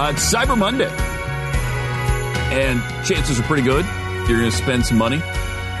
Uh, 0.00 0.12
it's 0.12 0.32
Cyber 0.32 0.56
Monday. 0.56 0.88
And 2.56 2.80
chances 3.04 3.38
are 3.38 3.42
pretty 3.42 3.62
good 3.62 3.84
you're 4.30 4.38
going 4.38 4.50
to 4.50 4.56
spend 4.56 4.86
some 4.86 4.96
money 4.96 5.20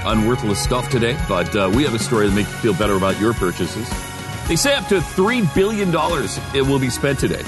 on 0.04 0.26
worthless 0.26 0.62
stuff 0.62 0.90
today. 0.90 1.18
But 1.26 1.56
uh, 1.56 1.70
we 1.74 1.84
have 1.84 1.94
a 1.94 1.98
story 1.98 2.28
to 2.28 2.34
make 2.34 2.46
you 2.46 2.52
feel 2.54 2.74
better 2.74 2.96
about 2.96 3.18
your 3.18 3.32
purchases. 3.32 3.88
They 4.46 4.56
say 4.56 4.74
up 4.74 4.88
to 4.88 4.98
$3 4.98 5.54
billion 5.54 5.88
it 6.54 6.68
will 6.68 6.78
be 6.78 6.90
spent 6.90 7.18
today. 7.18 7.42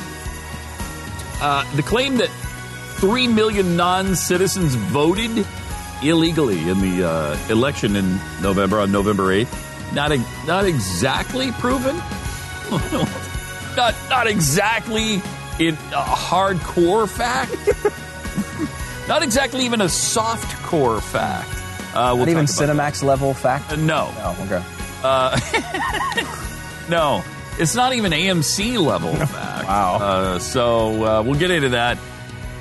Uh, 1.43 1.70
the 1.74 1.82
claim 1.82 2.16
that 2.16 2.30
3 3.01 3.29
million 3.29 3.77
non 3.77 4.16
citizens 4.16 4.74
voted 4.74 5.46
illegally 6.02 6.70
in 6.70 6.80
the 6.80 7.07
uh, 7.07 7.48
election 7.51 7.96
in 7.96 8.18
November, 8.41 8.79
on 8.79 8.91
November 8.91 9.24
8th, 9.24 9.93
not, 9.95 10.10
not 10.46 10.65
exactly 10.65 11.52
proven. 11.52 11.96
not, 13.77 13.95
not 14.09 14.27
exactly 14.27 15.20
in 15.59 15.74
a 15.74 16.02
hardcore 16.02 17.09
fact. 17.09 17.56
not 19.09 19.23
exactly 19.23 19.65
even 19.65 19.80
a 19.80 19.88
soft 19.88 20.57
core 20.65 21.01
fact. 21.01 21.49
Uh, 21.95 22.13
we'll 22.15 22.24
Not 22.24 22.29
even 22.29 22.45
Cinemax 22.46 23.01
that. 23.01 23.07
level 23.07 23.35
fact? 23.35 23.71
Uh, 23.73 23.76
no. 23.76 24.10
No, 24.16 24.37
okay. 24.45 24.65
Uh, 25.04 25.38
no, 26.88 27.23
it's 27.59 27.74
not 27.74 27.93
even 27.93 28.13
AMC 28.13 28.82
level 28.85 29.15
fact. 29.26 29.66
wow. 29.68 29.96
Uh, 30.01 30.38
so 30.38 31.04
uh, 31.04 31.23
we'll 31.23 31.38
get 31.38 31.51
into 31.51 31.71
that 31.71 31.98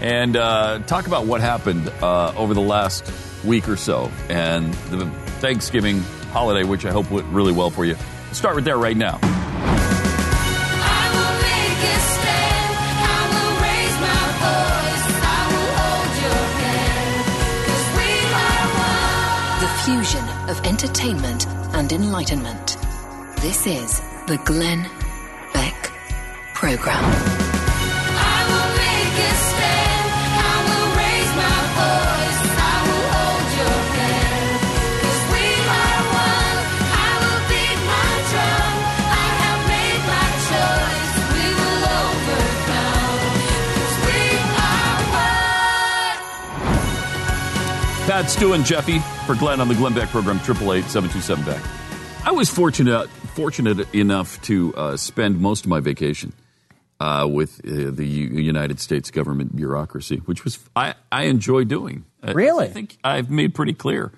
and 0.01 0.35
uh, 0.35 0.79
talk 0.87 1.07
about 1.07 1.25
what 1.27 1.39
happened 1.41 1.87
uh, 2.01 2.33
over 2.35 2.53
the 2.53 2.59
last 2.61 3.09
week 3.45 3.69
or 3.69 3.77
so 3.77 4.11
and 4.29 4.73
the 4.89 5.05
Thanksgiving 5.39 6.01
holiday, 6.31 6.67
which 6.67 6.85
I 6.85 6.91
hope 6.91 7.09
went 7.11 7.27
really 7.27 7.53
well 7.53 7.69
for 7.69 7.85
you. 7.85 7.95
Start 8.33 8.55
with 8.55 8.65
there 8.65 8.77
right 8.77 8.97
now. 8.97 9.19
Fusion 19.85 20.23
of 20.47 20.63
entertainment 20.67 21.47
and 21.73 21.91
enlightenment. 21.91 22.77
This 23.37 23.65
is 23.65 23.99
the 24.27 24.37
Glenn 24.45 24.87
Beck 25.55 25.91
Program. 26.53 27.03
I 27.03 28.37
will 28.45 28.69
make 28.77 29.15
a 29.25 29.33
stand. 29.49 30.05
I 30.37 30.55
will 30.67 30.89
raise 31.01 31.33
my 31.33 31.57
voice. 31.81 32.41
I 32.61 32.77
will 32.85 33.05
hold 33.15 33.47
your 33.57 33.81
hand. 33.97 34.61
Cause 35.01 35.23
we 35.33 35.45
are 35.81 36.01
one. 36.29 36.57
I 36.93 37.11
will 37.21 37.41
beat 37.49 37.79
my 37.89 38.11
drum. 38.29 38.73
I 39.09 39.27
have 39.41 39.61
made 39.65 40.03
my 40.13 40.27
choice. 40.51 41.13
We 41.33 41.45
will 41.57 41.81
overcome. 42.05 43.17
Cause 43.73 43.97
we 44.05 44.21
are 44.61 45.01
one. 45.25 46.21
Pat, 48.05 48.29
Stu, 48.29 48.53
Jeffy 48.61 49.01
for 49.31 49.39
Glenn 49.39 49.61
on 49.61 49.69
the 49.69 49.75
Glenn 49.75 49.93
Beck 49.93 50.09
program, 50.09 50.37
888 50.37 51.45
Beck. 51.45 51.63
I 52.25 52.31
was 52.31 52.49
fortunate 52.49 53.09
fortunate 53.33 53.95
enough 53.95 54.41
to 54.41 54.75
uh, 54.75 54.97
spend 54.97 55.39
most 55.39 55.63
of 55.63 55.69
my 55.69 55.79
vacation 55.79 56.33
uh, 56.99 57.29
with 57.31 57.61
uh, 57.65 57.91
the 57.91 58.05
U- 58.05 58.41
United 58.41 58.81
States 58.81 59.09
government 59.09 59.55
bureaucracy, 59.55 60.17
which 60.17 60.43
was 60.43 60.59
I, 60.75 60.95
I 61.13 61.25
enjoy 61.25 61.63
doing. 61.63 62.03
Really, 62.21 62.65
I, 62.65 62.69
I 62.69 62.73
think 62.73 62.97
I've 63.05 63.31
made 63.31 63.55
pretty 63.55 63.73
clear 63.73 64.11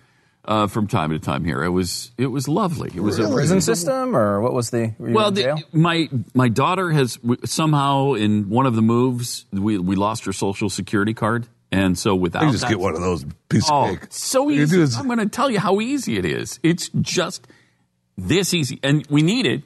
uh, 0.46 0.66
from 0.66 0.88
time 0.88 1.12
to 1.12 1.19
time 1.19 1.44
here. 1.45 1.63
It 1.63 1.69
was 1.69 2.12
it 2.18 2.28
was 2.28 2.47
lovely. 2.47 2.90
It 2.95 3.01
was 3.01 3.19
really? 3.19 3.31
a 3.31 3.35
prison 3.35 3.62
system, 3.62 4.18
or 4.18 4.41
what 4.41 4.53
was 4.53 4.72
the? 4.72 4.95
well, 4.97 5.30
the, 5.30 5.63
my 5.72 6.09
my 6.34 6.50
daughter 6.50 6.90
has 6.90 7.19
somehow 7.45 8.13
in 8.13 8.50
one 8.50 8.66
of 8.66 8.74
the 8.74 8.81
moves 8.81 9.45
we 9.51 9.78
we 9.78 9.95
lost 9.95 10.25
her 10.25 10.34
social 10.34 10.72
security 10.72 11.13
card. 11.13 11.47
And 11.73 11.97
so 11.97 12.13
without 12.13 12.44
you 12.44 12.51
just 12.51 12.61
that, 12.61 12.69
get 12.69 12.79
one 12.79 12.94
of 12.94 13.01
those 13.01 13.25
piece 13.50 13.67
oh, 13.67 13.94
of 13.94 14.00
cake. 14.00 14.07
So 14.11 14.51
easy. 14.51 14.79
Is, 14.79 14.95
I'm 14.95 15.07
going 15.07 15.17
to 15.17 15.25
tell 15.25 15.50
you 15.50 15.59
how 15.59 15.81
easy 15.81 16.19
it 16.19 16.25
is. 16.25 16.59
It's 16.61 16.89
just 17.01 17.47
this 18.16 18.53
easy, 18.53 18.79
and 18.84 19.07
we 19.09 19.23
need 19.23 19.47
it 19.47 19.63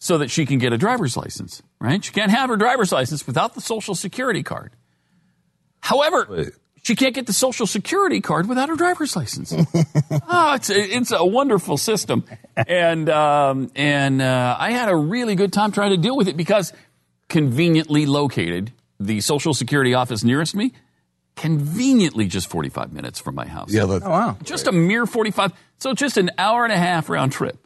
so 0.00 0.18
that 0.18 0.32
she 0.32 0.46
can 0.46 0.58
get 0.58 0.72
a 0.72 0.78
driver's 0.78 1.16
license. 1.16 1.62
Right? 1.78 2.04
She 2.04 2.12
can't 2.12 2.32
have 2.32 2.50
her 2.50 2.56
driver's 2.56 2.90
license 2.90 3.24
without 3.24 3.54
the 3.54 3.60
social 3.60 3.94
security 3.94 4.42
card. 4.42 4.72
However. 5.80 6.26
Wait. 6.28 6.48
She 6.82 6.96
can't 6.96 7.14
get 7.14 7.26
the 7.26 7.32
social 7.32 7.66
security 7.66 8.20
card 8.20 8.46
without 8.46 8.68
her 8.68 8.76
driver's 8.76 9.16
license. 9.16 9.54
oh, 9.54 10.52
it's 10.54 10.68
a, 10.68 10.78
it's 10.78 11.12
a 11.12 11.24
wonderful 11.24 11.78
system, 11.78 12.24
and 12.54 13.08
um, 13.08 13.70
and 13.74 14.20
uh, 14.20 14.54
I 14.58 14.72
had 14.72 14.90
a 14.90 14.94
really 14.94 15.34
good 15.34 15.50
time 15.50 15.72
trying 15.72 15.92
to 15.92 15.96
deal 15.96 16.14
with 16.14 16.28
it 16.28 16.36
because 16.36 16.74
conveniently 17.30 18.04
located, 18.04 18.70
the 19.00 19.22
social 19.22 19.54
security 19.54 19.94
office 19.94 20.22
nearest 20.22 20.54
me 20.54 20.74
conveniently 21.36 22.26
just 22.26 22.48
45 22.48 22.92
minutes 22.92 23.18
from 23.20 23.34
my 23.34 23.46
house. 23.46 23.72
Yeah, 23.72 23.82
oh, 23.82 23.98
wow. 24.00 24.36
Just 24.42 24.66
a 24.66 24.72
mere 24.72 25.06
45. 25.06 25.52
So 25.78 25.94
just 25.94 26.16
an 26.16 26.30
hour 26.38 26.64
and 26.64 26.72
a 26.72 26.78
half 26.78 27.08
round 27.08 27.32
trip. 27.32 27.58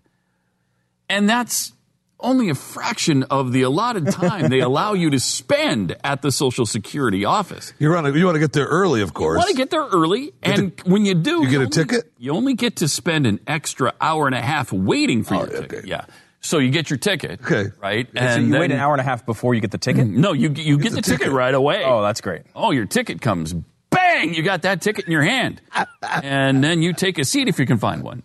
And 1.09 1.29
that's 1.29 1.73
only 2.21 2.49
a 2.51 2.55
fraction 2.55 3.23
of 3.25 3.53
the 3.53 3.63
allotted 3.63 4.11
time 4.11 4.49
they 4.49 4.61
allow 4.69 4.93
you 4.93 5.11
to 5.11 5.21
spend 5.21 5.97
at 6.03 6.23
the 6.23 6.33
Social 6.33 6.67
Security 6.67 7.25
office. 7.25 7.73
You 7.79 7.91
want 7.91 8.07
to, 8.07 8.19
you 8.19 8.25
want 8.25 8.35
to 8.35 8.41
get 8.41 8.53
there 8.53 8.67
early, 8.67 9.03
of 9.03 9.15
course. 9.15 9.37
You 9.37 9.39
want 9.39 9.51
to 9.51 9.57
get 9.57 9.71
there 9.71 9.87
early, 9.87 10.33
and 10.43 10.77
to, 10.77 10.91
when 10.91 11.05
you 11.05 11.15
do, 11.15 11.43
you 11.43 11.45
get 11.45 11.53
you 11.53 11.59
a 11.59 11.63
only, 11.63 11.71
ticket. 11.71 12.13
You 12.19 12.33
only 12.33 12.55
get 12.55 12.77
to 12.77 12.89
spend 12.89 13.27
an 13.27 13.41
extra 13.47 13.95
hour 14.01 14.27
and 14.27 14.35
a 14.35 14.43
half 14.43 14.73
waiting 14.73 15.23
for 15.23 15.35
oh, 15.35 15.39
your 15.39 15.49
okay. 15.49 15.61
ticket. 15.61 15.87
Yeah. 15.87 16.07
So 16.41 16.59
you 16.59 16.71
get 16.71 16.89
your 16.89 16.99
ticket. 16.99 17.41
Okay. 17.41 17.71
Right? 17.81 18.09
And 18.15 18.35
so 18.35 18.41
you 18.41 18.51
then, 18.51 18.61
wait 18.61 18.71
an 18.71 18.79
hour 18.79 18.93
and 18.93 19.01
a 19.01 19.05
half 19.05 19.27
before 19.27 19.55
you 19.55 19.61
get 19.61 19.71
the 19.71 19.79
ticket? 19.79 20.07
No, 20.07 20.33
you, 20.33 20.51
you 20.51 20.77
get, 20.79 20.85
get, 20.85 20.91
the, 20.91 20.97
the 20.97 21.03
ticket. 21.03 21.19
ticket. 21.21 21.33
right 21.33 21.55
away. 21.55 21.83
Oh, 21.85 22.03
that's 22.03 22.21
great. 22.21 22.43
Oh, 22.55 22.71
your 22.71 22.87
ticket 22.87 23.21
comes. 23.21 23.55
Bang! 23.91 24.35
You 24.35 24.43
got 24.43 24.63
that 24.63 24.81
ticket 24.81 25.07
in 25.07 25.13
your 25.13 25.23
hand. 25.23 25.61
and 26.03 26.63
then 26.63 26.83
you 26.83 26.93
take 26.93 27.19
a 27.19 27.25
seat 27.25 27.49
if 27.49 27.59
you 27.59 27.67
can 27.67 27.79
find 27.79 28.03
one. 28.03 28.23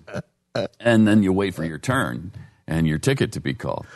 And 0.80 1.08
then 1.08 1.24
you 1.24 1.34
wait 1.34 1.56
for 1.56 1.64
your 1.64 1.80
turn 1.80 2.32
and 2.68 2.88
your 2.88 3.00
ticket 3.00 3.32
to 3.34 3.42
be 3.42 3.54
called. 3.54 3.88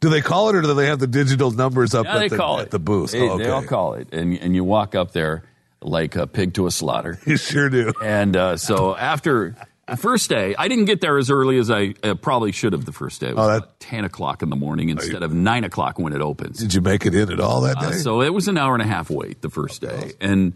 Do 0.00 0.08
they 0.08 0.20
call 0.20 0.48
it 0.48 0.56
or 0.56 0.62
do 0.62 0.74
they 0.74 0.86
have 0.86 0.98
the 0.98 1.06
digital 1.06 1.50
numbers 1.50 1.94
up 1.94 2.06
yeah, 2.06 2.18
at, 2.18 2.30
the, 2.30 2.56
at 2.60 2.70
the 2.70 2.78
booth? 2.78 3.12
They, 3.12 3.20
oh, 3.20 3.32
okay. 3.32 3.44
they 3.44 3.50
all 3.50 3.62
call 3.62 3.94
it. 3.94 4.08
And, 4.12 4.38
and 4.38 4.54
you 4.54 4.64
walk 4.64 4.94
up 4.94 5.12
there 5.12 5.44
like 5.82 6.16
a 6.16 6.26
pig 6.26 6.54
to 6.54 6.66
a 6.66 6.70
slaughter. 6.70 7.18
You 7.26 7.36
sure 7.36 7.68
do. 7.68 7.92
And 8.02 8.36
uh, 8.36 8.56
so 8.56 8.96
after 8.96 9.56
the 9.88 9.96
first 9.96 10.28
day, 10.28 10.54
I 10.58 10.68
didn't 10.68 10.86
get 10.86 11.00
there 11.00 11.16
as 11.16 11.30
early 11.30 11.58
as 11.58 11.70
I 11.70 11.94
uh, 12.02 12.14
probably 12.14 12.50
should 12.52 12.72
have 12.72 12.84
the 12.84 12.92
first 12.92 13.20
day. 13.20 13.28
It 13.28 13.36
was 13.36 13.48
oh, 13.48 13.60
that, 13.60 13.80
10 13.80 14.04
o'clock 14.04 14.42
in 14.42 14.50
the 14.50 14.56
morning 14.56 14.88
instead 14.88 15.22
of 15.22 15.32
9 15.32 15.64
o'clock 15.64 15.98
when 15.98 16.12
it 16.12 16.20
opens. 16.20 16.58
Did 16.58 16.74
you 16.74 16.80
make 16.80 17.06
it 17.06 17.14
in 17.14 17.30
at 17.30 17.38
all 17.38 17.60
that 17.62 17.78
uh, 17.78 17.90
day? 17.90 17.96
Uh, 17.96 18.00
so 18.00 18.22
it 18.22 18.34
was 18.34 18.48
an 18.48 18.58
hour 18.58 18.74
and 18.74 18.82
a 18.82 18.86
half 18.86 19.10
wait 19.10 19.42
the 19.42 19.50
first 19.50 19.80
day. 19.80 20.12
And, 20.20 20.54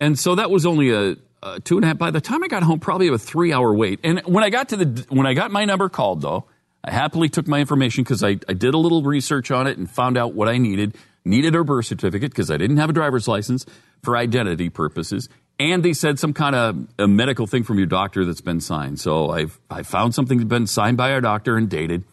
and 0.00 0.18
so 0.18 0.34
that 0.34 0.50
was 0.50 0.66
only 0.66 0.90
a, 0.90 1.16
a, 1.42 1.60
two 1.60 1.76
and 1.76 1.84
a 1.84 1.88
half. 1.88 1.98
By 1.98 2.10
the 2.10 2.20
time 2.20 2.42
I 2.42 2.48
got 2.48 2.64
home, 2.64 2.80
probably 2.80 3.08
a 3.08 3.18
three 3.18 3.52
hour 3.52 3.72
wait. 3.72 4.00
And 4.02 4.20
when 4.20 4.42
I 4.42 4.50
got 4.50 4.70
to 4.70 4.76
the, 4.76 5.06
when 5.08 5.26
I 5.26 5.34
got 5.34 5.52
my 5.52 5.64
number 5.64 5.88
called 5.88 6.20
though, 6.20 6.46
I 6.82 6.90
happily 6.90 7.28
took 7.28 7.46
my 7.46 7.60
information 7.60 8.02
because 8.02 8.24
I, 8.24 8.38
I 8.48 8.54
did 8.54 8.74
a 8.74 8.78
little 8.78 9.02
research 9.02 9.50
on 9.50 9.66
it 9.68 9.78
and 9.78 9.88
found 9.88 10.18
out 10.18 10.34
what 10.34 10.48
I 10.48 10.58
needed. 10.58 10.96
Needed 11.24 11.54
a 11.54 11.64
birth 11.64 11.86
certificate 11.86 12.32
because 12.32 12.50
I 12.50 12.58
didn't 12.58 12.76
have 12.76 12.90
a 12.90 12.92
driver's 12.92 13.26
license 13.26 13.64
for 14.02 14.16
identity 14.16 14.68
purposes 14.68 15.30
and 15.72 15.84
they 15.84 15.92
said 15.92 16.18
some 16.18 16.32
kind 16.32 16.54
of 16.54 16.88
a 16.98 17.08
medical 17.08 17.46
thing 17.46 17.64
from 17.64 17.78
your 17.78 17.86
doctor 17.86 18.24
that's 18.24 18.40
been 18.40 18.60
signed. 18.60 19.00
So 19.00 19.30
I 19.30 19.46
I 19.70 19.82
found 19.82 20.14
something 20.14 20.38
that's 20.38 20.48
been 20.48 20.66
signed 20.66 20.96
by 20.96 21.12
our 21.12 21.20
doctor 21.20 21.56
and 21.56 21.68
dated, 21.68 22.04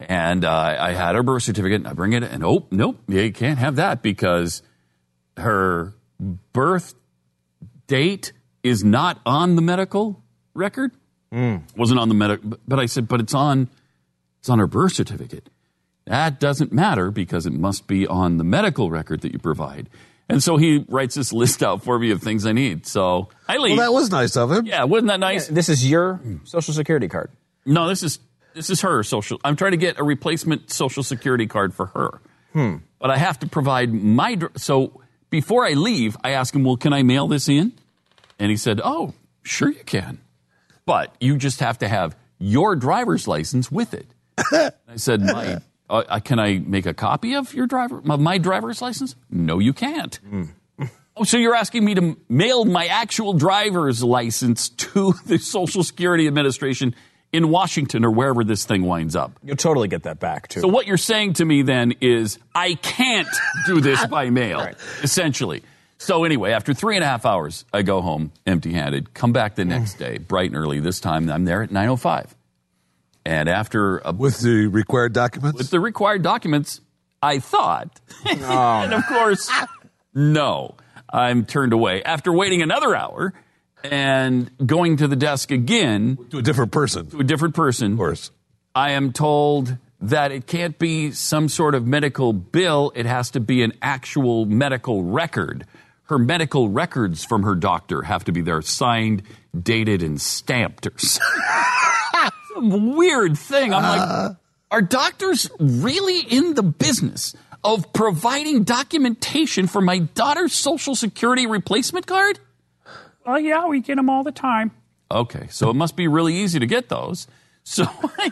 and 0.00 0.44
uh, 0.44 0.76
I 0.78 0.92
had 0.92 1.14
her 1.14 1.22
birth 1.22 1.42
certificate. 1.42 1.80
And 1.80 1.88
I 1.88 1.92
bring 1.92 2.12
it, 2.12 2.22
and 2.22 2.44
oh 2.44 2.66
nope, 2.70 2.98
you 3.08 3.32
can't 3.32 3.58
have 3.58 3.76
that 3.76 4.02
because 4.02 4.62
her 5.36 5.94
birth 6.52 6.94
date 7.86 8.32
is 8.62 8.84
not 8.84 9.20
on 9.24 9.56
the 9.56 9.62
medical 9.62 10.22
record. 10.54 10.92
Mm. 11.32 11.62
Wasn't 11.76 11.98
on 11.98 12.08
the 12.08 12.14
medical, 12.14 12.58
but 12.66 12.78
I 12.78 12.86
said, 12.86 13.08
but 13.08 13.20
it's 13.20 13.34
on 13.34 13.68
it's 14.40 14.48
on 14.48 14.58
her 14.58 14.66
birth 14.66 14.92
certificate. 14.92 15.48
That 16.06 16.40
doesn't 16.40 16.72
matter 16.72 17.10
because 17.10 17.46
it 17.46 17.52
must 17.52 17.86
be 17.86 18.06
on 18.06 18.36
the 18.38 18.44
medical 18.44 18.90
record 18.90 19.20
that 19.20 19.32
you 19.32 19.38
provide. 19.38 19.88
And 20.30 20.42
so 20.42 20.56
he 20.56 20.84
writes 20.88 21.14
this 21.14 21.32
list 21.32 21.62
out 21.62 21.82
for 21.84 21.98
me 21.98 22.10
of 22.10 22.22
things 22.22 22.46
I 22.46 22.52
need. 22.52 22.86
So 22.86 23.28
I 23.48 23.58
leave. 23.58 23.76
Well, 23.76 23.90
that 23.90 23.94
was 23.94 24.10
nice 24.10 24.36
of 24.36 24.50
him. 24.50 24.66
Yeah, 24.66 24.84
wasn't 24.84 25.08
that 25.08 25.20
nice? 25.20 25.48
Yeah, 25.48 25.54
this 25.54 25.68
is 25.68 25.88
your 25.88 26.20
social 26.44 26.74
security 26.74 27.08
card. 27.08 27.30
No, 27.66 27.88
this 27.88 28.02
is 28.02 28.18
this 28.54 28.70
is 28.70 28.80
her 28.82 29.02
social. 29.02 29.40
I'm 29.44 29.56
trying 29.56 29.72
to 29.72 29.76
get 29.76 29.98
a 29.98 30.04
replacement 30.04 30.70
social 30.70 31.02
security 31.02 31.46
card 31.46 31.74
for 31.74 31.86
her. 31.86 32.20
Hmm. 32.52 32.76
But 32.98 33.10
I 33.10 33.16
have 33.16 33.38
to 33.40 33.48
provide 33.48 33.92
my 33.92 34.38
so 34.56 35.02
before 35.30 35.64
I 35.64 35.72
leave, 35.72 36.16
I 36.22 36.30
ask 36.30 36.54
him, 36.54 36.64
well, 36.64 36.76
can 36.76 36.92
I 36.92 37.02
mail 37.02 37.28
this 37.28 37.48
in? 37.48 37.72
And 38.38 38.50
he 38.50 38.56
said, 38.56 38.80
oh, 38.82 39.14
sure 39.42 39.70
you 39.70 39.84
can. 39.84 40.18
But 40.86 41.14
you 41.20 41.36
just 41.36 41.60
have 41.60 41.78
to 41.78 41.88
have 41.88 42.16
your 42.38 42.74
driver's 42.74 43.28
license 43.28 43.70
with 43.70 43.94
it. 43.94 44.06
I 44.38 44.96
said, 44.96 45.20
my, 45.20 45.60
Uh, 45.90 46.04
uh, 46.08 46.20
can 46.20 46.38
I 46.38 46.58
make 46.58 46.86
a 46.86 46.94
copy 46.94 47.34
of 47.34 47.52
your 47.52 47.66
driver, 47.66 48.00
my, 48.04 48.16
my 48.16 48.38
driver's 48.38 48.80
license? 48.80 49.16
No, 49.28 49.58
you 49.58 49.72
can't. 49.72 50.14
Hmm. 50.16 50.44
Oh, 51.16 51.24
so 51.24 51.36
you're 51.36 51.56
asking 51.56 51.84
me 51.84 51.94
to 51.96 52.16
mail 52.28 52.64
my 52.64 52.86
actual 52.86 53.34
driver's 53.34 54.02
license 54.02 54.68
to 54.70 55.12
the 55.26 55.38
Social 55.38 55.82
Security 55.82 56.26
Administration 56.26 56.94
in 57.32 57.48
Washington 57.50 58.04
or 58.04 58.10
wherever 58.10 58.44
this 58.44 58.64
thing 58.64 58.82
winds 58.82 59.14
up. 59.14 59.32
You'll 59.42 59.56
totally 59.56 59.88
get 59.88 60.04
that 60.04 60.18
back 60.18 60.48
too. 60.48 60.60
So 60.60 60.68
what 60.68 60.86
you're 60.86 60.96
saying 60.96 61.34
to 61.34 61.44
me 61.44 61.62
then 61.62 61.94
is 62.00 62.38
I 62.54 62.74
can't 62.74 63.28
do 63.66 63.80
this 63.80 64.04
by 64.06 64.30
mail, 64.30 64.58
Right. 64.58 64.76
essentially. 65.02 65.62
So 65.98 66.24
anyway, 66.24 66.52
after 66.52 66.72
three 66.72 66.96
and 66.96 67.04
a 67.04 67.06
half 67.06 67.26
hours, 67.26 67.66
I 67.72 67.82
go 67.82 68.00
home 68.00 68.32
empty-handed. 68.46 69.12
Come 69.12 69.32
back 69.32 69.56
the 69.56 69.66
next 69.66 69.96
mm. 69.96 69.98
day, 69.98 70.18
bright 70.18 70.50
and 70.50 70.56
early. 70.56 70.80
This 70.80 70.98
time 71.00 71.28
I'm 71.30 71.44
there 71.44 71.62
at 71.62 71.70
9:05, 71.70 72.28
and 73.24 73.48
after 73.48 73.98
a, 73.98 74.12
With 74.12 74.40
the 74.40 74.66
required 74.66 75.12
documents? 75.12 75.58
with 75.58 75.70
the 75.70 75.80
required 75.80 76.22
documents, 76.22 76.80
I 77.22 77.38
thought, 77.38 78.00
oh. 78.26 78.80
and 78.82 78.94
of 78.94 79.06
course, 79.06 79.50
no, 80.14 80.74
I'm 81.12 81.44
turned 81.44 81.72
away. 81.72 82.02
After 82.02 82.32
waiting 82.32 82.62
another 82.62 82.94
hour 82.96 83.34
and 83.84 84.50
going 84.64 84.96
to 84.98 85.08
the 85.08 85.16
desk 85.16 85.50
again 85.50 86.18
to 86.30 86.38
a 86.38 86.42
different 86.42 86.72
person, 86.72 87.06
to 87.10 87.20
a 87.20 87.24
different 87.24 87.54
person, 87.54 87.92
of 87.92 87.98
course. 87.98 88.30
I 88.74 88.92
am 88.92 89.12
told 89.12 89.76
that 90.00 90.32
it 90.32 90.46
can't 90.46 90.78
be 90.78 91.10
some 91.10 91.48
sort 91.48 91.74
of 91.74 91.86
medical 91.86 92.32
bill. 92.32 92.92
It 92.94 93.04
has 93.06 93.30
to 93.32 93.40
be 93.40 93.62
an 93.62 93.72
actual 93.82 94.46
medical 94.46 95.02
record. 95.02 95.66
Her 96.04 96.18
medical 96.18 96.68
records 96.68 97.24
from 97.24 97.42
her 97.42 97.54
doctor 97.54 98.02
have 98.02 98.24
to 98.24 98.32
be 98.32 98.40
there, 98.40 98.62
signed, 98.62 99.22
dated, 99.60 100.02
and 100.02 100.20
stamped. 100.20 100.86
Or 100.86 100.92
some 100.98 101.26
weird 102.60 103.36
thing. 103.38 103.72
I'm 103.74 103.82
like, 103.82 104.36
are 104.70 104.82
doctors 104.82 105.50
really 105.58 106.20
in 106.20 106.54
the 106.54 106.62
business 106.62 107.34
of 107.64 107.92
providing 107.92 108.62
documentation 108.64 109.66
for 109.66 109.80
my 109.80 109.98
daughter's 109.98 110.52
social 110.52 110.94
security 110.94 111.46
replacement 111.46 112.06
card? 112.06 112.38
Oh, 113.26 113.36
yeah, 113.36 113.66
we 113.66 113.80
get 113.80 113.96
them 113.96 114.08
all 114.08 114.22
the 114.24 114.32
time. 114.32 114.70
Okay, 115.10 115.48
so 115.50 115.70
it 115.70 115.74
must 115.74 115.96
be 115.96 116.08
really 116.08 116.34
easy 116.36 116.58
to 116.58 116.66
get 116.66 116.88
those. 116.88 117.26
So 117.64 117.84
I 118.18 118.30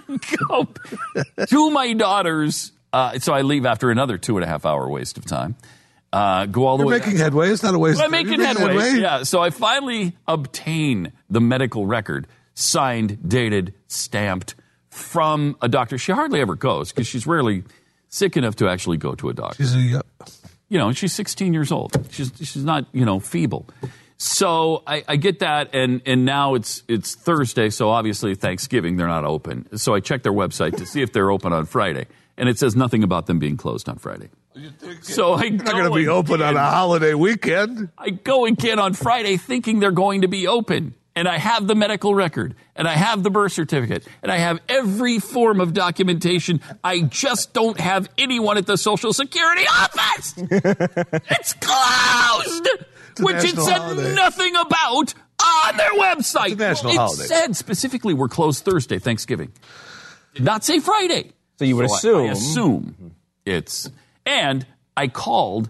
go 0.48 0.68
to 1.46 1.70
my 1.70 1.92
daughter's. 1.92 2.72
Uh, 2.92 3.18
so 3.18 3.34
I 3.34 3.42
leave 3.42 3.66
after 3.66 3.90
another 3.90 4.16
two 4.16 4.36
and 4.38 4.44
a 4.44 4.48
half 4.48 4.64
hour 4.64 4.88
waste 4.88 5.18
of 5.18 5.26
time. 5.26 5.56
Uh, 6.12 6.46
go 6.46 6.66
all 6.66 6.78
the 6.78 6.84
You're 6.84 6.92
way. 6.92 6.98
making 7.00 7.16
headway. 7.16 7.50
It's 7.50 7.62
not 7.62 7.74
a 7.74 7.78
waste. 7.78 8.00
I'm 8.00 8.06
of 8.06 8.12
time. 8.12 8.24
making 8.24 8.40
You're 8.40 8.46
headway. 8.46 9.00
Yeah. 9.00 9.24
So 9.24 9.40
I 9.42 9.50
finally 9.50 10.16
obtain 10.26 11.12
the 11.28 11.40
medical 11.40 11.86
record, 11.86 12.26
signed, 12.58 13.18
dated, 13.28 13.72
stamped 13.86 14.54
from 14.90 15.56
a 15.62 15.68
doctor. 15.68 15.96
She 15.96 16.12
hardly 16.12 16.40
ever 16.40 16.56
goes 16.56 16.90
because 16.90 17.06
she's 17.06 17.26
rarely 17.26 17.62
sick 18.08 18.36
enough 18.36 18.56
to 18.56 18.68
actually 18.68 18.96
go 18.96 19.14
to 19.14 19.28
a 19.28 19.34
doctor 19.34 19.62
She's 19.62 19.74
a, 19.74 19.78
yeah. 19.78 20.00
you 20.68 20.78
know, 20.78 20.92
she's 20.92 21.12
16 21.12 21.54
years 21.54 21.70
old. 21.70 21.96
She's 22.10 22.32
she's 22.36 22.64
not 22.64 22.86
you 22.92 23.04
know 23.04 23.20
feeble. 23.20 23.68
So 24.20 24.82
I, 24.84 25.04
I 25.06 25.16
get 25.16 25.38
that, 25.38 25.72
and 25.72 26.02
and 26.04 26.24
now 26.24 26.54
it's 26.54 26.82
it's 26.88 27.14
Thursday, 27.14 27.70
so 27.70 27.90
obviously 27.90 28.34
Thanksgiving 28.34 28.96
they're 28.96 29.06
not 29.06 29.24
open. 29.24 29.78
So 29.78 29.94
I 29.94 30.00
check 30.00 30.24
their 30.24 30.32
website 30.32 30.76
to 30.78 30.86
see 30.86 31.02
if 31.02 31.12
they're 31.12 31.30
open 31.30 31.52
on 31.52 31.66
Friday, 31.66 32.06
and 32.36 32.48
it 32.48 32.58
says 32.58 32.74
nothing 32.74 33.04
about 33.04 33.26
them 33.26 33.38
being 33.38 33.56
closed 33.56 33.88
on 33.88 33.98
Friday. 33.98 34.30
So 35.02 35.34
I 35.34 35.50
Not 35.50 35.66
going 35.66 35.84
to 35.84 35.94
be 35.94 36.08
open 36.08 36.42
on 36.42 36.56
a 36.56 36.68
holiday 36.68 37.14
weekend. 37.14 37.90
I 37.96 38.10
go 38.10 38.44
again 38.44 38.80
on 38.80 38.94
Friday 38.94 39.36
thinking 39.36 39.78
they're 39.78 39.92
going 39.92 40.22
to 40.22 40.28
be 40.28 40.48
open. 40.48 40.94
And 41.18 41.26
I 41.26 41.36
have 41.36 41.66
the 41.66 41.74
medical 41.74 42.14
record, 42.14 42.54
and 42.76 42.86
I 42.86 42.92
have 42.92 43.24
the 43.24 43.30
birth 43.30 43.50
certificate, 43.50 44.06
and 44.22 44.30
I 44.30 44.36
have 44.36 44.60
every 44.68 45.18
form 45.18 45.60
of 45.60 45.74
documentation. 45.74 46.60
I 46.84 47.00
just 47.00 47.52
don't 47.52 47.80
have 47.80 48.08
anyone 48.16 48.56
at 48.56 48.66
the 48.66 48.76
Social 48.76 49.12
Security 49.12 49.64
office. 49.66 50.34
it's 50.38 51.54
closed, 51.54 52.68
a 52.68 53.22
which 53.24 53.42
it 53.42 53.56
said 53.56 53.78
holiday. 53.78 54.14
nothing 54.14 54.54
about 54.54 55.12
on 55.42 55.76
their 55.76 55.90
website. 55.94 56.52
It's 56.52 56.54
a 56.54 56.56
national 56.56 56.92
it 56.92 56.96
holiday. 56.98 57.24
said 57.24 57.56
specifically 57.56 58.14
we're 58.14 58.28
closed 58.28 58.64
Thursday, 58.64 59.00
Thanksgiving. 59.00 59.50
Did 60.34 60.44
not 60.44 60.62
say 60.62 60.78
Friday. 60.78 61.32
So 61.58 61.64
you 61.64 61.74
would 61.74 61.90
I- 61.90 61.94
assume- 61.96 62.28
I 62.28 62.30
assume 62.30 62.94
mm-hmm. 62.94 63.08
it's. 63.44 63.90
And 64.24 64.64
I 64.96 65.08
called, 65.08 65.68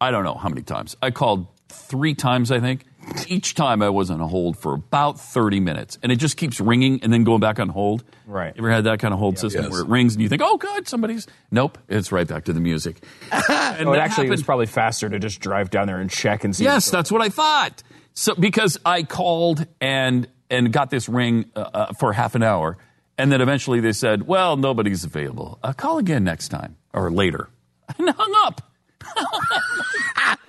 I 0.00 0.10
don't 0.10 0.24
know 0.24 0.34
how 0.34 0.48
many 0.48 0.62
times. 0.62 0.96
I 1.00 1.12
called 1.12 1.46
three 1.68 2.16
times, 2.16 2.50
I 2.50 2.58
think. 2.58 2.86
Each 3.26 3.54
time 3.54 3.82
I 3.82 3.88
was 3.90 4.10
on 4.10 4.20
hold 4.20 4.58
for 4.58 4.74
about 4.74 5.18
30 5.18 5.60
minutes. 5.60 5.98
And 6.02 6.12
it 6.12 6.16
just 6.16 6.36
keeps 6.36 6.60
ringing 6.60 7.02
and 7.02 7.12
then 7.12 7.24
going 7.24 7.40
back 7.40 7.58
on 7.58 7.68
hold. 7.68 8.04
Right. 8.26 8.52
Ever 8.56 8.70
had 8.70 8.84
that 8.84 8.98
kind 9.00 9.12
of 9.14 9.18
hold 9.20 9.38
system 9.38 9.64
Yes. 9.64 9.72
where 9.72 9.80
it 9.82 9.88
rings 9.88 10.14
and 10.14 10.22
you 10.22 10.28
think, 10.28 10.42
oh, 10.44 10.56
good, 10.58 10.86
somebody's. 10.86 11.26
Nope, 11.50 11.78
it's 11.88 12.12
right 12.12 12.26
back 12.26 12.44
to 12.44 12.52
the 12.52 12.60
music. 12.60 13.02
and 13.32 13.88
Oh, 13.88 13.92
it 13.92 13.98
actually 13.98 14.30
was 14.30 14.42
probably 14.42 14.66
faster 14.66 15.08
to 15.08 15.18
just 15.18 15.40
drive 15.40 15.70
down 15.70 15.86
there 15.86 15.98
and 15.98 16.10
check 16.10 16.44
and 16.44 16.54
see. 16.54 16.64
Yes, 16.64 16.90
that's 16.90 17.10
what 17.10 17.22
I 17.22 17.28
thought. 17.30 17.82
So 18.14 18.34
because 18.34 18.78
I 18.84 19.02
called 19.02 19.66
and 19.80 20.28
and 20.50 20.72
got 20.72 20.90
this 20.90 21.08
ring 21.08 21.50
uh, 21.56 21.60
uh, 21.60 21.92
for 21.94 22.12
half 22.12 22.34
an 22.34 22.42
hour, 22.42 22.76
and 23.16 23.30
then 23.30 23.40
eventually 23.40 23.80
they 23.80 23.92
said, 23.92 24.26
"Well, 24.26 24.56
nobody's 24.56 25.04
available. 25.04 25.58
Uh, 25.62 25.72
call 25.72 25.98
again 25.98 26.24
next 26.24 26.48
time 26.48 26.76
or 26.92 27.10
later," 27.12 27.48
and 27.98 28.10
hung 28.10 28.34
up. 28.44 28.69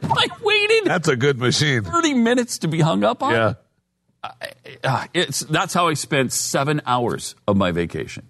I 0.04 0.28
waited 0.44 0.86
That's 0.86 1.08
a 1.08 1.16
good 1.16 1.40
machine. 1.40 1.84
thirty 1.84 2.13
minutes 2.13 2.60
to 2.60 2.68
be 2.68 2.80
hung 2.81 3.04
up 3.04 3.24
on. 3.24 3.31
Yeah. 3.34 3.54
Uh, 4.84 5.06
it's 5.13 5.40
that's 5.42 5.74
how 5.74 5.88
I 5.88 5.96
spent 5.96 6.31
seven 6.31 6.81
hours 6.86 7.36
of 7.48 7.58
my 7.58 7.72
vacation. 7.72 8.28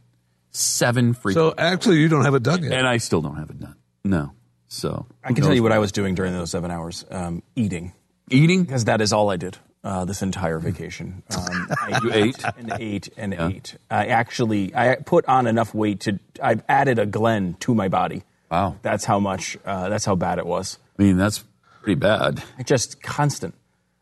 Seven 0.51 1.13
freaking, 1.13 1.33
So 1.33 1.53
actually, 1.57 1.97
you 1.97 2.07
don't 2.07 2.23
have 2.25 2.35
it 2.35 2.43
done 2.43 2.63
yet. 2.63 2.73
and 2.73 2.87
I 2.87 2.97
still 2.97 3.21
don't 3.21 3.35
have 3.37 3.49
it 3.49 3.59
done. 3.59 3.75
No, 4.03 4.31
so 4.67 5.05
I 5.23 5.33
can 5.33 5.43
tell 5.43 5.53
you 5.53 5.63
what 5.63 5.71
I 5.71 5.79
was 5.79 5.91
doing 5.91 6.15
during 6.15 6.33
those 6.33 6.51
seven 6.51 6.71
hours: 6.71 7.05
um, 7.11 7.43
eating, 7.55 7.93
eating. 8.29 8.63
because 8.63 8.85
that 8.85 9.01
is 9.01 9.11
all 9.13 9.29
I 9.29 9.37
did 9.37 9.57
uh, 9.83 10.05
this 10.05 10.21
entire 10.21 10.59
vacation. 10.59 11.23
Um, 11.35 11.67
I 11.71 11.99
You 12.03 12.11
ate? 12.13 12.43
and 12.57 12.73
ate 12.79 13.09
and 13.17 13.33
ate. 13.33 13.75
I 13.89 14.07
actually 14.07 14.73
I 14.75 14.95
put 14.95 15.25
on 15.25 15.45
enough 15.47 15.73
weight 15.73 16.01
to. 16.01 16.19
I've 16.41 16.63
added 16.69 16.99
a 16.99 17.05
Glenn 17.05 17.55
to 17.61 17.73
my 17.75 17.87
body. 17.89 18.23
Wow. 18.51 18.77
That's 18.81 19.05
how 19.05 19.19
much. 19.19 19.57
Uh, 19.65 19.87
that's 19.89 20.03
how 20.05 20.15
bad 20.15 20.37
it 20.37 20.45
was. 20.45 20.77
I 20.99 21.03
mean, 21.03 21.17
that's 21.17 21.43
pretty 21.81 21.99
bad. 21.99 22.43
Just 22.65 23.01
constant. 23.01 23.55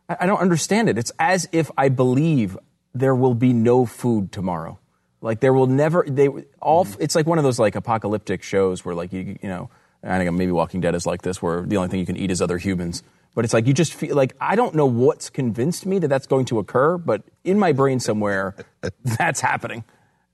I, 0.09 0.17
I 0.21 0.25
don't 0.25 0.39
understand 0.39 0.89
it. 0.89 0.97
It's 0.97 1.11
as 1.19 1.47
if 1.51 1.69
I 1.77 1.89
believe 1.89 2.57
there 2.93 3.15
will 3.15 3.35
be 3.35 3.53
no 3.53 3.85
food 3.85 4.31
tomorrow. 4.31 4.79
Like 5.21 5.39
there 5.39 5.53
will 5.53 5.67
never. 5.67 6.03
They 6.07 6.29
all. 6.61 6.87
It's 6.99 7.15
like 7.15 7.27
one 7.27 7.37
of 7.37 7.43
those 7.43 7.59
like 7.59 7.75
apocalyptic 7.75 8.41
shows 8.41 8.83
where 8.83 8.95
like 8.95 9.13
you 9.13 9.37
you 9.41 9.49
know. 9.49 9.69
I 10.01 10.17
think 10.17 10.31
maybe 10.31 10.53
Walking 10.53 10.79
Dead 10.79 10.95
is 10.95 11.05
like 11.05 11.23
this, 11.23 11.41
where 11.41 11.63
the 11.63 11.75
only 11.75 11.89
thing 11.89 11.99
you 11.99 12.05
can 12.05 12.15
eat 12.15 12.31
is 12.31 12.41
other 12.41 12.57
humans. 12.57 13.03
But 13.35 13.43
it's 13.43 13.53
like 13.53 13.67
you 13.67 13.73
just 13.73 13.93
feel 13.93 14.15
like 14.15 14.33
I 14.39 14.55
don't 14.55 14.73
know 14.73 14.85
what's 14.85 15.29
convinced 15.29 15.85
me 15.85 15.99
that 15.99 16.07
that's 16.07 16.25
going 16.25 16.45
to 16.45 16.59
occur, 16.59 16.97
but 16.97 17.23
in 17.43 17.59
my 17.59 17.73
brain 17.73 17.99
somewhere, 17.99 18.55
that's 19.03 19.41
happening, 19.41 19.83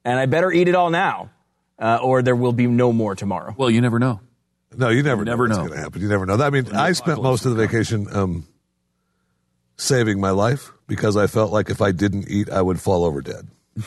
and 0.06 0.20
I 0.20 0.28
better 0.28 0.52
eat 0.52 0.68
it 0.68 0.76
all 0.76 0.92
now, 0.92 1.32
uh, 1.80 2.00
or 2.02 2.22
there 2.22 2.36
will 2.36 2.54
be 2.54 2.68
no 2.68 2.92
more 2.94 3.16
tomorrow. 3.16 3.54
Well, 3.58 3.70
you 3.70 3.82
never 3.82 4.00
know. 4.00 4.20
No, 4.78 4.90
you 4.90 5.04
never, 5.04 5.24
never 5.24 5.48
know 5.48 5.56
know. 5.56 5.62
what's 5.62 5.70
going 5.70 5.78
to 5.80 5.84
happen. 5.84 6.02
You 6.02 6.10
never 6.10 6.26
know. 6.26 6.36
I 6.36 6.50
mean, 6.50 6.74
I 6.76 6.92
spent 6.92 7.22
most 7.24 7.46
of 7.46 7.56
the 7.56 7.58
vacation 7.66 8.08
um, 8.12 8.46
saving 9.78 10.20
my 10.20 10.32
life 10.32 10.72
because 10.88 11.16
I 11.16 11.28
felt 11.28 11.52
like 11.54 11.70
if 11.70 11.82
I 11.82 11.92
didn't 11.92 12.28
eat, 12.30 12.50
I 12.50 12.62
would 12.62 12.82
fall 12.82 13.06
over 13.06 13.22
dead. 13.22 13.48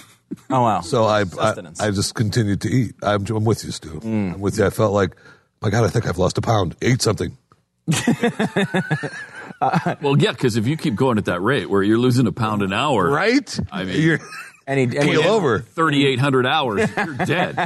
Oh 0.50 0.61
wow! 0.62 0.83
So 0.83 1.04
I, 1.04 1.23
I, 1.40 1.54
I 1.80 1.90
just 1.90 2.14
continued 2.14 2.61
to 2.61 2.68
eat. 2.68 2.95
I'm, 3.02 3.25
I'm 3.28 3.45
with 3.47 3.64
you, 3.64 3.71
Stu. 3.73 3.99
I'm 4.02 4.40
with 4.40 4.59
you. 4.59 4.66
I 4.66 4.68
felt 4.68 4.92
like, 4.92 5.16
my 5.62 5.71
God, 5.71 5.85
I 5.85 5.88
think 5.88 6.07
I've 6.07 6.18
lost 6.18 6.37
a 6.37 6.42
pound. 6.42 6.76
Ate 6.83 7.00
something. 7.00 7.35
Well, 10.02 10.16
yeah, 10.18 10.30
because 10.33 10.57
if 10.57 10.66
you 10.68 10.76
keep 10.76 10.95
going 10.95 11.18
at 11.18 11.25
that 11.25 11.40
rate 11.40 11.68
where 11.68 11.83
you're 11.83 11.99
losing 11.99 12.26
a 12.28 12.33
pound 12.33 12.62
an 12.62 12.73
hour, 12.73 13.11
Right? 13.11 13.59
I 13.73 13.85
mean- 13.85 14.18
You're, 14.68 14.72
Any, 14.76 14.98
any 14.98 15.10
keel 15.12 15.22
over. 15.28 15.60
3,800 15.60 16.46
hours, 16.46 16.90
you're 16.96 17.14
dead. 17.26 17.56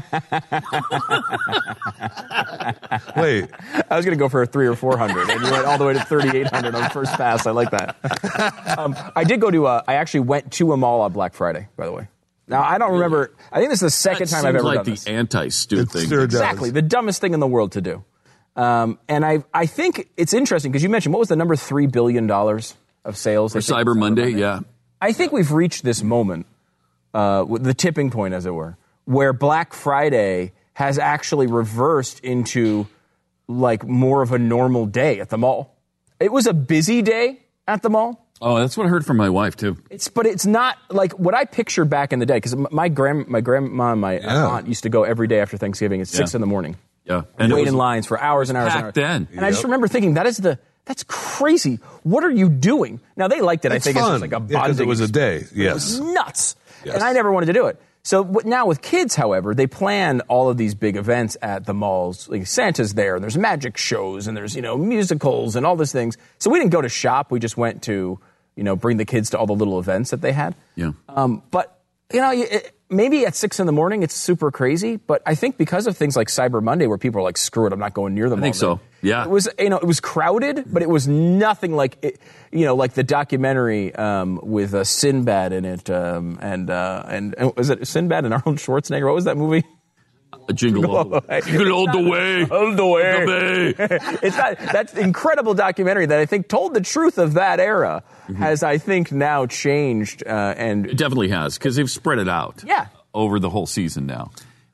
Wait, 3.17 3.49
I 3.91 3.97
was 3.97 4.05
going 4.05 4.17
to 4.17 4.23
go 4.23 4.29
for 4.29 4.43
a 4.43 4.47
three 4.47 4.67
or 4.67 4.75
four 4.77 4.97
hundred, 4.97 5.29
and 5.31 5.43
you 5.45 5.51
went 5.51 5.67
all 5.67 5.79
the 5.79 5.85
way 5.85 5.95
to 5.95 6.01
thirty-eight 6.05 6.47
hundred 6.49 6.75
on 6.75 6.91
first 6.91 7.13
pass. 7.15 7.47
I 7.47 7.51
like 7.51 7.71
that. 7.71 8.79
Um, 8.79 8.97
I 9.17 9.25
did 9.25 9.41
go 9.41 9.51
to. 9.51 9.67
A, 9.67 9.85
I 9.87 9.95
actually 9.95 10.21
went 10.21 10.53
to 10.53 10.73
a 10.73 10.77
mall 10.77 11.01
on 11.03 11.13
Black 11.13 11.35
Friday. 11.35 11.69
By 11.77 11.87
the 11.87 11.93
way, 11.93 12.09
now 12.49 12.63
I 12.63 12.79
don't 12.79 12.93
remember. 12.93 13.33
I 13.51 13.59
think 13.59 13.71
this 13.71 13.79
is 13.79 13.87
the 13.87 13.91
second 13.91 14.29
That 14.29 14.37
time 14.37 14.47
I've 14.47 14.55
ever 14.57 14.65
like 14.65 14.77
done 14.77 14.85
the 14.87 14.91
this. 14.93 15.07
anti-Stu 15.07 15.81
it 15.81 15.91
thing. 15.91 16.09
sure 16.09 16.27
does. 16.27 16.35
Exactly, 16.41 16.71
the 16.71 16.83
dumbest 16.83 17.21
thing 17.21 17.35
in 17.35 17.41
the 17.41 17.47
world 17.47 17.73
to 17.73 17.81
do. 17.81 18.05
Um, 18.55 18.99
and 19.09 19.25
I, 19.25 19.45
I 19.55 19.65
think 19.67 20.11
it's 20.19 20.35
interesting 20.35 20.73
because 20.73 20.83
you 20.83 20.91
mentioned 20.91 21.15
what 21.15 21.21
was 21.21 21.29
the 21.29 21.37
number 21.37 21.57
three 21.57 21.87
billion 21.87 22.27
dollars 22.27 22.75
of 23.05 23.17
sales 23.17 23.53
For 23.53 23.61
they 23.61 23.65
think 23.67 23.79
Cyber 23.89 23.97
Monday, 23.97 24.29
yeah. 24.31 24.61
I 25.01 25.13
think 25.13 25.33
we've 25.33 25.51
reached 25.53 25.83
this 25.85 26.03
moment, 26.03 26.47
uh, 27.15 27.45
the 27.45 27.75
tipping 27.75 28.11
point, 28.11 28.35
as 28.35 28.47
it 28.47 28.53
were, 28.55 28.77
where 29.05 29.33
Black 29.33 29.75
Friday 29.75 30.53
has 30.75 30.99
actually 30.99 31.47
reversed 31.47 32.21
into 32.21 32.87
like 33.49 33.87
more 33.87 34.23
of 34.23 34.33
a 34.33 34.39
normal 34.39 34.87
day 34.87 35.21
at 35.21 35.29
the 35.29 35.37
mall. 35.39 35.77
It 36.21 36.33
was 36.33 36.47
a 36.47 36.55
busy 36.55 37.03
day 37.03 37.41
at 37.69 37.83
the 37.83 37.91
mall. 37.91 38.27
Oh, 38.41 38.59
that's 38.59 38.77
what 38.77 38.87
I 38.87 38.89
heard 38.89 39.05
from 39.07 39.17
my 39.19 39.29
wife 39.29 39.57
too. 39.57 39.77
It's 39.91 40.09
but 40.09 40.27
it's 40.27 40.47
not 40.47 40.77
like 40.91 41.13
what 41.19 41.35
I 41.35 41.45
picture 41.45 41.85
back 41.85 42.13
in 42.13 42.19
the 42.19 42.27
day 42.27 42.37
because 42.39 42.57
my 42.57 42.89
grand 42.89 43.29
my 43.29 43.41
grandma 43.41 43.93
and 43.93 44.01
my 44.01 44.15
Yeah. 44.19 44.47
aunt 44.49 44.67
used 44.67 44.83
to 44.85 44.89
go 44.89 45.05
every 45.05 45.29
day 45.29 45.41
after 45.41 45.57
Thanksgiving 45.57 46.01
at 46.01 46.09
six 46.09 46.35
in 46.35 46.41
the 46.41 46.47
morning. 46.47 46.77
Yeah, 47.05 47.23
and 47.39 47.53
wait 47.53 47.63
was 47.63 47.69
in 47.71 47.77
lines 47.77 48.07
for 48.07 48.19
hours 48.21 48.49
and 48.49 48.57
hours 48.57 48.73
and 48.75 48.85
hours. 48.85 48.95
then. 48.95 49.29
And 49.35 49.45
I 49.45 49.51
just 49.51 49.65
remember 49.65 49.87
thinking 49.89 50.15
that 50.15 50.27
is 50.27 50.39
the 50.39 50.59
that's 50.87 51.05
crazy. 51.05 51.79
What 52.05 52.25
are 52.25 52.31
you 52.31 52.49
doing? 52.49 53.01
Now 53.17 53.29
they 53.29 53.41
liked 53.41 53.65
it. 53.65 53.71
I 53.73 53.79
think 53.79 53.97
fun. 53.99 54.15
it's 54.15 54.23
like 54.23 54.33
a 54.33 54.45
Yeah, 54.49 54.59
'cause 54.61 54.69
bonding. 54.69 54.87
it 54.87 54.89
was 54.89 55.01
a 55.01 55.09
day. 55.09 55.37
It 55.37 55.49
Yes. 55.55 55.75
was 55.75 56.01
nuts. 56.01 56.57
Yes. 56.85 56.95
And 56.95 57.05
I 57.05 57.13
never 57.13 57.33
wanted 57.33 57.47
to 57.47 57.53
do 57.53 57.67
it. 57.67 57.81
So 58.05 58.25
now 58.45 58.67
with 58.67 58.83
kids, 58.83 59.15
however, 59.15 59.55
they 59.55 59.69
plan 59.69 60.23
all 60.23 60.49
of 60.49 60.57
these 60.57 60.75
big 60.75 60.97
events 60.97 61.37
at 61.41 61.67
the 61.67 61.75
malls. 61.75 62.29
Like 62.29 62.47
Santa's 62.47 62.95
there, 62.95 63.15
and 63.15 63.23
there's 63.23 63.39
magic 63.39 63.77
shows, 63.77 64.27
and 64.27 64.37
there's 64.37 64.57
you 64.57 64.63
know 64.63 64.77
musicals 64.77 65.55
and 65.55 65.65
all 65.65 65.77
these 65.77 65.93
things. 65.93 66.19
So 66.39 66.51
we 66.51 66.59
didn't 66.59 66.73
go 66.73 66.83
to 66.83 66.89
shop. 66.89 67.31
We 67.31 67.39
just 67.39 67.57
went 67.57 67.83
to 67.85 68.19
you 68.57 68.65
know 68.65 68.75
bring 68.75 68.97
the 68.97 69.05
kids 69.05 69.31
to 69.31 69.39
all 69.39 69.47
the 69.47 69.55
little 69.55 69.79
events 69.79 70.11
that 70.11 70.21
they 70.21 70.33
had. 70.33 70.57
Yeah. 70.75 70.93
Um, 71.09 71.43
but 71.53 71.81
you 72.13 72.21
know, 72.21 72.33
it, 72.33 72.77
maybe 72.93 73.27
at 73.27 73.35
six 73.35 73.59
in 73.59 73.67
the 73.67 73.73
morning 73.73 74.03
it's 74.03 74.15
super 74.15 74.51
crazy. 74.51 74.97
But 74.97 75.23
I 75.27 75.35
think 75.35 75.57
because 75.57 75.87
of 75.87 75.97
things 75.97 76.17
like 76.17 76.29
Cyber 76.29 76.63
Monday, 76.63 76.87
where 76.87 76.99
people 76.99 77.21
are 77.21 77.25
like, 77.25 77.39
"Screw 77.39 77.67
it, 77.67 77.73
I'm 77.73 77.79
not 77.79 77.95
going 77.95 78.15
near 78.15 78.29
them." 78.29 78.41
mall." 78.41 78.45
think 78.45 78.55
so. 78.55 78.81
Yeah. 79.01 79.25
It 79.25 79.31
was 79.31 79.49
you 79.59 79.71
know 79.71 79.79
it 79.79 79.87
was 79.87 80.01
crowded, 80.01 80.65
but 80.67 80.83
it 80.83 80.89
was 80.89 81.09
nothing 81.09 81.75
like 81.75 81.99
it, 82.03 82.21
you 82.53 82.65
know 82.65 82.77
like 82.77 82.93
the 82.95 83.03
documentary 83.03 83.95
um, 83.95 84.39
with 84.43 84.75
uh, 84.75 84.85
Sinbad 84.85 85.53
in 85.53 85.65
it, 85.65 85.91
um, 85.91 86.39
and 86.41 86.71
uh, 86.71 87.05
and 87.09 87.35
and 87.37 87.57
was 87.57 87.71
it 87.71 87.87
Sinbad 87.87 88.25
and 88.25 88.35
Arnold 88.35 88.59
Schwarzenegger? 88.59 89.07
What 89.07 89.15
was 89.15 89.25
that 89.25 89.37
movie? 89.37 89.65
A 90.49 90.53
jingle 90.53 90.97
all 90.97 91.05
the 91.05 91.23
way. 91.29 91.41
Jingle 91.43 91.73
all 91.77 91.87
the 91.93 92.11
way. 92.11 92.43
All 92.51 92.75
the 92.75 92.87
way. 92.87 93.25
The 93.25 93.75
way. 93.79 94.19
it's 94.23 94.37
not 94.37 94.59
that's 94.59 94.95
incredible 94.95 95.55
documentary 95.55 96.07
that 96.07 96.19
I 96.19 96.27
think 96.27 96.49
told 96.49 96.75
the 96.75 96.81
truth 96.81 97.19
of 97.19 97.35
that 97.35 97.61
era 97.61 98.03
has 98.37 98.63
I 98.63 98.79
think 98.79 99.13
now 99.13 99.47
changed 99.47 100.25
uh, 100.27 100.55
and 100.57 100.87
It 100.87 100.97
definitely 100.97 101.29
has 101.29 101.59
because 101.59 101.77
they've 101.77 101.91
spread 101.91 102.19
it 102.19 102.29
out. 102.29 102.65
Yeah. 102.67 102.87
Over 103.15 103.39
the 103.39 103.51
whole 103.51 103.67
season 103.67 104.07
now, 104.07 104.31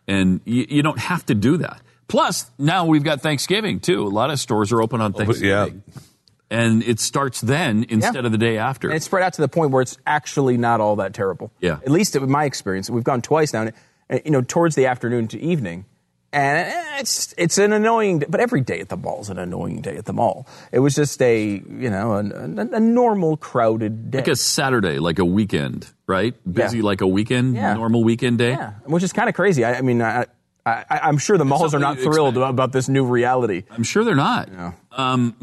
and 0.07 0.41
you, 0.45 0.65
you 0.69 0.83
don't 0.83 0.99
have 1.01 1.27
to 1.27 1.35
do 1.35 1.57
that. 1.57 1.81
Plus, 2.07 2.49
now 2.57 2.87
we've 2.87 3.03
got 3.03 3.21
Thanksgiving 3.21 3.81
too. 3.81 4.07
A 4.07 4.09
lot 4.09 4.31
of 4.31 4.39
stores 4.39 4.73
are 4.73 4.81
open 4.81 5.01
on 5.01 5.11
But 5.13 5.25
Thanksgiving. 5.27 5.83
yeah. 5.87 6.03
And 6.51 6.83
it 6.85 6.99
starts 7.01 7.41
then 7.43 7.85
instead 7.91 8.25
of 8.25 8.33
the 8.33 8.39
day 8.39 8.57
after. 8.57 8.89
And 8.89 8.97
it's 8.97 9.05
spread 9.05 9.23
out 9.23 9.35
to 9.35 9.43
the 9.43 9.49
point 9.49 9.71
where 9.73 9.83
it's 9.83 9.99
actually 10.07 10.57
not 10.57 10.81
all 10.81 10.97
that 10.97 11.13
terrible. 11.13 11.51
Yeah. 11.61 11.81
At 11.83 11.91
least 11.91 12.17
in 12.17 12.31
my 12.31 12.45
experience, 12.45 12.89
we've 12.89 13.05
gone 13.05 13.21
twice 13.21 13.53
now. 13.53 13.63
And, 13.63 13.73
you 14.25 14.31
know, 14.31 14.43
towards 14.43 14.75
the 14.75 14.87
afternoon 14.87 15.29
to 15.29 15.41
evening, 15.41 15.85
and 16.33 16.73
it's 17.01 17.35
it's 17.39 17.59
an 17.59 17.73
annoying. 17.73 18.23
But 18.29 18.41
every 18.41 18.61
day 18.61 18.81
at 18.81 18.89
the 18.89 18.97
mall 18.97 19.21
is 19.21 19.29
an 19.31 19.39
annoying 19.39 19.81
day 19.81 19.97
at 19.97 20.05
the 20.05 20.13
mall. 20.13 20.47
It 20.73 20.81
was 20.81 20.95
just 20.95 21.21
a 21.23 21.43
you 21.45 21.91
know 21.91 22.13
a, 22.15 22.21
a, 22.25 22.77
a 22.77 22.81
normal 22.81 23.37
crowded 23.37 24.11
day. 24.11 24.19
like 24.19 24.29
a 24.29 24.37
Saturday, 24.37 24.99
like 24.99 25.19
a 25.19 25.25
weekend, 25.25 25.91
right? 26.07 26.35
Busy 26.51 26.79
Yeah. 26.79 26.85
like 26.85 27.01
a 27.01 27.07
weekend, 27.07 27.55
Yeah. 27.57 27.75
normal 27.75 28.05
weekend 28.05 28.39
day. 28.39 28.51
yeah, 28.51 28.73
which 28.85 29.03
is 29.03 29.13
kind 29.13 29.29
of 29.29 29.35
crazy. 29.35 29.65
I, 29.65 29.75
I 29.79 29.81
mean, 29.83 30.03
I, 30.03 30.27
I, 30.67 30.85
I'm 31.05 31.17
sure 31.17 31.39
the 31.39 31.47
malls 31.47 31.75
are 31.75 31.79
not 31.79 31.99
thrilled 31.99 32.37
about 32.37 32.73
this 32.73 32.91
new 32.91 33.07
reality. 33.07 33.63
I'm 33.71 33.83
sure 33.85 34.05
they're 34.05 34.15
not. 34.15 34.51
Yeah. 34.53 34.73
Um, 34.93 35.35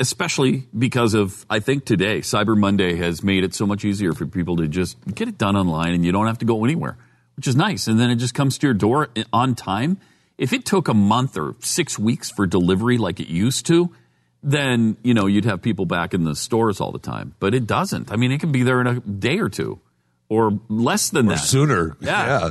especially 0.00 0.66
because 0.76 1.12
of, 1.14 1.44
I 1.50 1.60
think 1.60 1.84
today, 1.84 2.20
Cyber 2.20 2.56
Monday 2.56 2.96
has 2.96 3.22
made 3.22 3.44
it 3.44 3.54
so 3.54 3.66
much 3.66 3.84
easier 3.84 4.12
for 4.12 4.24
people 4.26 4.56
to 4.56 4.68
just 4.68 4.96
get 5.14 5.28
it 5.28 5.36
done 5.36 5.56
online 5.56 5.92
and 5.92 6.04
you 6.04 6.12
don't 6.12 6.26
have 6.26 6.38
to 6.38 6.44
go 6.46 6.64
anywhere, 6.64 6.96
which 7.38 7.46
is 7.46 7.54
nice. 7.54 7.86
And 7.86 7.98
then 8.00 8.10
it 8.10 8.16
just 8.16 8.34
comes 8.34 8.58
to 8.58 8.66
your 8.66 8.74
door 8.74 9.08
on 9.32 9.54
time. 9.54 9.98
If 10.36 10.52
it 10.52 10.64
took 10.66 10.88
a 10.88 10.94
month 10.94 11.38
or 11.38 11.54
six 11.60 11.96
weeks 11.98 12.30
for 12.30 12.46
delivery 12.48 12.98
like 12.98 13.20
it 13.20 13.28
used 13.28 13.64
to, 13.66 13.94
then, 14.42 14.96
you 15.04 15.14
know, 15.14 15.26
you'd 15.26 15.44
have 15.44 15.62
people 15.62 15.86
back 15.86 16.14
in 16.14 16.24
the 16.24 16.34
stores 16.34 16.80
all 16.80 16.90
the 16.90 16.98
time. 16.98 17.34
But 17.38 17.54
it 17.54 17.64
doesn't. 17.66 18.10
I 18.10 18.16
mean, 18.16 18.32
it 18.32 18.40
can 18.40 18.50
be 18.50 18.64
there 18.64 18.80
in 18.80 18.86
a 18.88 18.98
day 19.00 19.38
or 19.38 19.48
two 19.48 19.80
or 20.28 20.58
less 20.68 21.10
than 21.10 21.26
Or 21.26 21.30
that. 21.30 21.38
sooner. 21.38 21.96
Yeah. 22.00 22.26
yeah. 22.26 22.50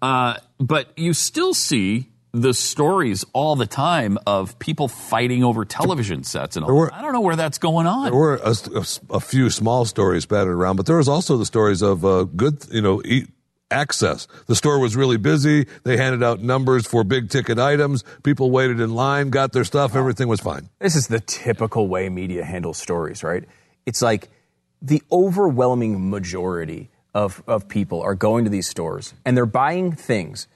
Uh, 0.00 0.34
but 0.58 0.88
you 0.98 1.12
still 1.12 1.52
see 1.54 2.08
the 2.32 2.54
stories 2.54 3.24
all 3.34 3.54
the 3.56 3.66
time 3.66 4.16
of 4.26 4.58
people 4.58 4.88
fighting 4.88 5.44
over 5.44 5.66
television 5.66 6.24
sets 6.24 6.56
and 6.56 6.64
all. 6.64 6.74
were- 6.74 6.92
I 6.94 7.02
don't 7.02 7.12
know 7.12 7.20
where 7.20 7.36
that's 7.36 7.58
going 7.58 7.86
on. 7.86 8.04
There 8.04 8.14
were 8.14 8.36
a, 8.36 8.54
a- 8.74 9.16
a 9.16 9.20
few 9.20 9.50
small 9.50 9.84
stories 9.84 10.24
battered 10.24 10.54
around, 10.56 10.76
but 10.76 10.86
there 10.86 10.96
was 10.96 11.08
also 11.08 11.36
the 11.36 11.44
stories 11.44 11.82
of 11.82 12.02
uh, 12.04 12.24
good, 12.24 12.64
you 12.72 12.80
know, 12.80 13.02
eat 13.04 13.28
access. 13.72 14.28
The 14.46 14.54
store 14.54 14.78
was 14.78 14.94
really 14.94 15.16
busy. 15.16 15.66
They 15.82 15.96
handed 15.96 16.22
out 16.22 16.40
numbers 16.40 16.86
for 16.86 17.02
big 17.02 17.30
ticket 17.30 17.58
items. 17.58 18.04
People 18.22 18.50
waited 18.50 18.78
in 18.80 18.94
line, 18.94 19.30
got 19.30 19.52
their 19.52 19.64
stuff. 19.64 19.96
Everything 19.96 20.28
was 20.28 20.40
fine. 20.40 20.68
This 20.78 20.94
is 20.94 21.08
the 21.08 21.20
typical 21.20 21.88
way 21.88 22.08
media 22.08 22.44
handles 22.44 22.78
stories, 22.78 23.24
right? 23.24 23.44
It's 23.86 24.02
like 24.02 24.28
the 24.80 25.02
overwhelming 25.10 26.10
majority 26.10 26.90
of, 27.14 27.42
of 27.46 27.68
people 27.68 28.02
are 28.02 28.14
going 28.14 28.44
to 28.44 28.50
these 28.50 28.68
stores 28.68 29.14
and 29.24 29.36
they're 29.36 29.46
buying 29.46 29.92
things 29.92 30.46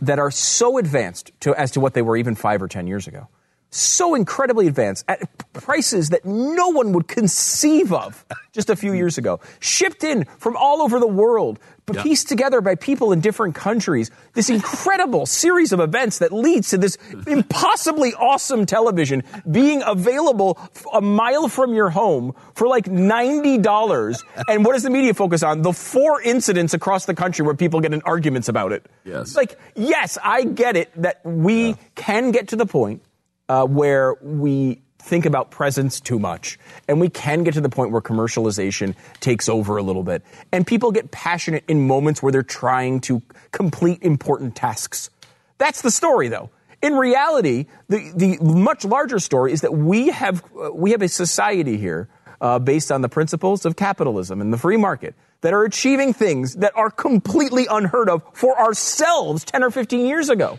that 0.00 0.18
are 0.18 0.30
so 0.30 0.78
advanced 0.78 1.32
to, 1.40 1.54
as 1.54 1.70
to 1.72 1.80
what 1.80 1.94
they 1.94 2.02
were 2.02 2.16
even 2.16 2.34
five 2.34 2.62
or 2.62 2.68
ten 2.68 2.86
years 2.86 3.06
ago. 3.06 3.28
So 3.70 4.14
incredibly 4.14 4.68
advanced 4.68 5.04
at 5.08 5.20
prices 5.52 6.10
that 6.10 6.24
no 6.24 6.68
one 6.68 6.92
would 6.92 7.08
conceive 7.08 7.92
of 7.92 8.24
just 8.52 8.70
a 8.70 8.76
few 8.76 8.92
years 9.00 9.18
ago. 9.18 9.40
Shipped 9.60 10.04
in 10.04 10.24
from 10.38 10.56
all 10.56 10.82
over 10.82 10.98
the 10.98 11.06
world, 11.06 11.58
but 11.86 11.96
Yeah. 11.96 12.02
pieced 12.02 12.28
together 12.28 12.60
by 12.60 12.74
people 12.74 13.12
in 13.12 13.20
different 13.20 13.54
countries. 13.54 14.10
This 14.34 14.50
incredible 14.50 15.24
series 15.24 15.72
of 15.72 15.78
events 15.78 16.18
that 16.18 16.32
leads 16.32 16.70
to 16.70 16.78
this 16.78 16.98
impossibly 17.28 18.12
awesome 18.14 18.66
television 18.66 19.22
being 19.50 19.82
available 19.86 20.58
a 20.92 21.00
mile 21.00 21.46
from 21.48 21.72
your 21.74 21.90
home 21.90 22.34
for 22.54 22.66
like 22.66 22.86
$90. 22.86 24.22
and 24.48 24.64
what 24.64 24.72
does 24.72 24.82
the 24.82 24.90
media 24.90 25.14
focus 25.14 25.42
on? 25.44 25.62
The 25.62 25.72
four 25.72 26.20
incidents 26.20 26.74
across 26.74 27.06
the 27.06 27.14
country 27.14 27.44
where 27.46 27.54
people 27.54 27.80
get 27.80 27.94
in 27.94 28.02
arguments 28.02 28.48
about 28.48 28.72
it. 28.72 28.84
Yes. 29.04 29.36
Like, 29.36 29.56
yes, 29.76 30.18
I 30.22 30.42
get 30.42 30.76
it 30.76 30.90
that 31.00 31.20
we 31.24 31.76
can 31.94 32.32
get 32.32 32.48
to 32.48 32.56
the 32.56 32.66
point 32.66 33.02
uh, 33.48 33.64
where 33.64 34.14
we 34.20 34.80
think 35.06 35.24
about 35.24 35.50
presence 35.50 36.00
too 36.00 36.18
much. 36.18 36.58
And 36.88 37.00
we 37.00 37.08
can 37.08 37.44
get 37.44 37.54
to 37.54 37.60
the 37.60 37.68
point 37.68 37.92
where 37.92 38.02
commercialization 38.02 38.94
takes 39.20 39.48
over 39.48 39.76
a 39.76 39.82
little 39.82 40.02
bit. 40.02 40.22
And 40.52 40.66
people 40.66 40.90
get 40.90 41.10
passionate 41.10 41.64
in 41.68 41.86
moments 41.86 42.22
where 42.22 42.32
they're 42.32 42.42
trying 42.42 43.00
to 43.02 43.22
complete 43.52 44.02
important 44.02 44.56
tasks. 44.56 45.10
That's 45.58 45.82
the 45.82 45.90
story, 45.90 46.28
though. 46.28 46.50
In 46.82 46.94
reality, 46.94 47.66
the, 47.88 48.12
the 48.14 48.38
much 48.42 48.84
larger 48.84 49.18
story 49.18 49.52
is 49.52 49.62
that 49.62 49.72
we 49.72 50.08
have, 50.08 50.42
uh, 50.60 50.70
we 50.72 50.90
have 50.90 51.02
a 51.02 51.08
society 51.08 51.78
here 51.78 52.08
uh, 52.40 52.58
based 52.58 52.92
on 52.92 53.00
the 53.00 53.08
principles 53.08 53.64
of 53.64 53.76
capitalism 53.76 54.40
and 54.40 54.52
the 54.52 54.58
free 54.58 54.76
market 54.76 55.14
that 55.40 55.54
are 55.54 55.64
achieving 55.64 56.12
things 56.12 56.56
that 56.56 56.76
are 56.76 56.90
completely 56.90 57.66
unheard 57.70 58.08
of 58.10 58.22
for 58.32 58.58
ourselves 58.58 59.44
10 59.44 59.62
or 59.62 59.70
15 59.70 60.04
years 60.04 60.28
ago. 60.28 60.58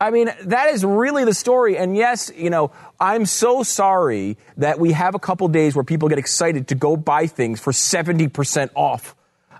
I 0.00 0.10
mean, 0.10 0.30
that 0.44 0.70
is 0.70 0.84
really 0.84 1.24
the 1.24 1.34
story. 1.34 1.76
And 1.76 1.96
yes, 1.96 2.30
you 2.36 2.50
know, 2.50 2.70
I'm 3.00 3.26
so 3.26 3.62
sorry 3.64 4.36
that 4.56 4.78
we 4.78 4.92
have 4.92 5.14
a 5.14 5.18
couple 5.18 5.48
days 5.48 5.74
where 5.74 5.84
people 5.84 6.08
get 6.08 6.18
excited 6.18 6.68
to 6.68 6.74
go 6.76 6.96
buy 6.96 7.26
things 7.26 7.58
for 7.60 7.72
70% 7.72 8.70
off. 8.76 9.16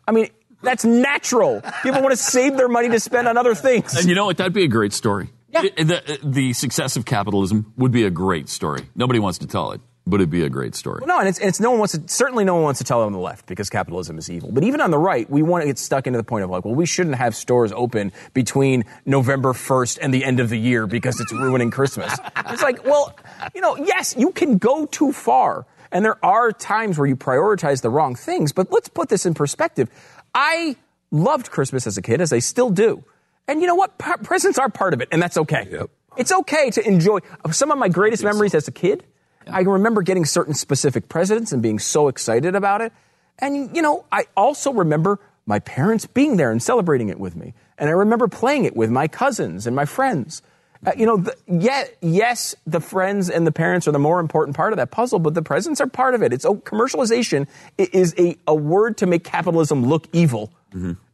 I 0.06 0.12
mean, 0.12 0.28
that's 0.62 0.84
natural. 0.84 1.62
People 1.82 2.02
want 2.02 2.12
to 2.12 2.16
save 2.16 2.56
their 2.56 2.68
money 2.68 2.88
to 2.88 3.00
spend 3.00 3.26
on 3.28 3.36
other 3.36 3.54
things. 3.54 3.94
and 3.96 4.08
you 4.08 4.14
know 4.14 4.26
what? 4.26 4.36
That'd 4.36 4.52
be 4.52 4.64
a 4.64 4.68
great 4.68 4.92
story. 4.92 5.30
Yeah. 5.50 5.62
It- 5.64 5.86
the, 5.88 6.18
the 6.22 6.52
success 6.52 6.96
of 6.96 7.04
capitalism 7.04 7.72
would 7.76 7.90
be 7.92 8.04
a 8.04 8.10
great 8.10 8.48
story. 8.48 8.82
Nobody 8.94 9.18
wants 9.18 9.38
to 9.38 9.46
tell 9.46 9.72
it, 9.72 9.80
but 10.08 10.20
it'd 10.20 10.30
be 10.30 10.42
a 10.44 10.48
great 10.48 10.74
story. 10.74 11.02
No, 11.06 11.18
and 11.18 11.28
it's, 11.28 11.38
and 11.38 11.48
it's 11.48 11.60
no 11.60 11.70
one 11.70 11.80
wants 11.80 11.96
to, 11.96 12.02
certainly 12.08 12.44
no 12.44 12.54
one 12.54 12.64
wants 12.64 12.78
to 12.78 12.84
tell 12.84 13.02
it 13.02 13.06
on 13.06 13.12
the 13.12 13.18
left 13.18 13.46
because 13.46 13.68
capitalism 13.68 14.18
is 14.18 14.30
evil. 14.30 14.50
But 14.50 14.64
even 14.64 14.80
on 14.80 14.90
the 14.90 14.98
right, 14.98 15.28
we 15.28 15.42
want 15.42 15.62
to 15.62 15.66
get 15.66 15.78
stuck 15.78 16.06
into 16.06 16.16
the 16.16 16.24
point 16.24 16.44
of 16.44 16.50
like, 16.50 16.64
well, 16.64 16.74
we 16.74 16.86
shouldn't 16.86 17.16
have 17.16 17.36
stores 17.36 17.72
open 17.72 18.12
between 18.34 18.84
November 19.04 19.52
1st 19.52 19.98
and 20.00 20.12
the 20.12 20.24
end 20.24 20.40
of 20.40 20.48
the 20.48 20.58
year 20.58 20.86
because 20.86 21.20
it's 21.20 21.32
ruining 21.32 21.70
Christmas. 21.70 22.16
It's 22.50 22.62
like, 22.62 22.82
well, 22.84 23.14
you 23.54 23.60
know, 23.60 23.76
yes, 23.76 24.14
you 24.16 24.32
can 24.32 24.56
go 24.56 24.86
too 24.86 25.12
far. 25.12 25.66
And 25.92 26.02
there 26.02 26.24
are 26.24 26.50
times 26.50 26.98
where 26.98 27.06
you 27.06 27.14
prioritize 27.14 27.82
the 27.82 27.90
wrong 27.90 28.14
things, 28.14 28.52
but 28.52 28.72
let's 28.72 28.88
put 28.88 29.10
this 29.10 29.26
in 29.26 29.34
perspective. 29.34 29.90
I 30.34 30.76
loved 31.10 31.50
Christmas 31.50 31.86
as 31.86 31.98
a 31.98 32.02
kid, 32.02 32.22
as 32.22 32.32
I 32.32 32.38
still 32.38 32.70
do. 32.70 33.04
And 33.46 33.60
you 33.60 33.66
know 33.66 33.74
what? 33.74 33.98
P- 33.98 34.12
presents 34.22 34.58
are 34.58 34.68
part 34.70 34.94
of 34.94 35.02
it, 35.02 35.08
and 35.12 35.20
that's 35.20 35.36
okay. 35.36 35.68
Yep. 35.70 35.90
It's 36.16 36.32
okay 36.32 36.70
to 36.70 36.86
enjoy 36.86 37.18
some 37.52 37.70
of 37.70 37.78
my 37.78 37.88
greatest 37.88 38.24
memories 38.24 38.54
as 38.54 38.66
a 38.66 38.72
kid. 38.72 39.04
I 39.50 39.60
remember 39.60 40.02
getting 40.02 40.24
certain 40.24 40.54
specific 40.54 41.08
presidents 41.08 41.52
and 41.52 41.62
being 41.62 41.78
so 41.78 42.08
excited 42.08 42.54
about 42.54 42.80
it. 42.80 42.92
And, 43.38 43.74
you 43.74 43.82
know, 43.82 44.04
I 44.10 44.26
also 44.36 44.72
remember 44.72 45.20
my 45.46 45.58
parents 45.60 46.06
being 46.06 46.36
there 46.36 46.50
and 46.50 46.62
celebrating 46.62 47.08
it 47.08 47.18
with 47.18 47.36
me. 47.36 47.54
And 47.78 47.88
I 47.88 47.92
remember 47.92 48.28
playing 48.28 48.64
it 48.64 48.76
with 48.76 48.90
my 48.90 49.08
cousins 49.08 49.66
and 49.66 49.74
my 49.74 49.84
friends. 49.84 50.42
Uh, 50.86 50.92
you 50.96 51.06
know, 51.06 51.16
the, 51.16 51.34
yet, 51.46 51.96
yes, 52.00 52.54
the 52.66 52.80
friends 52.80 53.30
and 53.30 53.46
the 53.46 53.52
parents 53.52 53.88
are 53.88 53.92
the 53.92 53.98
more 53.98 54.20
important 54.20 54.56
part 54.56 54.72
of 54.72 54.76
that 54.76 54.90
puzzle, 54.90 55.18
but 55.18 55.34
the 55.34 55.42
presents 55.42 55.80
are 55.80 55.86
part 55.86 56.14
of 56.14 56.22
it. 56.22 56.32
It's 56.32 56.44
oh, 56.44 56.56
commercialization 56.56 57.48
is 57.78 58.14
a, 58.18 58.36
a 58.46 58.54
word 58.54 58.96
to 58.98 59.06
make 59.06 59.24
capitalism 59.24 59.86
look 59.86 60.06
evil. 60.12 60.52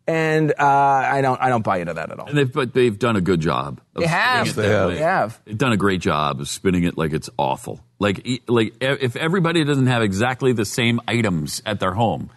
And 0.06 0.52
uh, 0.58 0.64
I 0.64 1.20
don't 1.22 1.40
I 1.40 1.48
don't 1.48 1.64
buy 1.64 1.78
into 1.78 1.94
that 1.94 2.10
at 2.10 2.18
all. 2.18 2.26
And 2.28 2.36
they've, 2.36 2.52
but 2.52 2.74
they've 2.74 2.98
done 2.98 3.16
a 3.16 3.20
good 3.20 3.40
job. 3.40 3.80
Of 3.94 4.02
They 4.02 4.08
have. 4.08 4.48
it 4.48 4.56
They 4.56 4.68
have. 4.68 4.90
They 4.90 4.98
have. 4.98 5.40
They've 5.44 5.58
done 5.58 5.72
a 5.72 5.76
great 5.76 6.00
job 6.00 6.40
of 6.40 6.48
spinning 6.48 6.84
it 6.84 6.98
like 6.98 7.12
it's 7.12 7.30
awful. 7.38 7.80
Like, 7.98 8.20
e- 8.26 8.42
like 8.48 8.74
if 8.80 9.16
everybody 9.16 9.64
doesn't 9.64 9.86
have 9.86 10.02
exactly 10.02 10.52
the 10.52 10.64
same 10.64 11.00
items 11.08 11.62
at 11.64 11.80
their 11.80 11.92
home, 11.92 12.30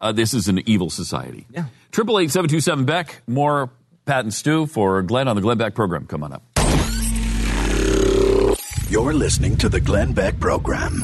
uh, 0.00 0.12
this 0.12 0.32
is 0.32 0.48
an 0.48 0.60
evil 0.68 0.88
society. 0.88 1.46
Yeah. 1.50 1.64
Triple 1.92 2.18
eight 2.18 2.30
seven 2.30 2.48
two 2.48 2.60
seven 2.60 2.84
Beck. 2.86 3.20
More 3.26 3.70
Pat 4.06 4.24
and 4.24 4.32
Stu 4.32 4.66
for 4.66 5.02
Glenn 5.02 5.28
on 5.28 5.36
the 5.36 5.42
Glenn 5.42 5.58
Beck 5.58 5.74
program. 5.74 6.06
Come 6.06 6.22
on 6.22 6.32
up. 6.32 6.42
You're 8.88 9.14
listening 9.14 9.56
to 9.58 9.68
the 9.68 9.80
Glenn 9.80 10.12
Beck 10.14 10.40
Program. 10.40 11.00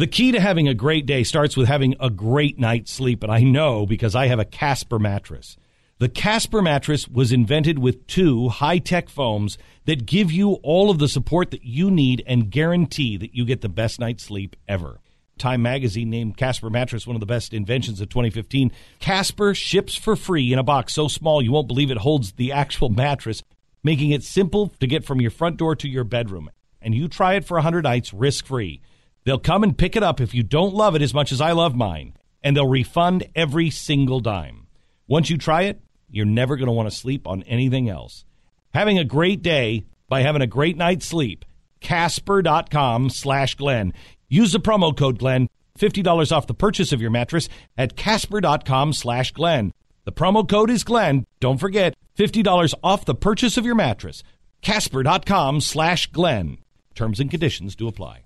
The 0.00 0.06
key 0.06 0.32
to 0.32 0.40
having 0.40 0.66
a 0.66 0.72
great 0.72 1.04
day 1.04 1.24
starts 1.24 1.58
with 1.58 1.68
having 1.68 1.94
a 2.00 2.08
great 2.08 2.58
night's 2.58 2.90
sleep, 2.90 3.22
and 3.22 3.30
I 3.30 3.42
know 3.42 3.84
because 3.84 4.14
I 4.14 4.28
have 4.28 4.38
a 4.38 4.46
Casper 4.46 4.98
mattress. 4.98 5.58
The 5.98 6.08
Casper 6.08 6.62
mattress 6.62 7.06
was 7.06 7.32
invented 7.32 7.78
with 7.78 8.06
two 8.06 8.48
high 8.48 8.78
tech 8.78 9.10
foams 9.10 9.58
that 9.84 10.06
give 10.06 10.32
you 10.32 10.52
all 10.62 10.88
of 10.88 11.00
the 11.00 11.06
support 11.06 11.50
that 11.50 11.64
you 11.64 11.90
need 11.90 12.24
and 12.26 12.50
guarantee 12.50 13.18
that 13.18 13.34
you 13.34 13.44
get 13.44 13.60
the 13.60 13.68
best 13.68 14.00
night's 14.00 14.24
sleep 14.24 14.56
ever. 14.66 15.00
Time 15.36 15.60
magazine 15.60 16.08
named 16.08 16.38
Casper 16.38 16.70
mattress 16.70 17.06
one 17.06 17.14
of 17.14 17.20
the 17.20 17.26
best 17.26 17.52
inventions 17.52 18.00
of 18.00 18.08
2015. 18.08 18.72
Casper 19.00 19.54
ships 19.54 19.96
for 19.96 20.16
free 20.16 20.50
in 20.50 20.58
a 20.58 20.62
box 20.62 20.94
so 20.94 21.08
small 21.08 21.42
you 21.42 21.52
won't 21.52 21.68
believe 21.68 21.90
it 21.90 21.98
holds 21.98 22.32
the 22.32 22.52
actual 22.52 22.88
mattress, 22.88 23.42
making 23.84 24.12
it 24.12 24.24
simple 24.24 24.68
to 24.80 24.86
get 24.86 25.04
from 25.04 25.20
your 25.20 25.30
front 25.30 25.58
door 25.58 25.76
to 25.76 25.90
your 25.90 26.04
bedroom. 26.04 26.50
And 26.80 26.94
you 26.94 27.06
try 27.06 27.34
it 27.34 27.44
for 27.44 27.58
100 27.58 27.84
nights 27.84 28.14
risk 28.14 28.46
free. 28.46 28.80
They'll 29.24 29.38
come 29.38 29.62
and 29.62 29.76
pick 29.76 29.96
it 29.96 30.02
up 30.02 30.20
if 30.20 30.34
you 30.34 30.42
don't 30.42 30.74
love 30.74 30.94
it 30.94 31.02
as 31.02 31.14
much 31.14 31.32
as 31.32 31.40
I 31.40 31.52
love 31.52 31.74
mine, 31.74 32.14
and 32.42 32.56
they'll 32.56 32.68
refund 32.68 33.26
every 33.34 33.70
single 33.70 34.20
dime. 34.20 34.66
Once 35.06 35.28
you 35.30 35.36
try 35.36 35.62
it, 35.62 35.80
you're 36.10 36.26
never 36.26 36.56
going 36.56 36.66
to 36.66 36.72
want 36.72 36.90
to 36.90 36.96
sleep 36.96 37.26
on 37.26 37.42
anything 37.44 37.88
else. 37.88 38.24
Having 38.72 38.98
a 38.98 39.04
great 39.04 39.42
day 39.42 39.84
by 40.08 40.22
having 40.22 40.42
a 40.42 40.46
great 40.46 40.76
night's 40.76 41.06
sleep. 41.06 41.44
Casper.com 41.80 43.10
slash 43.10 43.54
Glenn. 43.54 43.92
Use 44.28 44.52
the 44.52 44.60
promo 44.60 44.96
code 44.96 45.18
Glenn. 45.18 45.48
$50 45.78 46.30
off 46.32 46.46
the 46.46 46.54
purchase 46.54 46.92
of 46.92 47.00
your 47.00 47.10
mattress 47.10 47.48
at 47.76 47.96
Casper.com 47.96 48.92
slash 48.92 49.32
Glenn. 49.32 49.72
The 50.04 50.12
promo 50.12 50.48
code 50.48 50.70
is 50.70 50.84
Glenn. 50.84 51.26
Don't 51.40 51.58
forget, 51.58 51.94
$50 52.18 52.74
off 52.82 53.04
the 53.04 53.14
purchase 53.14 53.56
of 53.56 53.64
your 53.64 53.74
mattress. 53.74 54.22
Casper.com 54.62 55.60
slash 55.60 56.06
Glenn. 56.08 56.58
Terms 56.94 57.20
and 57.20 57.30
conditions 57.30 57.74
do 57.76 57.88
apply. 57.88 58.24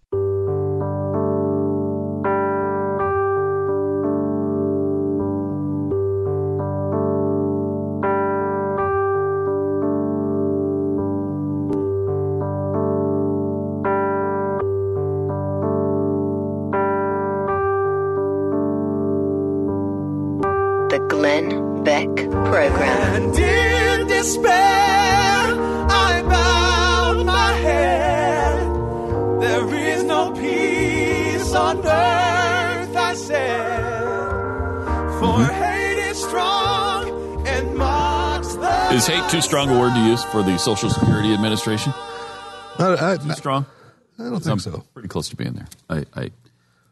Glenn 21.41 21.83
Beck 21.83 22.15
Program. 22.31 23.25
And 23.25 23.39
in 23.39 24.07
despair, 24.07 24.53
I 24.53 26.23
bowed 26.23 27.27
my 27.27 27.53
head. 27.55 28.61
There 29.41 29.75
is 29.75 30.05
no 30.05 30.33
peace 30.33 31.53
on 31.55 31.79
earth, 31.79 32.97
I 32.97 33.15
said. 33.15 34.31
For 35.19 35.45
hate 35.53 35.99
is 36.11 36.23
strong 36.23 37.47
and 37.49 37.75
mocks 37.77 38.55
the. 38.55 38.93
Is 38.93 39.07
hate 39.09 39.29
too 39.29 39.41
strong 39.41 39.71
a 39.71 39.79
word 39.79 39.95
to 39.95 40.01
use 40.01 40.23
for 40.25 40.43
the 40.45 40.57
Social 40.59 40.89
Security 40.89 41.35
Administration? 41.35 41.93
Uh, 42.79 42.97
I, 43.01 43.13
I, 43.13 43.17
Too 43.17 43.33
strong? 43.33 43.67
I 44.21 44.25
don't 44.25 44.35
think 44.41 44.47
I'm 44.49 44.59
so. 44.61 44.85
pretty 44.95 45.09
close 45.09 45.29
to 45.31 45.37
being 45.37 45.55
there. 45.55 45.67
I, 45.91 46.05
I, 46.15 46.31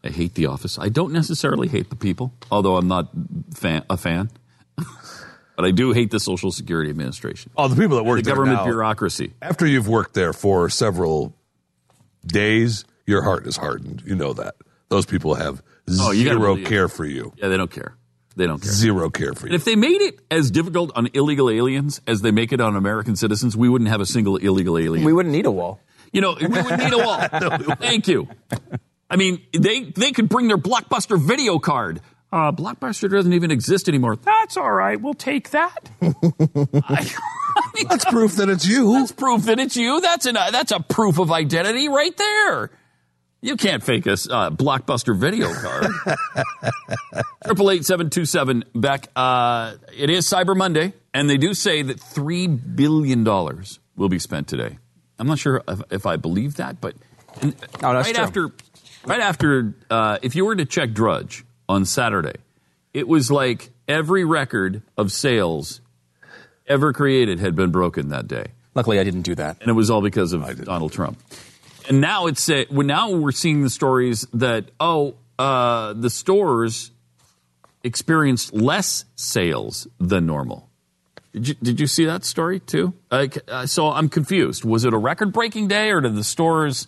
I 0.05 0.09
hate 0.11 0.35
the 0.35 0.47
office. 0.47 0.79
I 0.79 0.88
don't 0.88 1.12
necessarily 1.12 1.69
hate 1.69 1.90
the 1.90 1.97
people, 1.97 2.33
although 2.51 2.77
I'm 2.77 2.88
not 2.88 3.09
fan, 3.55 3.85
a 3.88 3.97
fan. 3.97 4.31
but 5.57 5.65
I 5.65 5.71
do 5.71 5.93
hate 5.93 6.11
the 6.11 6.21
Social 6.21 6.51
Security 6.51 6.91
Administration, 6.91 7.53
Oh, 7.57 7.69
the 7.69 7.77
people 7.81 7.97
that 7.97 8.05
work 8.05 8.19
the 8.19 8.23
there 8.23 8.35
government 8.35 8.59
now, 8.61 8.65
bureaucracy. 8.65 9.35
After 9.43 9.67
you've 9.67 9.89
worked 9.89 10.15
there 10.15 10.33
for 10.33 10.69
several 10.69 11.35
days, 12.27 12.85
your 13.07 13.23
heart 13.23 13.47
is 13.47 13.57
hardened. 13.57 14.03
You 14.07 14.15
know 14.15 14.33
that. 14.35 14.55
Those 14.89 15.07
people 15.07 15.35
have 15.35 15.63
Oh, 15.91 16.13
you 16.13 16.25
gotta 16.25 16.37
zero 16.39 16.53
believe 16.55 16.67
it. 16.67 16.69
care 16.69 16.89
for 16.89 17.05
you. 17.05 17.33
Yeah, 17.37 17.49
they 17.49 17.57
don't 17.57 17.71
care. 17.71 17.97
They 18.37 18.47
don't 18.47 18.63
care. 18.63 18.71
Zero 18.71 19.11
care 19.11 19.35
for 19.35 19.47
And 19.47 19.51
you. 19.51 19.57
if 19.57 19.65
they 19.65 19.77
made 19.77 20.01
it 20.01 20.21
as 20.31 20.51
difficult 20.51 20.91
on 20.97 21.09
illegal 21.13 21.51
aliens 21.51 22.01
as 22.07 22.23
they 22.23 22.31
make 22.31 22.53
it 22.53 22.61
on 22.61 22.77
American 22.77 23.17
citizens, 23.17 23.57
we 23.57 23.69
wouldn't 23.69 23.91
have 23.91 24.01
a 24.01 24.07
single 24.07 24.37
illegal 24.37 24.79
alien. 24.79 25.05
We 25.05 25.13
wouldn't 25.13 25.35
need 25.35 25.45
a 25.47 25.51
wall. 25.51 25.81
You 26.13 26.21
know, 26.21 26.37
we 26.41 26.47
would 26.47 26.79
need 26.79 26.93
a 26.93 26.99
wall. 26.99 27.19
Thank 27.77 28.07
you. 28.09 28.29
I 29.11 29.17
mean, 29.17 29.43
they 29.53 29.81
they 29.85 30.13
could 30.13 30.29
bring 30.29 30.49
their 30.49 30.57
Blockbuster 30.59 31.21
video 31.21 31.59
card. 31.59 32.01
Uh, 32.33 32.51
Blockbuster 32.51 33.11
doesn't 33.11 33.33
even 33.35 33.51
exist 33.51 33.88
anymore. 33.88 34.16
That's 34.16 34.57
all 34.57 34.73
right. 34.73 34.99
We'll 35.01 35.12
take 35.14 35.51
that. 35.51 35.90
I, 36.01 36.14
I 36.88 37.71
mean, 37.77 37.87
That's 37.88 38.07
proof 38.07 38.37
that 38.37 38.49
it's 38.49 38.66
you. 38.66 38.95
That's 38.95 39.12
proof 39.12 39.42
that 39.45 39.59
it's 39.59 39.77
you. 39.77 40.01
That's 40.01 40.25
an 40.25 40.37
uh, 40.38 40.51
that's 40.51 40.73
a 40.73 40.81
proof 40.81 41.18
of 41.18 41.31
identity 41.31 41.88
right 41.88 42.16
there. 42.16 42.71
You 43.45 43.57
can't 43.57 43.83
fake 43.83 44.07
a 44.07 44.12
uh, 44.12 44.51
blockbuster 44.51 45.16
video 45.18 45.53
card. 45.53 45.87
Triple 47.45 47.71
eight 47.71 47.85
seven 47.85 48.09
two 48.09 48.25
seven 48.25 48.64
Beck. 48.75 49.09
Uh, 49.14 49.75
it 49.97 50.09
is 50.11 50.27
Cyber 50.27 50.57
Monday, 50.57 50.95
and 51.12 51.29
they 51.29 51.37
do 51.37 51.53
say 51.53 51.83
that 51.83 52.01
three 52.01 52.47
billion 52.47 53.25
dollars 53.25 53.79
will 53.97 54.09
be 54.09 54.18
spent 54.21 54.49
today. 54.49 54.79
I'm 55.18 55.27
not 55.27 55.38
sure 55.38 55.62
if, 55.68 55.83
if 55.90 56.07
I 56.07 56.16
believe 56.16 56.57
that, 56.57 56.81
but 56.81 56.95
and 57.42 57.55
No, 57.83 57.92
that's 57.92 58.09
right 58.09 58.14
true. 58.14 58.25
after, 58.25 58.51
right 59.05 59.21
after, 59.21 59.75
uh, 59.90 60.18
if 60.23 60.35
you 60.35 60.45
were 60.45 60.57
to 60.57 60.64
check 60.64 60.92
Drudge 60.92 61.45
on 61.73 61.85
Saturday, 61.85 62.37
it 62.95 63.09
was 63.09 63.31
like 63.31 63.71
every 63.89 64.25
record 64.25 64.83
of 64.97 65.11
sales 65.11 65.81
ever 66.67 66.93
created 66.93 67.41
had 67.41 67.57
been 67.57 67.71
broken 67.71 68.09
that 68.11 68.29
day 68.29 68.47
Luckily, 68.75 68.99
I 68.99 69.05
didn't 69.05 69.23
do 69.23 69.35
that. 69.35 69.59
and 69.61 69.69
it 69.69 69.75
was 69.75 69.91
all 69.91 70.01
because 70.01 70.33
of 70.33 70.65
Donald 70.65 70.93
Trump. 70.93 71.19
And 71.89 72.01
now 72.01 72.27
it's 72.27 72.49
uh, 72.49 72.65
well, 72.71 72.87
now 72.87 73.11
we're 73.11 73.33
seeing 73.33 73.63
the 73.63 73.71
stories 73.71 74.27
that 74.33 74.71
oh, 74.81 75.17
uh, 75.39 75.93
the 75.95 76.09
stores 76.09 76.91
experienced 77.83 78.55
less 78.55 79.05
sales 79.17 79.89
than 79.99 80.25
normal. 80.27 80.69
Did 81.33 81.49
you, 81.49 81.55
did 81.63 81.81
you 81.81 81.87
see 81.87 82.05
that 82.07 82.25
story 82.25 82.61
too? 82.61 82.95
Uh, 83.11 83.27
c- 83.33 83.41
uh, 83.49 83.67
so 83.67 83.89
I'm 83.91 84.09
confused. 84.09 84.65
Was 84.65 84.85
it 84.85 84.93
a 84.95 84.99
record 84.99 85.33
breaking 85.33 85.69
day, 85.69 85.91
or 85.91 86.01
did 86.01 86.15
the 86.15 86.25
stores? 86.25 86.87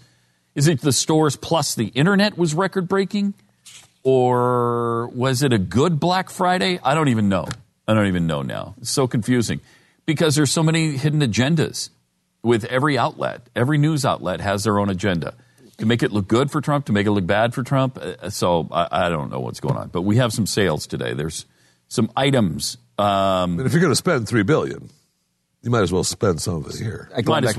Is 0.55 0.68
it 0.68 0.81
the 0.81 0.92
stores 0.92 1.37
plus 1.37 1.75
the 1.75 1.88
internet 1.88 2.38
was 2.38 2.55
record 2.55 2.88
breaking, 2.88 3.35
or 4.04 5.08
was 5.08 5.42
it 5.42 5.52
a 5.52 5.58
good 5.58 5.98
Black 5.98 6.30
Friday? 6.30 6.78
I 6.84 6.94
don't 6.94 7.08
even 7.08 7.28
know. 7.28 7.46
I 7.88 7.94
don't 7.94 8.06
even 8.06 8.26
know 8.26 8.42
now. 8.42 8.74
It's 8.80 8.90
so 8.90 9.06
confusing 9.08 9.60
because 10.06 10.36
there's 10.36 10.52
so 10.52 10.62
many 10.62 10.92
hidden 10.96 11.20
agendas 11.20 11.90
with 12.42 12.64
every 12.66 12.96
outlet. 12.96 13.42
Every 13.56 13.78
news 13.78 14.04
outlet 14.04 14.40
has 14.40 14.64
their 14.64 14.78
own 14.78 14.90
agenda 14.90 15.34
to 15.78 15.86
make 15.86 16.02
it 16.02 16.12
look 16.12 16.28
good 16.28 16.50
for 16.50 16.60
Trump, 16.60 16.86
to 16.86 16.92
make 16.92 17.06
it 17.06 17.10
look 17.10 17.26
bad 17.26 17.52
for 17.54 17.62
Trump. 17.62 17.98
Uh, 17.98 18.30
So 18.30 18.68
I, 18.70 19.06
I 19.06 19.08
don't 19.08 19.30
know 19.30 19.40
what's 19.40 19.60
going 19.60 19.76
on, 19.76 19.88
but 19.88 20.02
we 20.02 20.16
have 20.16 20.32
some 20.32 20.46
sales 20.46 20.86
today. 20.86 21.14
There's 21.14 21.46
some 21.88 22.10
items. 22.16 22.76
Um, 22.98 23.56
But 23.56 23.66
if 23.66 23.72
you're 23.72 23.80
going 23.80 23.90
to 23.92 23.96
spend 23.96 24.28
three 24.28 24.44
billion, 24.44 24.90
you 25.62 25.70
might 25.70 25.82
as 25.82 25.90
well 25.90 26.04
spend 26.04 26.40
some 26.42 26.56
of 26.56 26.66
it 26.68 26.76
here. 26.78 27.08
At 27.14 27.24
Might 27.26 27.44
as 27.44 27.54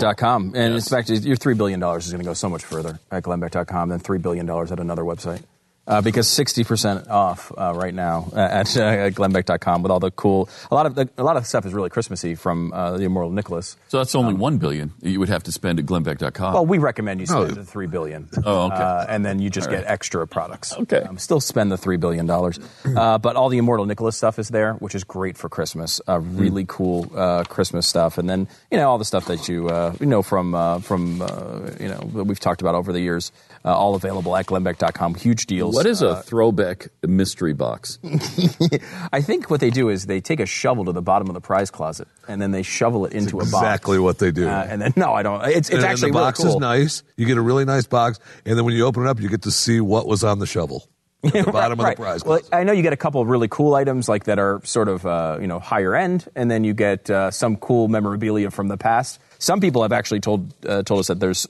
And 0.55 0.75
Yes. 0.75 0.87
in 0.91 0.95
fact, 0.95 1.09
your 1.09 1.35
$3 1.37 1.57
billion 1.57 1.81
is 1.81 2.11
going 2.11 2.19
to 2.19 2.23
go 2.25 2.33
so 2.35 2.47
much 2.49 2.63
further 2.63 2.99
at 3.11 3.23
glennbeck.com 3.23 3.89
than 3.89 3.99
$3 3.99 4.21
billion 4.21 4.47
at 4.47 4.79
another 4.79 5.01
website. 5.01 5.41
Uh, 5.87 6.01
because 6.01 6.25
60% 6.27 7.09
off 7.09 7.51
uh, 7.55 7.71
right 7.75 7.93
now 7.93 8.27
at, 8.35 8.75
uh, 8.75 8.81
at 8.81 9.13
glennbeck.com 9.13 9.83
with 9.83 9.91
all 9.91 9.99
the 9.99 10.09
cool, 10.09 10.49
a 10.71 10.73
lot 10.73 10.87
of 10.87 10.95
the, 10.95 11.07
a 11.17 11.23
lot 11.23 11.37
of 11.37 11.45
stuff 11.45 11.63
is 11.63 11.73
really 11.75 11.89
Christmassy 11.91 12.33
from 12.33 12.73
uh, 12.73 12.97
the 12.97 13.03
Immortal 13.03 13.31
Nicholas. 13.31 13.77
so 13.89 13.97
that's 13.99 14.15
only 14.15 14.33
one 14.33 14.57
billion 14.57 14.93
you 15.03 15.19
would 15.19 15.29
have 15.29 15.43
to 15.43 15.51
spend 15.51 15.77
at 15.77 15.85
glennbeck.com. 15.85 16.53
Well, 16.55 16.65
we 16.65 16.79
recommend 16.79 17.19
you 17.19 17.27
spend 17.27 17.51
Oh. 17.51 17.53
the 17.53 17.63
three 17.63 17.85
billion. 17.85 18.29
Oh, 18.43 18.65
okay. 18.65 18.75
Uh, 18.75 19.05
and 19.07 19.23
then 19.23 19.37
you 19.37 19.51
just 19.51 19.69
get 19.69 19.83
extra 19.85 20.25
products. 20.25 20.73
Okay. 20.75 21.01
Um, 21.01 21.19
still 21.19 21.39
spend 21.39 21.71
the 21.71 21.77
three 21.77 21.97
billion 21.97 22.25
dollars, 22.25 22.59
uh, 22.83 23.19
but 23.19 23.35
all 23.35 23.49
the 23.49 23.59
Immortal 23.59 23.85
Nicholas 23.85 24.17
stuff 24.17 24.39
is 24.39 24.49
there, 24.49 24.73
which 24.75 24.95
is 24.95 25.03
great 25.03 25.37
for 25.37 25.49
Christmas. 25.49 26.01
Uh, 26.09 26.19
really 26.19 26.65
cool 26.67 27.11
uh, 27.15 27.43
Christmas 27.43 27.87
stuff, 27.87 28.17
and 28.17 28.27
then 28.27 28.47
you 28.71 28.77
know 28.79 28.89
all 28.89 28.97
the 28.97 29.05
stuff 29.05 29.25
that 29.27 29.47
you 29.47 29.69
uh, 29.69 29.93
you 29.99 30.07
know 30.07 30.23
from 30.23 30.55
uh, 30.55 30.79
from 30.79 31.21
uh, 31.21 31.69
you 31.79 31.89
know 31.89 31.99
that 32.15 32.23
we've 32.23 32.39
talked 32.39 32.61
about 32.61 32.73
over 32.73 32.91
the 32.91 32.99
years, 33.01 33.31
uh, 33.65 33.75
all 33.75 33.95
available 33.95 34.35
at 34.35 34.45
glennbeck.com. 34.45 35.15
Huge 35.15 35.47
deals. 35.47 35.73
What 35.73 35.87
is 35.87 36.03
a 36.03 36.21
throwback 36.21 36.89
mystery 37.01 37.53
box? 37.53 37.97
I 39.11 39.21
think 39.21 39.49
what 39.49 39.59
they 39.59 39.71
do 39.71 39.89
is 39.89 40.05
they 40.05 40.21
take 40.21 40.39
a 40.39 40.45
shovel 40.45 40.85
to 40.85 40.91
the 40.91 41.01
bottom 41.01 41.27
of 41.27 41.33
the 41.33 41.41
prize 41.41 41.71
closet 41.71 42.07
and 42.27 42.39
then 42.39 42.51
they 42.51 42.61
shovel 42.61 43.05
it 43.05 43.13
into 43.13 43.39
a 43.39 43.43
box. 43.45 43.53
exactly 43.53 43.97
what 43.97 44.19
they 44.19 44.31
do. 44.31 44.47
Uh, 44.47 44.67
and 44.69 44.81
then 44.81 44.93
no, 44.95 45.13
I 45.13 45.23
don't. 45.23 45.43
It's, 45.45 45.69
it's 45.69 45.83
and, 45.83 45.83
and 45.83 45.97
the 45.97 46.11
box 46.11 46.39
really 46.39 46.51
cool. 46.51 46.57
is 46.57 46.61
nice. 46.61 47.03
You 47.17 47.25
get 47.25 47.37
a 47.37 47.41
really 47.41 47.65
nice 47.65 47.87
box, 47.87 48.19
and 48.45 48.55
then 48.55 48.65
when 48.65 48.75
you 48.75 48.85
open 48.85 49.03
it 49.03 49.09
up, 49.09 49.19
you 49.19 49.29
get 49.29 49.41
to 49.43 49.51
see 49.51 49.81
what 49.81 50.07
was 50.07 50.23
on 50.23 50.37
the 50.37 50.45
shovel 50.45 50.87
at 51.23 51.33
the 51.33 51.43
bottom 51.51 51.79
right. 51.79 51.93
of 51.93 51.97
the 51.97 52.03
prize. 52.03 52.23
Well, 52.23 52.39
closet. 52.39 52.55
I 52.55 52.63
know 52.63 52.71
you 52.71 52.83
get 52.83 52.93
a 52.93 52.97
couple 52.97 53.21
of 53.21 53.27
really 53.27 53.47
cool 53.47 53.73
items 53.73 54.07
like 54.07 54.25
that 54.25 54.37
are 54.37 54.61
sort 54.63 54.89
of 54.89 55.05
uh, 55.07 55.39
you 55.41 55.47
know 55.47 55.59
higher 55.59 55.95
end, 55.95 56.27
and 56.35 56.51
then 56.51 56.63
you 56.63 56.75
get 56.75 57.09
uh, 57.09 57.31
some 57.31 57.57
cool 57.57 57.87
memorabilia 57.87 58.51
from 58.51 58.67
the 58.67 58.77
past. 58.77 59.19
Some 59.39 59.59
people 59.59 59.81
have 59.81 59.91
actually 59.91 60.19
told 60.19 60.53
uh, 60.67 60.83
told 60.83 60.99
us 60.99 61.07
that 61.07 61.19
there's 61.19 61.47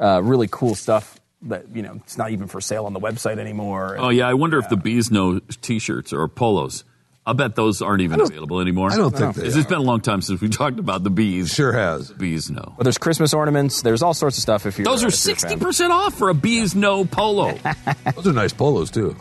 uh, 0.00 0.20
really 0.22 0.48
cool 0.50 0.74
stuff 0.74 1.20
that 1.44 1.74
you 1.74 1.82
know 1.82 1.94
it's 1.96 2.16
not 2.18 2.30
even 2.30 2.46
for 2.46 2.60
sale 2.60 2.86
on 2.86 2.92
the 2.92 3.00
website 3.00 3.38
anymore. 3.38 3.96
Oh 3.98 4.08
yeah, 4.10 4.28
I 4.28 4.34
wonder 4.34 4.58
if 4.58 4.68
the 4.68 4.76
bees 4.76 5.10
know 5.10 5.40
T-shirts 5.40 6.12
or 6.12 6.26
polos. 6.28 6.84
I 7.24 7.34
bet 7.34 7.54
those 7.54 7.82
aren't 7.82 8.02
even 8.02 8.20
available 8.20 8.60
anymore. 8.60 8.90
I 8.90 8.96
don't 8.96 9.16
think 9.16 9.36
they 9.36 9.46
It's 9.46 9.56
are. 9.56 9.62
been 9.62 9.78
a 9.78 9.82
long 9.82 10.00
time 10.00 10.22
since 10.22 10.40
we 10.40 10.48
talked 10.48 10.80
about 10.80 11.04
the 11.04 11.10
bees. 11.10 11.54
sure 11.54 11.72
has. 11.72 12.10
Bees 12.10 12.50
know. 12.50 12.74
But 12.76 12.82
there's 12.82 12.98
Christmas 12.98 13.32
ornaments. 13.32 13.82
There's 13.82 14.02
all 14.02 14.12
sorts 14.12 14.38
of 14.38 14.42
stuff. 14.42 14.66
If 14.66 14.76
you're 14.76 14.84
Those 14.86 15.04
are 15.04 15.06
if 15.08 15.24
you're 15.24 15.32
a 15.34 15.36
fan. 15.36 15.48
sixty 15.50 15.56
percent 15.56 15.92
off 15.92 16.14
for 16.14 16.30
a 16.30 16.34
bees 16.34 16.74
know 16.74 17.04
polo. 17.04 17.56
Those 18.16 18.26
are 18.26 18.32
nice 18.32 18.52
polos 18.52 18.90
too. 18.90 19.14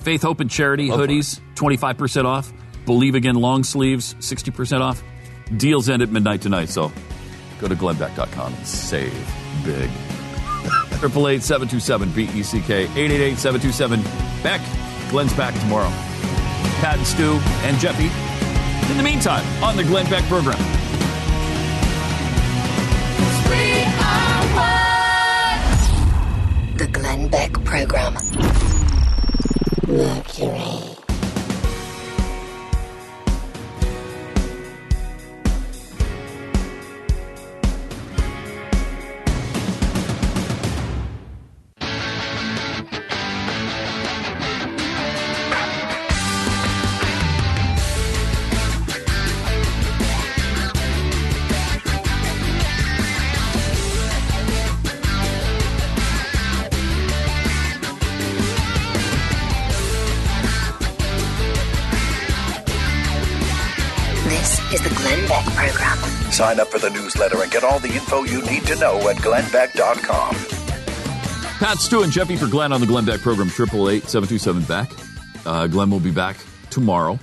Faith, 0.00 0.22
Hope, 0.22 0.40
and 0.40 0.50
Charity 0.50 0.88
hoodies, 0.88 1.40
25% 1.56 2.24
off. 2.24 2.50
Believe 2.86 3.14
Again 3.14 3.34
long 3.34 3.62
sleeves, 3.64 4.14
60% 4.14 4.80
off. 4.80 5.02
Deals 5.58 5.90
end 5.90 6.02
at 6.02 6.08
midnight 6.08 6.40
tonight, 6.40 6.70
so 6.70 6.90
go 7.60 7.68
to 7.68 7.74
glennbeck.com 7.76 8.54
and 8.54 8.66
save 8.66 9.12
big. 9.62 9.90
888 11.02 11.42
727 11.42 12.12
BECK, 12.12 12.70
888 12.96 13.38
727 13.38 14.02
Beck. 14.42 14.60
Glenn's 15.10 15.32
back 15.32 15.58
tomorrow. 15.60 15.90
Pat 16.80 16.98
and 16.98 17.06
Stu 17.06 17.40
and 17.64 17.78
Jeffy. 17.78 18.10
In 18.90 18.96
the 18.96 19.02
meantime, 19.02 19.44
on 19.62 19.76
the 19.76 19.84
Glenn 19.84 20.08
Beck 20.10 20.24
program. 20.24 20.58
The 26.76 26.86
Glenn 26.86 27.28
Beck 27.28 27.52
Program. 27.64 28.14
Mercury. 29.86 30.89
Sign 66.40 66.58
up 66.58 66.68
for 66.68 66.78
the 66.78 66.88
newsletter 66.88 67.42
and 67.42 67.52
get 67.52 67.64
all 67.64 67.78
the 67.80 67.92
info 67.92 68.22
you 68.22 68.40
need 68.46 68.64
to 68.64 68.74
know 68.76 69.10
at 69.10 69.16
glennbeck.com. 69.16 70.34
Pat, 71.58 71.76
Stu, 71.76 72.02
and 72.02 72.10
Jeffy 72.10 72.34
for 72.34 72.46
Glenn 72.46 72.72
on 72.72 72.80
the 72.80 72.86
Glenn 72.86 73.04
Beck 73.04 73.20
program, 73.20 73.48
888 73.48 74.08
727 74.08 74.62
Beck. 74.62 74.90
Uh, 75.44 75.66
Glenn 75.66 75.90
will 75.90 76.00
be 76.00 76.10
back 76.10 76.38
tomorrow. 76.70 77.18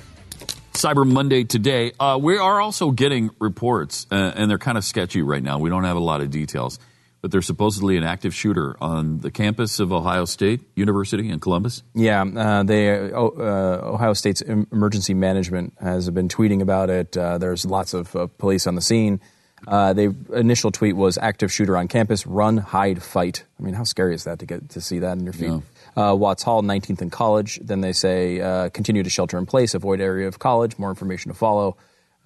Cyber 0.73 1.03
Monday 1.03 1.45
today. 1.45 1.93
Uh, 1.99 2.19
we 2.21 2.38
are 2.38 2.62
also 2.62 2.91
getting 2.91 3.32
reports, 3.39 4.06
uh, 4.12 4.34
and 4.36 4.51
they're 4.51 4.60
kind 4.60 4.77
of 4.77 4.86
sketchy 4.86 5.23
right 5.23 5.41
now. 5.41 5.58
We 5.58 5.71
don't 5.71 5.86
have 5.86 5.97
a 5.97 5.99
lot 5.99 6.21
of 6.21 6.30
details, 6.30 6.77
but 7.21 7.32
there's 7.32 7.45
supposedly 7.45 7.97
an 7.97 8.03
active 8.03 8.34
shooter 8.34 8.75
on 8.82 9.19
the 9.19 9.32
campus 9.32 9.80
of 9.80 9.91
Ohio 9.91 10.25
State 10.25 10.62
University 10.75 11.30
in 11.30 11.39
Columbus. 11.39 11.84
Yeah, 11.93 12.23
uh, 12.23 12.63
they, 12.63 13.12
uh, 13.12 13.19
Ohio 13.19 14.13
State's 14.13 14.41
emergency 14.41 15.13
management 15.13 15.73
has 15.82 16.10
been 16.10 16.30
tweeting 16.30 16.62
about 16.62 16.89
it. 16.89 17.17
Uh, 17.17 17.38
there's 17.38 17.65
lots 17.65 17.93
of 17.93 18.15
uh, 18.15 18.27
police 18.38 18.67
on 18.67 18.75
the 18.75 18.82
scene. 18.82 19.19
Uh, 19.65 19.93
the 19.93 20.15
initial 20.34 20.71
tweet 20.71 20.95
was 20.95 21.17
active 21.17 21.51
shooter 21.51 21.75
on 21.75 21.88
campus, 21.88 22.27
run, 22.27 22.58
hide, 22.58 23.01
fight. 23.01 23.43
I 23.60 23.63
mean, 23.63 23.73
how 23.73 23.84
scary 23.84 24.13
is 24.13 24.25
that 24.25 24.39
to 24.39 24.45
get 24.45 24.69
to 24.69 24.82
see 24.82 24.99
that 24.99 25.17
in 25.17 25.23
your 25.23 25.34
feed? 25.34 25.63
Uh, 25.95 26.13
Watts 26.15 26.43
Hall, 26.43 26.62
19th 26.62 27.01
and 27.01 27.12
College. 27.12 27.60
Then 27.63 27.82
they 27.82 27.93
say 27.93 28.39
uh, 28.39 28.69
continue 28.69 29.01
to 29.01 29.10
shelter 29.10 29.38
in 29.38 29.47
place, 29.47 29.73
avoid 29.73 29.99
area 29.99 30.27
of 30.27 30.38
college. 30.38 30.77
More 30.77 30.89
information 30.89 31.32
to 31.32 31.38
follow. 31.38 31.75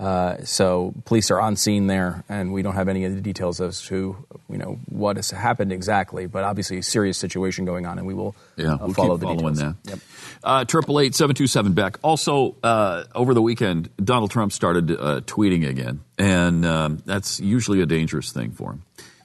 Uh, 0.02 0.44
so 0.44 0.96
police 1.06 1.30
are 1.30 1.40
on 1.40 1.56
scene 1.56 1.86
there, 1.86 2.24
and 2.28 2.52
we 2.52 2.64
don't 2.64 2.74
have 2.74 2.88
any 2.88 3.06
of 3.06 3.14
the 3.14 3.22
details 3.22 3.62
as 3.62 3.84
to 3.84 4.18
you 4.50 4.58
know 4.58 4.80
what 4.90 5.16
has 5.16 5.30
happened 5.30 5.72
exactly. 5.72 6.26
But 6.26 6.44
obviously, 6.44 6.80
a 6.80 6.84
serious 6.84 7.20
situation 7.20 7.66
going 7.66 7.86
on, 7.86 8.00
and 8.00 8.08
we 8.08 8.16
will 8.16 8.36
Yeah, 8.56 8.74
uh, 8.74 8.78
we'll 8.82 8.94
follow 8.96 9.16
keep 9.16 9.20
the 9.20 9.26
following 9.28 9.54
details. 9.54 9.76
that. 9.84 10.00
Uh, 10.44 10.66
Triple 10.66 11.00
eight 11.00 11.14
seven 11.14 11.36
two 11.36 11.46
seven 11.46 11.74
Beck. 11.74 12.00
Also, 12.02 12.56
uh, 12.64 13.04
over 13.14 13.36
the 13.36 13.44
weekend, 13.44 13.92
Donald 14.04 14.32
Trump 14.32 14.52
started 14.52 14.90
uh, 14.90 15.22
tweeting 15.28 15.70
again, 15.70 16.00
and 16.18 16.66
um, 16.66 17.04
that's 17.06 17.40
usually 17.40 17.80
a 17.82 17.86
dangerous 17.86 18.32
thing 18.32 18.50
for 18.54 18.72
him. 18.72 18.82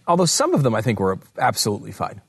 Although 0.07 0.27
some 0.27 0.53
of 0.53 0.63
them 0.63 0.75
I 0.75 0.83
think 0.83 1.01
were 1.01 1.19
absolutely 1.39 1.93
fine. 1.93 2.21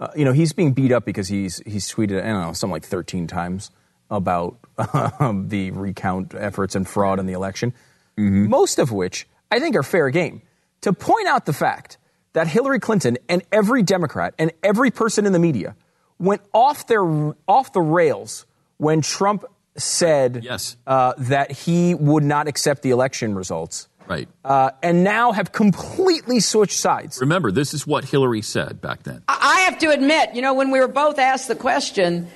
Uh, 0.00 0.08
you 0.16 0.24
know, 0.24 0.32
he's 0.32 0.52
being 0.52 0.72
beat 0.72 0.90
up 0.90 1.04
because 1.04 1.28
he's 1.28 1.62
he's 1.64 1.88
tweeted 1.92 2.22
I 2.24 2.26
don't 2.26 2.42
know 2.42 2.52
something 2.54 2.72
like 2.72 2.84
13 2.84 3.28
times 3.28 3.70
about 4.10 4.58
um, 5.20 5.48
the 5.48 5.70
recount 5.72 6.34
efforts 6.34 6.74
and 6.74 6.88
fraud 6.88 7.18
in 7.18 7.26
the 7.26 7.32
election. 7.32 7.72
Most 8.16 8.78
of 8.78 8.90
which 8.90 9.28
I 9.50 9.60
think 9.60 9.76
are 9.76 9.82
fair 9.82 10.10
game. 10.10 10.42
To 10.82 10.92
point 10.92 11.26
out 11.28 11.46
the 11.46 11.52
fact 11.52 11.98
that 12.32 12.46
Hillary 12.46 12.80
Clinton 12.80 13.18
and 13.28 13.42
every 13.52 13.82
Democrat 13.82 14.34
and 14.38 14.52
every 14.62 14.90
person 14.90 15.26
in 15.26 15.32
the 15.32 15.38
media 15.38 15.74
went 16.18 16.42
off 16.52 16.86
their 16.86 17.02
off 17.46 17.72
the 17.72 17.80
rails 17.80 18.44
when 18.78 19.00
Trump 19.02 19.44
said 19.76 20.40
Yes. 20.42 20.76
uh, 20.86 21.12
that 21.18 21.52
he 21.52 21.94
would 21.94 22.24
not 22.24 22.48
accept 22.48 22.82
the 22.82 22.90
election 22.90 23.34
results 23.36 23.88
Right. 24.08 24.28
uh, 24.44 24.70
and 24.82 25.04
now 25.04 25.32
have 25.32 25.52
completely 25.52 26.40
switched 26.40 26.78
sides. 26.78 27.20
Remember, 27.20 27.52
this 27.52 27.74
is 27.74 27.86
what 27.86 28.04
Hillary 28.04 28.42
said 28.42 28.80
back 28.80 29.02
then. 29.04 29.22
I 29.28 29.60
have 29.68 29.78
to 29.80 29.90
admit, 29.90 30.34
you 30.34 30.42
know, 30.42 30.54
when 30.54 30.70
we 30.72 30.80
were 30.80 30.88
both 30.88 31.18
asked 31.18 31.46
the 31.48 31.54
question, 31.54 32.28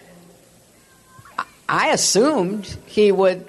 I- 1.73 1.89
I 1.89 1.93
assumed 1.93 2.77
he 2.87 3.11
would 3.13 3.47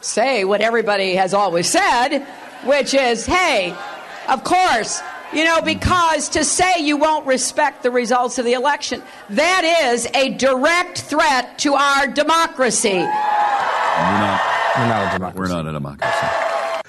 say 0.00 0.44
what 0.44 0.60
everybody 0.60 1.16
has 1.16 1.34
always 1.34 1.68
said, 1.68 2.20
which 2.64 2.94
is, 2.94 3.26
hey, 3.26 3.74
of 4.28 4.44
course, 4.44 5.02
you 5.32 5.44
know, 5.44 5.60
because 5.60 6.28
to 6.30 6.44
say 6.44 6.78
you 6.80 6.96
won't 6.96 7.26
respect 7.26 7.82
the 7.82 7.90
results 7.90 8.38
of 8.38 8.44
the 8.44 8.52
election, 8.52 9.02
that 9.30 9.64
is 9.92 10.06
a 10.14 10.30
direct 10.30 11.00
threat 11.00 11.58
to 11.58 11.74
our 11.74 12.06
democracy. 12.06 12.92
We're 12.94 13.04
not. 13.04 14.40
We're 14.76 14.86
not 14.88 15.08
a 15.08 15.18
democracy. 15.18 15.38
We're 15.40 15.48
not 15.62 15.66
a 15.66 15.72
democracy. 15.72 16.26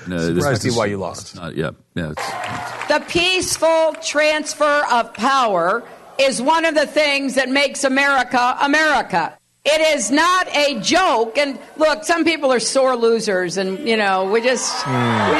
No, 0.07 0.17
this 0.17 0.35
Surprised 0.35 0.57
is 0.57 0.63
to 0.65 0.71
see 0.71 0.77
why 0.77 0.85
you 0.85 0.97
lost. 0.97 1.35
not. 1.35 1.55
Yeah. 1.55 1.71
Yeah. 1.95 2.11
It's, 2.11 2.87
The 2.89 2.99
peaceful 3.07 3.95
transfer 4.03 4.83
of 4.91 5.13
power 5.15 5.83
is 6.19 6.41
one 6.41 6.65
of 6.65 6.75
the 6.75 6.85
things 6.85 7.35
that 7.35 7.49
makes 7.49 7.83
America 7.83 8.55
America. 8.61 9.35
It 9.67 9.81
is 9.97 10.11
not 10.11 10.47
a 10.55 10.79
joke. 10.79 11.37
And 11.39 11.57
look, 11.77 12.03
some 12.03 12.23
people 12.23 12.53
are 12.53 12.59
sore 12.59 12.95
losers, 12.95 13.57
and 13.57 13.87
you 13.87 13.97
know 13.97 14.29
we 14.29 14.41
just 14.41 14.85
we 14.85 14.91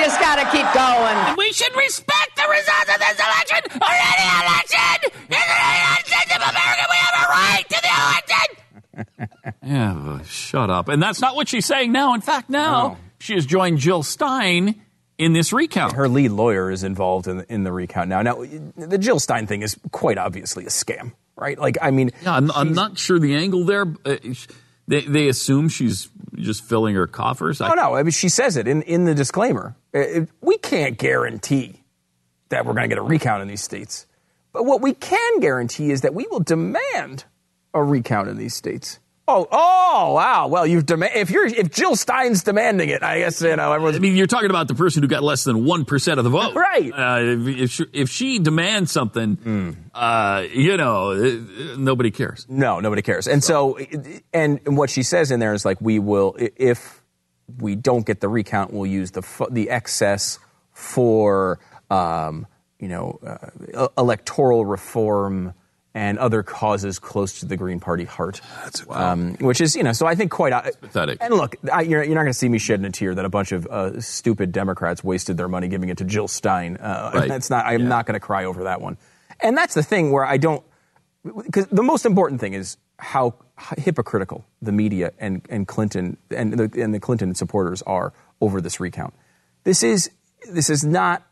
just 0.01 0.19
got 0.19 0.37
to 0.37 0.45
keep 0.51 0.65
going. 0.73 1.37
We 1.37 1.51
should 1.53 1.75
respect 1.75 2.35
the 2.35 2.47
results 2.49 2.89
of 2.93 2.99
this 2.99 3.19
election 3.19 3.79
or 3.81 3.91
any 3.91 4.27
election 4.45 5.11
in 5.25 5.29
the 5.29 5.37
United 5.37 6.05
States 6.07 6.35
of 6.35 6.41
America. 6.41 6.83
We 6.89 6.97
have 6.97 7.15
a 7.23 7.27
right 7.29 7.65
to 7.69 7.81
the 7.81 7.93
election. 8.01 9.59
yeah. 9.63 10.13
uh, 10.19 10.23
Shut 10.23 10.69
up. 10.69 10.87
And 10.89 11.01
that's 11.03 11.21
not 11.21 11.35
what 11.35 11.47
she's 11.47 11.65
saying 11.65 11.91
now. 11.91 12.13
In 12.15 12.21
fact, 12.21 12.49
now 12.49 12.87
No. 12.87 12.97
she 13.19 13.35
has 13.35 13.45
joined 13.45 13.77
Jill 13.79 14.03
Stein 14.03 14.81
in 15.17 15.33
this 15.33 15.53
recount. 15.53 15.93
Her 15.93 16.07
lead 16.09 16.31
lawyer 16.31 16.71
is 16.71 16.83
involved 16.83 17.27
in, 17.27 17.45
in 17.49 17.63
the 17.63 17.71
recount 17.71 18.09
now. 18.09 18.21
Now, 18.21 18.43
the 18.75 18.97
Jill 18.97 19.19
Stein 19.19 19.47
thing 19.47 19.61
is 19.61 19.77
quite 19.91 20.17
obviously 20.17 20.65
a 20.65 20.69
scam, 20.69 21.13
right? 21.35 21.57
Like, 21.57 21.77
I 21.81 21.91
mean, 21.91 22.11
Yeah, 22.23 22.33
I'm, 22.35 22.51
I'm 22.51 22.73
not 22.73 22.97
sure 22.97 23.19
the 23.19 23.35
angle 23.35 23.65
there. 23.65 23.85
Uh, 24.05 24.15
they, 24.87 25.01
they 25.01 25.27
assume 25.29 25.67
she's 25.69 26.09
just 26.35 26.63
filling 26.63 26.95
her 26.95 27.07
coffers. 27.07 27.59
I, 27.61 27.69
no, 27.69 27.73
no. 27.75 27.95
I 27.95 28.03
mean, 28.03 28.11
she 28.11 28.29
says 28.29 28.55
it 28.57 28.67
in, 28.67 28.81
in 28.83 29.05
the 29.05 29.15
disclaimer. 29.15 29.75
Uh, 29.93 29.99
it- 29.99 30.29
we 30.41 30.57
can't 30.57 30.97
guarantee 30.97 31.81
that 32.49 32.65
we're 32.65 32.73
going 32.73 32.83
to 32.83 32.95
get 32.95 32.99
a 32.99 33.01
recount 33.01 33.41
in 33.41 33.47
these 33.47 33.63
states. 33.63 34.05
But 34.53 34.65
what 34.65 34.81
we 34.81 34.93
can 34.93 35.39
guarantee 35.39 35.91
is 35.91 36.01
that 36.01 36.13
we 36.13 36.27
will 36.29 36.39
demand 36.39 37.25
a 37.73 37.83
recount 37.83 38.29
in 38.29 38.37
these 38.37 38.53
states. 38.55 38.99
Oh, 39.27 39.47
oh, 39.51 40.13
wow. 40.13 40.47
Well, 40.49 40.67
you've 40.67 40.85
demand 40.85 41.13
if 41.15 41.31
you're 41.31 41.47
if 41.47 41.71
Jill 41.71 41.95
Stein's 41.95 42.43
demanding 42.43 42.89
it, 42.89 43.01
I 43.01 43.19
guess 43.19 43.41
you 43.41 43.55
know 43.55 43.73
everyone's. 43.73 43.95
I 43.95 43.99
mean, 43.99 44.15
you're 44.15 44.27
talking 44.27 44.51
about 44.51 44.67
the 44.67 44.75
person 44.75 45.01
who 45.01 45.07
got 45.07 45.23
less 45.23 45.43
than 45.43 45.65
one 45.65 45.83
percent 45.83 46.19
of 46.19 46.23
the 46.25 46.29
vote, 46.29 46.53
Right. 46.53 46.91
Uh, 46.93 47.19
if, 47.21 47.47
if, 47.57 47.71
she, 47.71 47.85
if 47.91 48.09
she 48.09 48.37
demands 48.37 48.91
something, 48.91 49.35
Hmm. 49.35 49.71
uh, 49.95 50.43
you 50.53 50.77
know, 50.77 51.11
uh, 51.13 51.75
nobody 51.75 52.11
cares. 52.11 52.45
No, 52.47 52.79
nobody 52.79 53.01
cares. 53.01 53.27
And 53.27 53.43
so, 53.43 53.77
and, 54.31 54.59
and 54.65 54.77
what 54.77 54.91
she 54.91 55.01
says 55.01 55.31
in 55.31 55.39
there 55.39 55.53
is 55.55 55.65
like, 55.65 55.81
we 55.81 55.97
will, 55.97 56.35
if 56.37 57.01
we 57.59 57.75
don't 57.75 58.05
get 58.05 58.19
the 58.21 58.29
recount, 58.29 58.73
we'll 58.73 58.85
use 58.85 59.09
the 59.11 59.23
the 59.49 59.71
excess 59.71 60.37
for, 60.71 61.59
um, 61.89 62.45
you 62.79 62.89
know, 62.89 63.19
uh, 63.73 63.87
electoral 63.97 64.65
reform 64.65 65.53
and 65.95 66.19
other 66.19 66.43
causes 66.43 66.99
close 66.99 67.39
to 67.39 67.45
the 67.45 67.55
Green 67.55 67.79
Party 67.79 68.03
heart. 68.03 68.41
um, 68.89 69.35
which 69.35 69.61
is, 69.61 69.77
you 69.77 69.81
know, 69.83 69.93
so 69.93 70.05
I 70.05 70.13
think 70.13 70.29
quite 70.29 70.51
uh, 70.51 70.63
pathetic. 70.81 71.19
And 71.21 71.33
look, 71.33 71.55
I, 71.71 71.81
you're, 71.83 72.03
you're 72.03 72.15
not 72.15 72.23
going 72.23 72.33
to 72.33 72.37
see 72.37 72.49
me 72.49 72.59
shedding 72.59 72.85
a 72.85 72.91
tear 72.91 73.15
that 73.15 73.23
a 73.23 73.29
bunch 73.29 73.53
of 73.53 73.65
uh, 73.67 74.01
stupid 74.01 74.51
Democrats 74.51 75.03
wasted 75.05 75.37
their 75.37 75.47
money 75.47 75.69
giving 75.69 75.87
it 75.87 75.97
to 75.99 76.03
Jill 76.03 76.27
Stein. 76.27 76.77
Uh, 76.77 77.11
Right. 77.15 77.29
That's 77.29 77.49
not. 77.49 77.65
I'm 77.65 77.87
not 77.87 78.05
going 78.05 78.15
to 78.15 78.19
cry 78.19 78.43
over 78.43 78.65
that 78.65 78.81
one. 78.81 78.97
And 79.39 79.57
that's 79.57 79.73
the 79.73 79.83
thing 79.83 80.11
where 80.11 80.25
I 80.25 80.35
don't 80.35 80.63
because 81.43 81.67
the 81.67 81.83
most 81.83 82.05
important 82.05 82.41
thing 82.41 82.53
is 82.53 82.77
how 82.99 83.35
hypocritical 83.77 84.45
the 84.61 84.71
media 84.73 85.13
and, 85.17 85.41
and 85.49 85.67
Clinton 85.67 86.17
and 86.29 86.53
the, 86.53 86.81
and 86.81 86.93
the 86.93 86.99
Clinton 86.99 87.33
supporters 87.35 87.81
are 87.83 88.13
over 88.41 88.59
this 88.59 88.79
recount. 88.79 89.13
This 89.63 89.81
is 89.81 90.11
this 90.51 90.69
is 90.69 90.83
not 90.83 91.25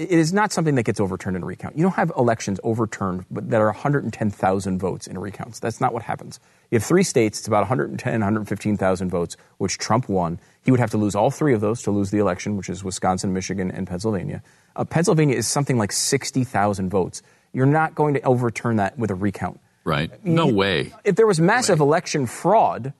it 0.00 0.18
is 0.18 0.32
not 0.32 0.52
something 0.52 0.74
that 0.76 0.84
gets 0.84 1.00
overturned 1.00 1.36
in 1.36 1.42
a 1.42 1.46
recount. 1.46 1.76
You 1.76 1.82
don't 1.82 1.94
have 1.94 2.12
elections 2.16 2.58
overturned 2.64 3.26
but 3.30 3.50
that 3.50 3.60
are 3.60 3.66
110,000 3.66 4.78
votes 4.78 5.06
in 5.06 5.18
recounts. 5.18 5.60
That's 5.60 5.80
not 5.80 5.92
what 5.92 6.02
happens. 6.02 6.40
You 6.70 6.76
have 6.76 6.84
three 6.84 7.02
states, 7.02 7.40
it's 7.40 7.48
about 7.48 7.60
110, 7.60 8.12
115,000 8.12 9.10
votes, 9.10 9.36
which 9.58 9.78
Trump 9.78 10.08
won. 10.08 10.40
He 10.62 10.70
would 10.70 10.80
have 10.80 10.90
to 10.92 10.96
lose 10.96 11.14
all 11.14 11.30
three 11.30 11.52
of 11.52 11.60
those 11.60 11.82
to 11.82 11.90
lose 11.90 12.10
the 12.10 12.18
election, 12.18 12.56
which 12.56 12.68
is 12.68 12.82
Wisconsin, 12.82 13.32
Michigan, 13.32 13.70
and 13.70 13.86
Pennsylvania. 13.86 14.42
Uh, 14.76 14.84
Pennsylvania 14.84 15.36
is 15.36 15.46
something 15.46 15.78
like 15.78 15.92
60,000 15.92 16.88
votes. 16.88 17.22
You're 17.52 17.66
not 17.66 17.94
going 17.94 18.14
to 18.14 18.22
overturn 18.22 18.76
that 18.76 18.98
with 18.98 19.10
a 19.10 19.14
recount. 19.14 19.60
Right? 19.84 20.24
No 20.24 20.46
way. 20.46 20.92
If 21.04 21.16
there 21.16 21.26
was 21.26 21.40
massive 21.40 21.80
election 21.80 22.26
fraud, 22.26 22.92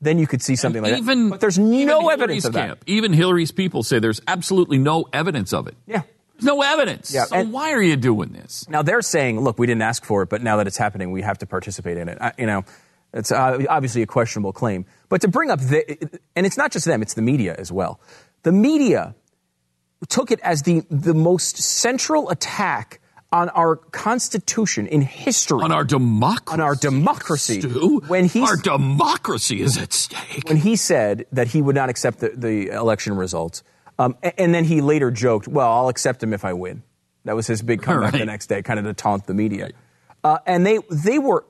then 0.00 0.18
you 0.18 0.26
could 0.26 0.42
see 0.42 0.56
something 0.56 0.82
like 0.82 0.98
even, 0.98 1.24
that. 1.24 1.30
But 1.30 1.40
there's 1.40 1.58
no 1.58 1.66
Hillary's 1.66 2.12
evidence 2.12 2.44
of 2.44 2.52
that. 2.52 2.66
camp, 2.66 2.84
Even 2.86 3.12
Hillary's 3.12 3.52
people 3.52 3.82
say 3.82 3.98
there's 3.98 4.20
absolutely 4.28 4.78
no 4.78 5.08
evidence 5.12 5.52
of 5.52 5.66
it. 5.66 5.74
Yeah. 5.86 6.02
There's 6.38 6.44
no 6.44 6.62
evidence. 6.62 7.12
Yeah, 7.12 7.24
so 7.24 7.36
and- 7.36 7.52
why 7.52 7.72
are 7.72 7.82
you 7.82 7.96
doing 7.96 8.30
this? 8.30 8.68
Now 8.68 8.82
they're 8.82 9.02
saying, 9.02 9.40
look, 9.40 9.58
we 9.58 9.66
didn't 9.66 9.82
ask 9.82 10.04
for 10.04 10.22
it, 10.22 10.28
but 10.28 10.42
now 10.42 10.56
that 10.58 10.66
it's 10.66 10.76
happening, 10.76 11.10
we 11.10 11.22
have 11.22 11.38
to 11.38 11.46
participate 11.46 11.96
in 11.96 12.08
it. 12.08 12.18
I, 12.20 12.32
you 12.38 12.46
know, 12.46 12.64
it's 13.12 13.32
uh, 13.32 13.64
obviously 13.68 14.02
a 14.02 14.06
questionable 14.06 14.52
claim. 14.52 14.84
But 15.08 15.20
to 15.22 15.28
bring 15.28 15.50
up 15.50 15.60
the, 15.60 16.20
and 16.34 16.44
it's 16.46 16.56
not 16.58 16.72
just 16.72 16.84
them, 16.86 17.02
it's 17.02 17.14
the 17.14 17.22
media 17.22 17.54
as 17.58 17.72
well. 17.72 18.00
The 18.42 18.52
media 18.52 19.14
took 20.08 20.30
it 20.30 20.40
as 20.40 20.62
the, 20.62 20.82
the 20.90 21.14
most 21.14 21.56
central 21.56 22.28
attack 22.28 23.00
on 23.32 23.48
our 23.50 23.76
Constitution 23.76 24.86
in 24.86 25.00
history. 25.00 25.62
On 25.62 25.72
our 25.72 25.84
democracy. 25.84 26.52
On 26.54 26.60
our 26.60 26.74
democracy. 26.74 27.60
Stu, 27.60 28.00
When 28.06 28.26
he's- 28.26 28.48
our 28.48 28.56
democracy 28.56 29.60
is 29.62 29.76
at 29.78 29.92
stake. 29.92 30.44
when 30.46 30.58
he 30.58 30.76
said 30.76 31.26
that 31.32 31.48
he 31.48 31.60
would 31.62 31.74
not 31.74 31.88
accept 31.88 32.20
the, 32.20 32.28
the 32.36 32.68
election 32.68 33.16
results, 33.16 33.62
um, 33.98 34.16
and 34.38 34.54
then 34.54 34.64
he 34.64 34.80
later 34.80 35.10
joked, 35.10 35.48
"Well, 35.48 35.70
I'll 35.70 35.88
accept 35.88 36.22
him 36.22 36.32
if 36.32 36.44
I 36.44 36.52
win." 36.52 36.82
That 37.24 37.34
was 37.36 37.46
his 37.46 37.62
big 37.62 37.82
comeback 37.82 38.12
Right. 38.12 38.20
the 38.20 38.26
next 38.26 38.46
day, 38.46 38.62
kind 38.62 38.78
of 38.78 38.84
to 38.84 38.94
taunt 38.94 39.26
the 39.26 39.34
media. 39.34 39.70
Uh, 40.22 40.38
and 40.46 40.64
they 40.66 40.78
they 40.90 41.18
were 41.18 41.44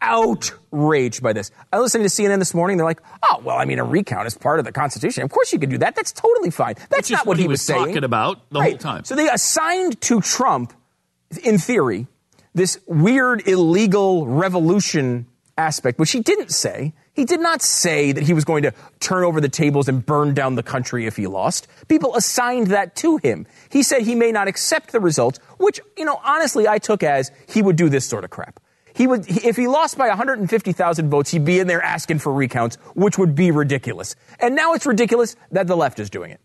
outraged 0.00 1.22
by 1.22 1.32
this. 1.32 1.50
I 1.72 1.78
listened 1.78 2.04
to 2.04 2.08
CNN 2.10 2.38
this 2.38 2.54
morning. 2.54 2.76
They're 2.76 2.86
like, 2.86 3.00
"Oh, 3.22 3.40
well, 3.44 3.56
I 3.56 3.64
mean, 3.64 3.78
a 3.78 3.84
recount 3.84 4.26
is 4.26 4.36
part 4.36 4.58
of 4.58 4.64
the 4.64 4.72
Constitution. 4.72 5.22
Of 5.22 5.30
course, 5.30 5.52
you 5.52 5.58
could 5.58 5.70
do 5.70 5.78
that. 5.78 5.94
That's 5.96 6.12
totally 6.12 6.50
fine. 6.50 6.74
That's 6.90 7.10
not 7.10 7.20
what, 7.20 7.32
what 7.34 7.38
he 7.38 7.48
was 7.48 7.62
saying." 7.62 7.86
talking 7.86 8.04
about 8.04 8.48
the 8.50 8.60
Right. 8.60 8.70
whole 8.70 8.78
time. 8.78 9.04
So 9.04 9.14
they 9.14 9.28
assigned 9.28 10.00
to 10.02 10.20
Trump, 10.20 10.72
in 11.42 11.58
theory, 11.58 12.06
this 12.54 12.78
weird 12.86 13.46
illegal 13.48 14.26
revolution 14.26 15.26
aspect, 15.56 15.98
which 15.98 16.12
he 16.12 16.20
didn't 16.20 16.50
say. 16.52 16.94
He 17.18 17.24
did 17.24 17.40
not 17.40 17.62
say 17.62 18.12
that 18.12 18.22
he 18.22 18.32
was 18.32 18.44
going 18.44 18.62
to 18.62 18.72
turn 19.00 19.24
over 19.24 19.40
the 19.40 19.48
tables 19.48 19.88
and 19.88 20.06
burn 20.06 20.34
down 20.34 20.54
the 20.54 20.62
country 20.62 21.04
if 21.04 21.16
he 21.16 21.26
lost. 21.26 21.66
People 21.88 22.14
assigned 22.14 22.68
that 22.68 22.94
to 22.94 23.16
him. 23.16 23.44
He 23.70 23.82
said 23.82 24.02
he 24.02 24.14
may 24.14 24.30
not 24.30 24.46
accept 24.46 24.92
the 24.92 25.00
results, 25.00 25.40
which, 25.56 25.80
you 25.96 26.04
know, 26.04 26.20
honestly, 26.24 26.68
I 26.68 26.78
took 26.78 27.02
as 27.02 27.32
he 27.48 27.60
would 27.60 27.74
do 27.74 27.88
this 27.88 28.06
sort 28.06 28.22
of 28.22 28.30
crap. 28.30 28.60
He 28.94 29.08
would, 29.08 29.28
if 29.28 29.56
he 29.56 29.66
lost 29.66 29.98
by 29.98 30.06
150,000 30.06 31.10
votes, 31.10 31.32
he'd 31.32 31.44
be 31.44 31.58
in 31.58 31.66
there 31.66 31.82
asking 31.82 32.20
for 32.20 32.32
recounts, 32.32 32.76
which 32.94 33.18
would 33.18 33.34
be 33.34 33.50
ridiculous. 33.50 34.14
And 34.38 34.54
now 34.54 34.74
it's 34.74 34.86
ridiculous 34.86 35.34
that 35.50 35.66
the 35.66 35.76
left 35.76 35.98
is 35.98 36.10
doing 36.10 36.30
it. 36.30 36.40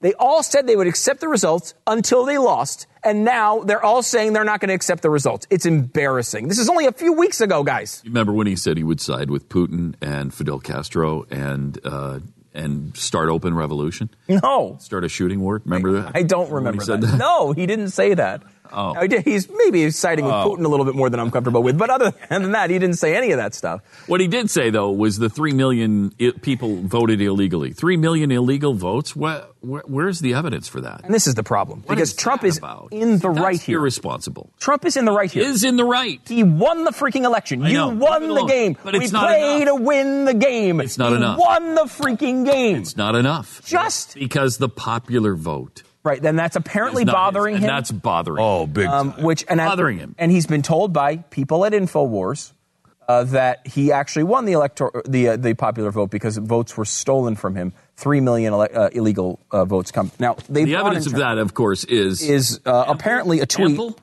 They 0.00 0.14
all 0.14 0.42
said 0.42 0.66
they 0.66 0.76
would 0.76 0.86
accept 0.86 1.20
the 1.20 1.28
results 1.28 1.74
until 1.86 2.24
they 2.24 2.38
lost, 2.38 2.86
and 3.04 3.24
now 3.24 3.60
they're 3.60 3.84
all 3.84 4.02
saying 4.02 4.32
they're 4.32 4.44
not 4.44 4.60
going 4.60 4.68
to 4.68 4.74
accept 4.74 5.02
the 5.02 5.10
results. 5.10 5.46
It's 5.50 5.66
embarrassing. 5.66 6.48
This 6.48 6.58
is 6.58 6.70
only 6.70 6.86
a 6.86 6.92
few 6.92 7.12
weeks 7.12 7.40
ago, 7.42 7.62
guys. 7.62 8.00
You 8.02 8.10
remember 8.10 8.32
when 8.32 8.46
he 8.46 8.56
said 8.56 8.78
he 8.78 8.84
would 8.84 9.00
side 9.00 9.30
with 9.30 9.48
Putin 9.50 9.94
and 10.00 10.32
Fidel 10.32 10.58
Castro 10.58 11.26
and 11.30 11.78
uh, 11.84 12.20
and 12.54 12.96
start 12.96 13.28
open 13.28 13.54
revolution, 13.54 14.10
No, 14.26 14.76
start 14.80 15.04
a 15.04 15.08
shooting 15.08 15.40
war? 15.40 15.60
Remember 15.64 15.92
that? 15.92 16.12
I 16.14 16.22
don't 16.22 16.50
remember 16.50 16.82
said 16.82 17.02
that. 17.02 17.16
No, 17.18 17.52
he 17.52 17.66
didn't 17.66 17.90
say 17.90 18.14
that. 18.14 18.42
Oh. 18.72 18.94
oh 18.96 19.00
I 19.00 19.06
He's 19.24 19.48
maybe 19.50 19.90
siding 19.90 20.24
with 20.24 20.34
oh. 20.34 20.50
Putin 20.56 20.64
a 20.64 20.68
little 20.68 20.86
bit 20.86 20.94
more 20.94 21.10
than 21.10 21.20
I'm 21.20 21.30
comfortable 21.30 21.62
with, 21.62 21.76
but 21.78 21.90
other 21.90 22.12
than 22.28 22.52
that, 22.52 22.70
he 22.70 22.78
didn't 22.78 22.96
say 22.96 23.16
any 23.16 23.32
of 23.32 23.38
that 23.38 23.54
stuff. 23.54 23.82
What 24.06 24.20
he 24.20 24.28
did 24.28 24.50
say 24.50 24.70
though 24.70 24.90
was 24.90 25.18
the 25.18 25.28
three 25.28 25.52
million 25.52 26.12
I- 26.20 26.32
people 26.42 26.76
voted 26.82 27.20
illegally. 27.20 27.72
Three 27.72 27.96
million 27.96 28.30
illegal 28.30 28.74
votes. 28.74 29.14
Where, 29.14 29.44
where's 29.62 30.20
the 30.20 30.34
evidence 30.34 30.68
for 30.68 30.80
that? 30.80 31.02
And 31.04 31.12
this 31.12 31.26
is 31.26 31.34
the 31.34 31.42
problem 31.42 31.80
What 31.80 31.88
because 31.96 32.10
is 32.10 32.16
Trump 32.16 32.44
is 32.44 32.58
about? 32.58 32.88
in 32.92 33.18
the 33.18 33.28
That's 33.28 33.40
right 33.40 33.60
here. 33.60 33.78
Irresponsible. 33.80 34.52
Trump 34.58 34.84
is 34.84 34.96
in 34.96 35.04
the 35.04 35.12
right 35.12 35.30
here. 35.30 35.42
Is 35.44 35.64
in 35.64 35.76
the 35.76 35.84
right. 35.84 36.20
He 36.26 36.42
won 36.42 36.84
the 36.84 36.92
freaking 36.92 37.24
election. 37.24 37.62
I 37.62 37.68
you 37.68 37.74
know. 37.74 37.88
won 37.88 38.22
the 38.22 38.28
alone. 38.34 38.48
game. 38.48 38.76
But 38.82 38.94
it's 38.94 39.12
we 39.12 39.18
play 39.18 39.64
to 39.66 39.74
win 39.74 40.24
the 40.24 40.34
game. 40.34 40.80
It's 40.80 40.96
not 40.98 41.10
He 41.10 41.16
enough. 41.16 41.38
Won 41.38 41.74
the 41.74 41.82
freaking 41.82 42.44
game. 42.44 42.76
It's 42.78 42.96
not 42.96 43.14
enough. 43.14 43.62
Just- 43.66 44.14
because 44.14 44.58
the 44.58 44.68
popular 44.68 45.34
vote 45.34 45.82
right. 46.02 46.20
Then 46.20 46.36
that's 46.36 46.56
apparently 46.56 47.04
not 47.04 47.14
bothering 47.14 47.54
and 47.56 47.64
him. 47.64 47.68
That's 47.68 47.90
bothering. 47.90 48.38
Him. 48.38 48.44
Oh, 48.44 48.66
big 48.66 48.86
um, 48.86 49.12
time. 49.12 49.22
which 49.24 49.44
and 49.48 49.58
Bothering 49.58 49.98
I, 49.98 50.02
him. 50.02 50.14
and 50.18 50.30
he's 50.32 50.46
been 50.46 50.62
told 50.62 50.92
by 50.92 51.16
people 51.16 51.64
at 51.64 51.72
Infowars 51.72 52.52
uh, 53.08 53.24
that 53.24 53.66
he 53.66 53.90
actually 53.90 54.22
won 54.22 54.44
the 54.44 54.52
elector 54.52 54.90
the 55.04 55.30
uh, 55.30 55.36
the 55.36 55.54
popular 55.54 55.90
vote 55.90 56.10
because 56.10 56.36
votes 56.36 56.76
were 56.76 56.84
stolen 56.84 57.34
from 57.34 57.56
him. 57.56 57.72
Three 57.96 58.20
million 58.20 58.52
ele- 58.52 58.68
uh, 58.72 58.88
illegal 58.92 59.40
uh, 59.50 59.64
votes 59.64 59.90
come 59.90 60.10
now. 60.18 60.36
They 60.48 60.64
the 60.64 60.76
evidence 60.76 61.06
of 61.06 61.14
that, 61.14 61.38
of 61.38 61.52
course, 61.54 61.84
is 61.84 62.22
is 62.22 62.60
uh, 62.64 62.84
apparently 62.86 63.40
a 63.40 63.46
tweet 63.46 63.70
ample. 63.70 63.98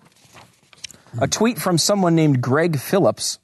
a 1.22 1.28
tweet 1.28 1.58
from 1.58 1.78
someone 1.78 2.16
named 2.16 2.42
Greg 2.42 2.80
Phillips. 2.80 3.40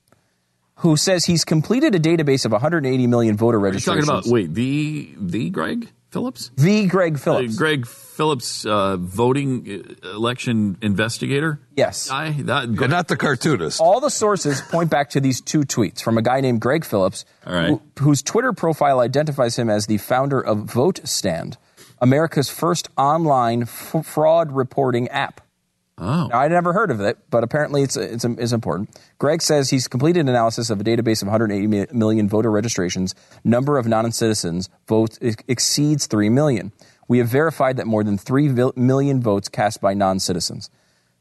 Who 0.77 0.97
says 0.97 1.23
he's 1.23 1.45
completed 1.45 1.95
a 1.95 1.99
database 1.99 2.43
of 2.45 2.51
180 2.51 3.07
million 3.07 3.37
voter 3.37 3.57
You're 3.57 3.61
registrations? 3.61 4.05
talking 4.05 4.19
about 4.29 4.33
wait 4.33 4.53
the 4.53 5.13
the 5.17 5.49
Greg 5.49 5.87
Phillips. 6.13 6.51
the 6.55 6.85
Greg 6.87 7.15
Uh, 7.15 7.17
Phillips. 7.17 7.55
Greg 7.57 7.85
Phillips, 7.87 8.65
uh, 8.65 8.95
voting 8.97 9.95
uh, 10.03 10.09
election 10.15 10.77
investigator. 10.81 11.59
Yes. 11.75 12.09
guy. 12.09 12.31
That 12.43 12.69
Yeah, 12.69 12.87
not 12.87 13.07
the 13.07 13.17
cartoonist. 13.17 13.81
All 13.81 13.99
the 13.99 14.09
sources 14.11 14.61
point 14.61 14.89
back 14.91 15.09
to 15.11 15.19
these 15.19 15.41
two 15.41 15.61
tweets 15.61 16.01
from 16.01 16.17
a 16.17 16.21
guy 16.21 16.39
named 16.39 16.61
Greg 16.61 16.85
Phillips, 16.85 17.25
All 17.45 17.53
right. 17.53 17.67
who- 17.69 17.81
whose 17.99 18.21
Twitter 18.21 18.53
profile 18.53 18.99
identifies 18.99 19.57
him 19.57 19.69
as 19.69 19.87
the 19.87 19.97
founder 19.97 20.39
of 20.39 20.59
VoteStand, 20.59 21.55
America's 21.99 22.49
first 22.49 22.87
online 22.97 23.63
f- 23.63 24.05
fraud 24.05 24.51
reporting 24.51 25.07
app. 25.09 25.41
Oh. 26.05 26.29
I 26.33 26.49
never 26.49 26.73
heard 26.73 26.91
of 26.91 26.99
it, 26.99 27.17
but 27.29 27.45
apparently 27.45 27.81
it's, 27.81 27.95
it's, 27.95 28.25
it's 28.25 28.51
important. 28.51 28.89
Greg 29.19 29.41
says 29.41 29.69
he's 29.69 29.87
completed 29.87 30.19
an 30.19 30.27
analysis 30.27 30.69
of 30.69 30.81
a 30.81 30.83
database 30.83 31.21
of 31.21 31.27
180 31.27 31.93
million 31.93 32.27
voter 32.27 32.51
registrations. 32.51 33.15
Number 33.45 33.77
of 33.77 33.87
non-citizens 33.87 34.69
votes 34.85 35.17
exceeds 35.47 36.07
3 36.07 36.27
million. 36.27 36.73
We 37.07 37.19
have 37.19 37.29
verified 37.29 37.77
that 37.77 37.87
more 37.87 38.03
than 38.03 38.17
3 38.17 38.49
million 38.75 39.21
votes 39.21 39.47
cast 39.47 39.79
by 39.79 39.93
non-citizens. 39.93 40.69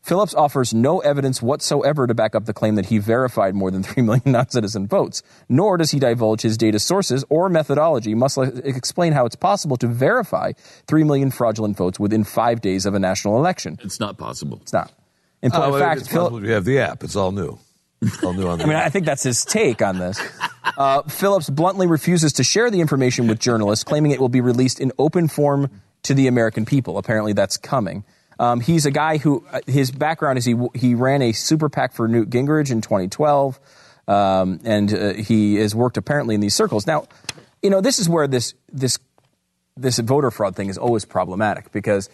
Phillips 0.03 0.35
offers 0.35 0.75
no 0.75 0.99
evidence 1.01 1.41
whatsoever 1.41 2.09
to 2.09 2.15
back 2.15 2.35
up 2.35 2.45
the 2.45 2.53
claim 2.53 2.75
that 2.75 2.87
he 2.87 2.99
verified 2.99 3.55
more 3.55 3.71
than 3.71 3.83
3 3.85 4.03
million 4.03 4.23
non 4.27 4.49
citizen 4.51 4.87
votes, 4.87 5.23
nor 5.49 5.77
does 5.77 5.93
he 5.93 5.99
divulge 6.01 6.43
his 6.43 6.57
data 6.59 6.79
sources 6.81 7.25
or 7.29 7.49
methodology, 7.49 8.15
must 8.15 8.37
explain 8.65 9.13
how 9.13 9.25
it's 9.27 9.37
possible 9.37 9.77
to 9.77 9.87
verify 9.87 10.53
3 10.89 11.05
million 11.05 11.31
fraudulent 11.31 11.77
votes 11.77 12.01
within 12.01 12.25
five 12.25 12.61
days 12.61 12.85
of 12.85 12.95
a 12.95 12.99
national 12.99 13.37
election. 13.39 13.79
It's 13.83 14.01
not 14.01 14.19
possible. 14.19 14.59
It's 14.63 14.73
not. 14.73 14.93
In 15.41 15.51
point 15.53 15.65
Oh, 15.65 15.75
of 15.75 15.81
fact, 15.81 16.01
it's 16.01 16.09
Phil- 16.09 16.23
possible 16.31 16.45
you 16.45 16.53
have 16.53 16.65
the 16.65 16.79
app. 16.81 17.05
It's 17.05 17.17
all 17.17 17.31
new. 17.33 17.59
All 18.25 18.33
new 18.33 18.49
on 18.49 18.59
the 18.59 18.65
I 18.65 18.67
mean, 18.67 18.77
app. 18.77 18.87
I 18.87 18.89
think 18.89 19.07
that's 19.07 19.23
his 19.23 19.45
take 19.45 19.81
on 19.83 19.99
this. 19.99 20.21
Uh, 20.77 21.03
Phillips 21.03 21.49
bluntly 21.49 21.87
refuses 21.87 22.33
to 22.35 22.43
share 22.45 22.69
the 22.71 22.81
information 22.81 23.29
with 23.29 23.39
journalists, 23.39 23.85
claiming 23.85 24.11
it 24.11 24.19
will 24.21 24.29
be 24.29 24.41
released 24.41 24.81
in 24.81 24.91
open 24.99 25.29
form 25.29 25.71
to 26.03 26.15
the 26.15 26.27
American 26.27 26.65
people. 26.65 26.99
Apparently, 26.99 27.33
that's 27.33 27.57
coming. 27.57 28.05
Um, 28.43 28.59
he's 28.59 28.87
a 28.87 28.91
guy 28.91 29.19
who 29.19 29.47
uh, 29.53 29.61
his 29.69 29.93
background 29.93 30.37
is 30.37 30.45
he 30.45 30.57
he 30.75 30.97
ran 30.97 31.23
a 31.23 31.31
super 31.31 31.69
PAC 31.69 31.93
for 31.93 32.09
Newt 32.09 32.29
Gingrich 32.29 32.73
in 32.73 32.81
2012. 32.81 33.61
um, 34.09 34.59
and 34.65 34.93
uh, 34.93 35.13
he 35.13 35.55
has 35.57 35.77
worked 35.77 35.97
apparently 35.97 36.35
in 36.35 36.41
these 36.41 36.55
circles. 36.55 36.85
Now, 36.85 37.07
you 37.63 37.71
know, 37.71 37.81
this 37.81 38.01
is 38.01 38.09
where 38.09 38.27
this 38.27 38.55
this 38.73 38.99
this 39.77 40.01
voter 40.01 40.33
fraud 40.33 40.57
thing 40.57 40.69
is 40.69 40.77
always 40.77 41.05
problematic 41.05 41.71
because 41.71 42.11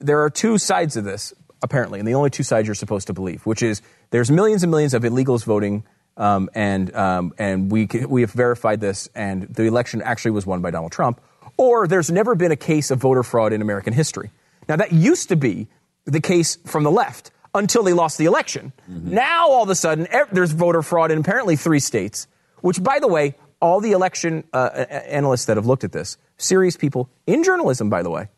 there 0.00 0.22
are 0.22 0.30
two 0.30 0.58
sides 0.58 0.96
of 0.96 1.04
this 1.04 1.32
apparently, 1.62 2.00
and 2.00 2.08
the 2.08 2.14
only 2.14 2.30
two 2.30 2.42
sides 2.42 2.66
you're 2.66 2.74
supposed 2.74 3.06
to 3.06 3.12
believe, 3.12 3.46
which 3.46 3.62
is 3.62 3.82
there's 4.10 4.32
millions 4.32 4.64
and 4.64 4.70
millions 4.72 4.94
of 4.94 5.04
illegals 5.04 5.44
voting. 5.44 5.84
Um, 6.16 6.50
and 6.56 6.92
um, 6.96 7.34
and 7.38 7.70
we 7.70 7.88
we 8.08 8.22
have 8.22 8.32
verified 8.32 8.80
this, 8.80 9.08
and 9.14 9.44
the 9.44 9.62
election 9.62 10.02
actually 10.02 10.32
was 10.32 10.44
won 10.44 10.60
by 10.60 10.72
Donald 10.72 10.90
Trump. 10.90 11.20
Or 11.56 11.86
there's 11.86 12.10
never 12.10 12.34
been 12.34 12.50
a 12.50 12.56
case 12.56 12.90
of 12.90 12.98
voter 12.98 13.22
fraud 13.22 13.52
in 13.52 13.62
American 13.62 13.92
history. 13.92 14.32
Now 14.72 14.76
that 14.76 14.92
used 14.92 15.28
to 15.28 15.36
be 15.36 15.68
the 16.06 16.20
case 16.20 16.56
from 16.64 16.82
the 16.82 16.90
left 16.90 17.30
until 17.54 17.82
they 17.82 17.92
lost 17.92 18.16
the 18.16 18.24
election. 18.24 18.72
Now 18.88 19.48
all 19.50 19.62
of 19.62 19.68
a 19.68 19.74
sudden 19.74 20.06
there's 20.32 20.52
voter 20.52 20.80
fraud 20.80 21.10
in 21.10 21.18
apparently 21.18 21.56
three 21.56 21.78
states. 21.80 22.26
Which, 22.62 22.82
by 22.82 22.98
the 23.00 23.08
way, 23.08 23.34
all 23.60 23.80
the 23.80 23.92
election 23.92 24.44
uh, 24.54 24.70
a- 24.72 24.80
a- 24.82 25.12
analysts 25.12 25.44
that 25.46 25.56
have 25.58 25.66
looked 25.66 25.84
at 25.84 25.92
this, 25.92 26.16
serious 26.38 26.76
people 26.76 27.10
in 27.26 27.42
journalism, 27.44 27.90
by 27.90 28.02
the 28.02 28.08
way, 28.16 28.28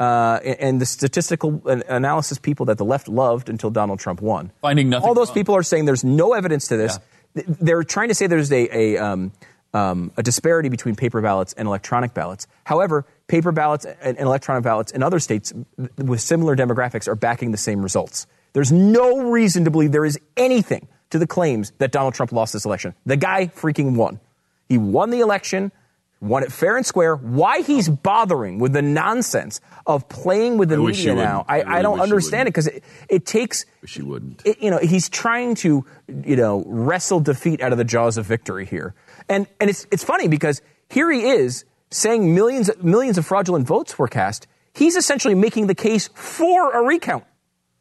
uh, 0.00 0.38
and 0.44 0.56
and 0.60 0.80
the 0.80 0.86
statistical 0.86 1.60
analysis 1.66 2.38
people 2.38 2.64
that 2.66 2.78
the 2.78 2.84
left 2.84 3.06
loved 3.08 3.48
until 3.50 3.70
Donald 3.70 3.98
Trump 4.00 4.22
won. 4.22 4.50
Finding 4.62 4.88
nothing 4.88 5.06
All 5.08 5.14
those 5.14 5.28
wrong. 5.28 5.34
people 5.34 5.54
are 5.56 5.62
saying 5.64 5.84
there's 5.84 6.04
no 6.04 6.32
evidence 6.32 6.68
to 6.68 6.76
this. 6.78 6.98
Th- 7.34 7.46
They're 7.60 7.82
trying 7.84 8.08
to 8.08 8.14
say 8.14 8.26
there's 8.28 8.52
a, 8.52 8.64
a, 8.76 8.96
um, 8.98 9.32
um, 9.74 10.12
a 10.16 10.22
disparity 10.22 10.68
between 10.68 10.94
paper 10.96 11.20
ballots 11.20 11.52
and 11.54 11.66
electronic 11.68 12.14
ballots. 12.14 12.46
However, 12.64 13.04
paper 13.28 13.52
ballots 13.52 13.84
and, 13.84 14.18
electronic 14.18 14.64
ballots 14.64 14.92
in 14.92 15.02
other 15.02 15.18
states 15.18 15.52
with 15.96 16.20
similar 16.20 16.56
demographics 16.56 17.08
are 17.08 17.14
backing 17.14 17.50
the 17.50 17.56
same 17.58 17.82
results. 17.82 18.26
There's 18.52 18.72
no 18.72 19.30
reason 19.30 19.64
to 19.64 19.70
believe 19.70 19.92
there 19.92 20.04
is 20.04 20.18
anything 20.36 20.88
to 21.10 21.18
the 21.18 21.26
claims 21.26 21.72
that 21.78 21.92
Donald 21.92 22.14
Trump 22.14 22.32
lost 22.32 22.52
this 22.52 22.64
election. 22.64 22.94
The 23.06 23.16
guy 23.16 23.46
freaking 23.46 23.96
won. 23.96 24.20
He 24.68 24.78
won 24.78 25.10
the 25.10 25.20
election, 25.20 25.72
won 26.20 26.42
it 26.42 26.52
fair 26.52 26.76
and 26.76 26.84
square. 26.86 27.16
Why 27.16 27.62
he's 27.62 27.88
bothering 27.88 28.58
with 28.58 28.72
the 28.72 28.82
nonsense 28.82 29.60
of 29.86 30.08
playing 30.08 30.58
with 30.58 30.68
the 30.68 30.76
I 30.76 30.78
media 30.78 31.14
now. 31.14 31.44
I, 31.48 31.62
I 31.62 31.78
I 31.78 31.82
don't 31.82 32.00
understand 32.00 32.48
it 32.48 32.52
because 32.52 32.66
it, 32.68 32.84
it 33.08 33.26
takes 33.26 33.64
Wish 33.82 33.94
he 33.96 34.02
wouldn't. 34.02 34.42
it- 34.44 34.60
you 34.62 34.70
know, 34.70 34.78
he's 34.78 35.08
trying 35.08 35.54
to, 35.56 35.84
you 36.24 36.36
know, 36.36 36.62
wrestle 36.66 37.20
defeat 37.20 37.60
out 37.62 37.72
of 37.72 37.78
the 37.78 37.84
jaws 37.84 38.16
of 38.18 38.26
victory 38.26 38.66
here. 38.66 38.94
And 39.28 39.46
and 39.60 39.68
it's 39.70 39.86
it's 39.90 40.04
funny 40.04 40.28
because 40.28 40.60
here 40.90 41.10
he 41.10 41.22
is 41.24 41.64
saying 41.92 42.34
millions 42.34 42.70
millions 42.82 43.18
of 43.18 43.26
fraudulent 43.26 43.66
votes 43.66 43.98
were 43.98 44.08
cast. 44.08 44.46
He's 44.74 44.96
essentially 44.96 45.34
making 45.34 45.66
the 45.66 45.74
case 45.74 46.08
for 46.14 46.72
a 46.72 46.82
recount. 46.82 47.24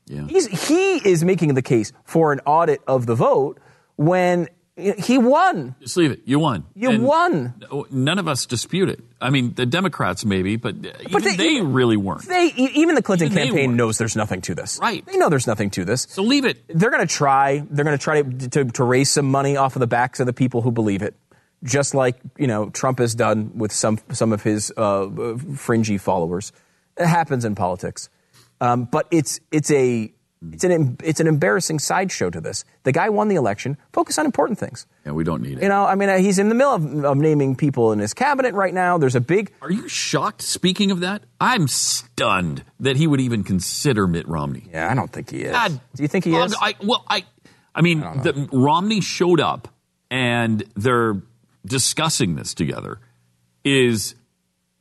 Yeah. 0.08 0.28
He's 0.28 0.68
he 0.68 0.98
is 0.98 1.24
making 1.24 1.54
the 1.54 1.62
case 1.62 1.94
for 2.04 2.34
an 2.34 2.42
audit 2.46 2.82
of 2.88 3.06
the 3.06 3.16
vote 3.16 3.60
when 3.96 4.48
he 4.78 5.18
won. 5.18 5.76
Just 5.80 5.96
leave 5.98 6.12
it. 6.12 6.22
You 6.26 6.40
won. 6.40 6.64
You 6.76 6.90
And 6.92 7.04
won. 7.04 7.54
None 7.92 8.18
of 8.18 8.28
us 8.28 8.46
dispute 8.46 8.90
it. 8.90 9.00
I 9.20 9.30
mean, 9.30 9.54
the 9.54 9.66
Democrats 9.66 10.26
maybe, 10.26 10.56
but, 10.56 10.76
uh, 10.76 10.90
even 11.08 11.22
they- 11.24 11.36
they, 11.36 11.62
really 11.62 11.98
weren't. 11.98 12.24
They 12.28 12.48
even 12.56 12.96
the 12.96 13.04
Clinton 13.04 13.28
Even 13.32 13.44
campaign 13.48 13.76
knows 13.76 13.98
there's 14.00 14.16
nothing 14.16 14.42
to 14.42 14.56
this. 14.56 14.80
Right. 14.82 15.06
They 15.06 15.18
know 15.18 15.30
there's 15.30 15.46
nothing 15.46 15.70
to 15.72 15.86
this. 15.86 16.08
so 16.10 16.24
leave 16.24 16.46
it. 16.46 16.64
they're 16.68 16.90
going 16.90 17.06
to 17.06 17.14
try. 17.14 17.64
They're 17.70 17.86
going 17.86 17.98
to 17.98 18.04
try 18.04 18.22
to, 18.24 18.50
to 18.50 18.66
to 18.66 18.84
raise 18.84 19.12
some 19.12 19.30
money 19.30 19.56
off 19.56 19.76
of 19.76 19.82
the 19.82 19.88
backs 19.88 20.20
of 20.20 20.26
the 20.26 20.34
people 20.34 20.62
who 20.62 20.72
believe 20.72 21.02
it, 21.04 21.16
just 21.64 21.94
like 21.94 22.20
you 22.38 22.48
know 22.48 22.70
Trump 22.70 23.00
has 23.00 23.16
done 23.16 23.52
with 23.58 23.72
some 23.72 24.00
some 24.12 24.34
of 24.34 24.44
his 24.44 24.72
uh, 24.78 25.38
fringy 25.56 25.98
followers. 25.98 26.52
It 26.98 27.08
happens 27.08 27.46
in 27.46 27.56
politics, 27.56 28.10
um, 28.60 28.86
but 28.86 29.08
it's 29.12 29.40
it's 29.52 29.72
a 29.72 30.12
it's 30.52 30.64
an 30.64 30.98
it's 31.04 31.20
an 31.20 31.28
embarrassing 31.28 31.78
sideshow 31.78 32.32
to 32.32 32.42
this. 32.42 32.66
The 32.84 32.92
guy 32.92 33.10
won 33.10 33.28
the 33.28 33.36
election. 33.36 33.78
Focus 33.94 34.18
on 34.18 34.26
important 34.26 34.58
things. 34.58 34.88
And 35.06 35.16
we 35.16 35.24
don't 35.24 35.42
need 35.44 35.60
it. 35.60 35.64
You 35.64 35.70
know, 35.70 35.86
I 35.86 35.94
mean, 35.94 36.10
uh, 36.10 36.18
he's 36.18 36.40
in 36.40 36.50
the 36.50 36.56
middle 36.56 36.74
of, 36.74 37.06
of 37.06 37.18
naming 37.18 37.56
people 37.56 37.92
in 37.92 38.00
his 38.00 38.14
cabinet 38.16 38.56
right 38.56 38.74
now. 38.74 38.98
There's 38.98 39.16
a 39.16 39.22
big 39.22 39.52
Are 39.62 39.72
you 39.72 39.88
shocked? 39.88 40.42
Speaking 40.42 40.90
of 40.90 41.02
that, 41.02 41.24
I'm 41.40 41.68
stunned 41.68 42.64
that 42.80 42.98
he 42.98 43.06
would 43.06 43.22
even 43.22 43.44
consider 43.44 44.08
Mitt 44.08 44.28
Romney. 44.28 44.68
yeah. 44.72 44.92
I 44.92 44.96
don't 44.96 45.12
think 45.12 45.30
he 45.30 45.44
is. 45.44 45.52
God, 45.52 45.80
Do 45.96 46.02
you 46.02 46.08
think 46.08 46.26
he 46.26 46.36
is? 46.36 46.56
I, 46.60 46.74
well, 46.84 47.06
I, 47.08 47.24
I 47.76 47.82
mean, 47.82 48.00
the, 48.00 48.50
Romney 48.52 49.02
showed 49.02 49.40
up 49.40 49.68
and 50.10 50.64
they're 50.76 51.22
discussing 51.66 52.36
this 52.36 52.54
together 52.54 53.00
is 53.64 54.16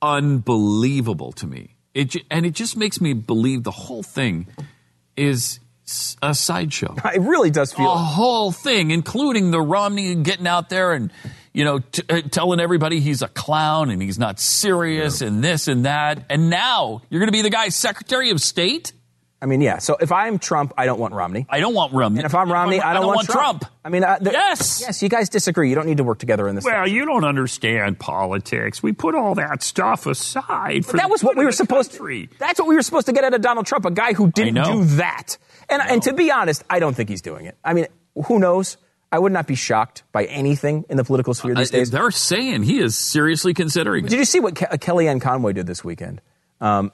unbelievable 0.02 1.32
to 1.32 1.46
me. 1.46 1.76
It 1.94 2.16
and 2.30 2.46
it 2.46 2.54
just 2.54 2.76
makes 2.76 3.00
me 3.00 3.12
believe 3.12 3.64
the 3.64 3.70
whole 3.70 4.02
thing 4.02 4.46
is 5.16 5.60
a 6.22 6.34
sideshow. 6.34 6.94
it 7.14 7.20
really 7.20 7.50
does 7.50 7.72
feel. 7.72 7.92
The 7.92 7.98
whole 7.98 8.52
thing, 8.52 8.90
including 8.90 9.50
the 9.50 9.60
Romney 9.60 10.14
getting 10.16 10.46
out 10.46 10.68
there 10.68 10.92
and 10.92 11.12
you 11.52 11.64
know 11.64 11.80
t- 11.80 12.02
uh, 12.08 12.20
telling 12.22 12.60
everybody 12.60 13.00
he's 13.00 13.22
a 13.22 13.28
clown 13.28 13.90
and 13.90 14.00
he's 14.00 14.18
not 14.18 14.38
serious 14.38 15.20
and 15.20 15.42
this 15.42 15.68
and 15.68 15.84
that, 15.84 16.24
and 16.30 16.48
now 16.48 17.02
you're 17.10 17.20
going 17.20 17.28
to 17.28 17.32
be 17.32 17.42
the 17.42 17.50
guy's 17.50 17.74
Secretary 17.74 18.30
of 18.30 18.40
State. 18.40 18.92
I 19.42 19.46
mean, 19.46 19.62
yeah. 19.62 19.78
So 19.78 19.96
if 19.98 20.12
I'm 20.12 20.38
Trump, 20.38 20.74
I 20.76 20.84
don't 20.84 21.00
want 21.00 21.14
Romney. 21.14 21.46
I 21.48 21.60
don't 21.60 21.72
want 21.72 21.94
Romney. 21.94 22.18
And 22.20 22.26
if 22.26 22.34
I'm 22.34 22.52
Romney, 22.52 22.78
I 22.80 22.92
don't, 22.92 23.06
want, 23.06 23.26
Trump. 23.26 23.64
I 23.82 23.88
mean, 23.88 24.04
uh, 24.04 24.18
the- 24.20 24.32
Yes. 24.32 24.82
yes. 24.82 25.02
You 25.02 25.08
guys 25.08 25.30
disagree. 25.30 25.70
You 25.70 25.74
don't 25.74 25.86
need 25.86 25.96
to 25.96 26.04
work 26.04 26.18
together 26.18 26.46
in 26.46 26.56
this. 26.56 26.64
Well, 26.64 26.84
thing. 26.84 26.94
you 26.94 27.06
don't 27.06 27.24
understand 27.24 27.98
politics. 27.98 28.82
We 28.82 28.92
put 28.92 29.14
all 29.14 29.34
that 29.36 29.62
stuff 29.62 30.06
aside 30.06 30.84
for 30.84 30.98
that 30.98 31.08
was 31.08 31.24
what 31.24 31.36
we 31.38 31.44
were 31.46 31.52
supposed 31.52 31.92
country. 31.92 32.26
to. 32.26 32.38
That's 32.38 32.58
what 32.58 32.68
we 32.68 32.74
were 32.74 32.82
supposed 32.82 33.06
to 33.06 33.12
get 33.14 33.24
out 33.24 33.32
of 33.32 33.40
Donald 33.40 33.64
Trump, 33.66 33.86
a 33.86 33.90
guy 33.90 34.12
who 34.12 34.30
didn't 34.30 34.62
do 34.62 34.84
that. 34.96 35.38
And 35.70 35.80
and 35.82 36.02
to 36.02 36.12
be 36.12 36.30
honest, 36.30 36.62
I 36.68 36.78
don't 36.78 36.94
think 36.94 37.08
he's 37.08 37.22
doing 37.22 37.46
it. 37.46 37.56
I 37.64 37.72
mean, 37.72 37.86
who 38.26 38.38
knows? 38.38 38.76
I 39.12 39.18
would 39.18 39.32
not 39.32 39.46
be 39.46 39.54
shocked 39.56 40.02
by 40.12 40.24
anything 40.26 40.84
in 40.88 40.96
the 40.96 41.02
political 41.04 41.32
sphere 41.34 41.54
these 41.54 41.72
Uh, 41.72 41.78
days. 41.78 41.90
they're 41.90 42.10
saying 42.12 42.62
he 42.64 42.78
is 42.78 42.96
seriously 42.96 43.54
considering. 43.54 44.04
Did 44.04 44.12
it. 44.12 44.18
you 44.18 44.24
see 44.24 44.38
what 44.38 44.54
Ke- 44.54 44.78
Kellyanne 44.80 45.20
Conway 45.20 45.52
did 45.54 45.66
this 45.66 45.82
weekend? 45.82 46.20
Um, 46.60 46.92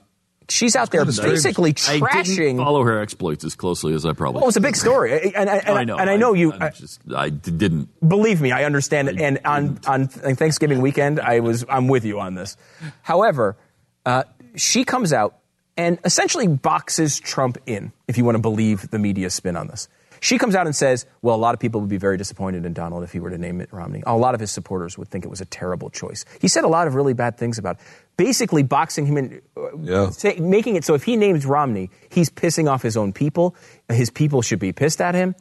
she's 0.48 0.76
out 0.76 0.90
there 0.90 1.00
kinda 1.02 1.12
strange. 1.12 1.32
basically 1.34 1.70
I 1.70 2.00
trashing. 2.00 2.36
didn't 2.36 2.56
follow 2.58 2.82
her 2.84 3.00
exploits 3.00 3.44
as 3.44 3.54
closely 3.54 3.94
as 3.94 4.04
I 4.06 4.12
probably. 4.12 4.38
well, 4.38 4.44
it 4.44 4.46
was 4.46 4.56
a 4.56 4.60
big 4.60 4.76
story, 4.76 5.12
and, 5.12 5.34
and, 5.34 5.48
and, 5.48 5.78
I 5.78 5.84
know. 5.84 5.96
and 5.96 6.08
I 6.10 6.16
know 6.16 6.34
you. 6.34 6.52
I, 6.52 6.70
just 6.70 7.00
I 7.14 7.30
d- 7.30 7.50
didn't. 7.50 7.88
believe 8.08 8.40
me, 8.40 8.52
I 8.52 8.64
understand 8.64 9.08
it. 9.08 9.20
And 9.20 9.40
on, 9.44 9.80
on 9.86 10.08
Thanksgiving 10.08 10.80
weekend, 10.80 11.20
I 11.20 11.40
was 11.40 11.64
I'm 11.68 11.88
with 11.88 12.04
you 12.04 12.20
on 12.20 12.34
this. 12.34 12.56
However, 13.02 13.56
uh, 14.04 14.24
she 14.54 14.84
comes 14.84 15.12
out 15.12 15.36
and 15.76 15.98
essentially 16.04 16.46
boxes 16.46 17.18
Trump 17.20 17.58
in, 17.66 17.92
if 18.08 18.16
you 18.16 18.24
want 18.24 18.36
to 18.36 18.40
believe 18.42 18.90
the 18.90 18.98
media 18.98 19.28
spin 19.30 19.56
on 19.56 19.68
this. 19.68 19.88
She 20.20 20.38
comes 20.38 20.54
out 20.54 20.64
and 20.64 20.74
says, 20.74 21.04
"Well, 21.20 21.34
a 21.34 21.36
lot 21.36 21.52
of 21.52 21.60
people 21.60 21.80
would 21.82 21.90
be 21.90 21.98
very 21.98 22.16
disappointed 22.16 22.64
in 22.64 22.72
Donald 22.72 23.04
if 23.04 23.12
he 23.12 23.20
were 23.20 23.28
to 23.28 23.36
name 23.36 23.58
Mitt 23.58 23.70
Romney. 23.70 24.02
A 24.06 24.16
lot 24.16 24.34
of 24.34 24.40
his 24.40 24.50
supporters 24.50 24.96
would 24.96 25.08
think 25.08 25.24
it 25.26 25.28
was 25.28 25.42
a 25.42 25.44
terrible 25.44 25.90
choice." 25.90 26.24
He 26.40 26.48
said 26.48 26.64
a 26.64 26.68
lot 26.68 26.86
of 26.86 26.94
really 26.94 27.12
bad 27.12 27.36
things 27.36 27.58
about, 27.58 27.76
basically 28.16 28.62
boxing 28.62 29.06
him 29.06 29.16
in, 29.18 29.42
uh, 29.56 29.76
Yeah. 29.80 30.10
say, 30.10 30.36
making 30.36 30.76
it 30.76 30.84
so 30.84 30.94
if 30.94 31.04
he 31.04 31.16
names 31.16 31.44
Romney, 31.46 31.90
he's 32.08 32.30
pissing 32.30 32.70
off 32.70 32.82
his 32.82 32.96
own 32.96 33.12
people. 33.12 33.54
His 33.88 34.10
people 34.10 34.42
should 34.42 34.58
be 34.58 34.72
pissed 34.72 35.00
at 35.00 35.14
him. 35.14 35.34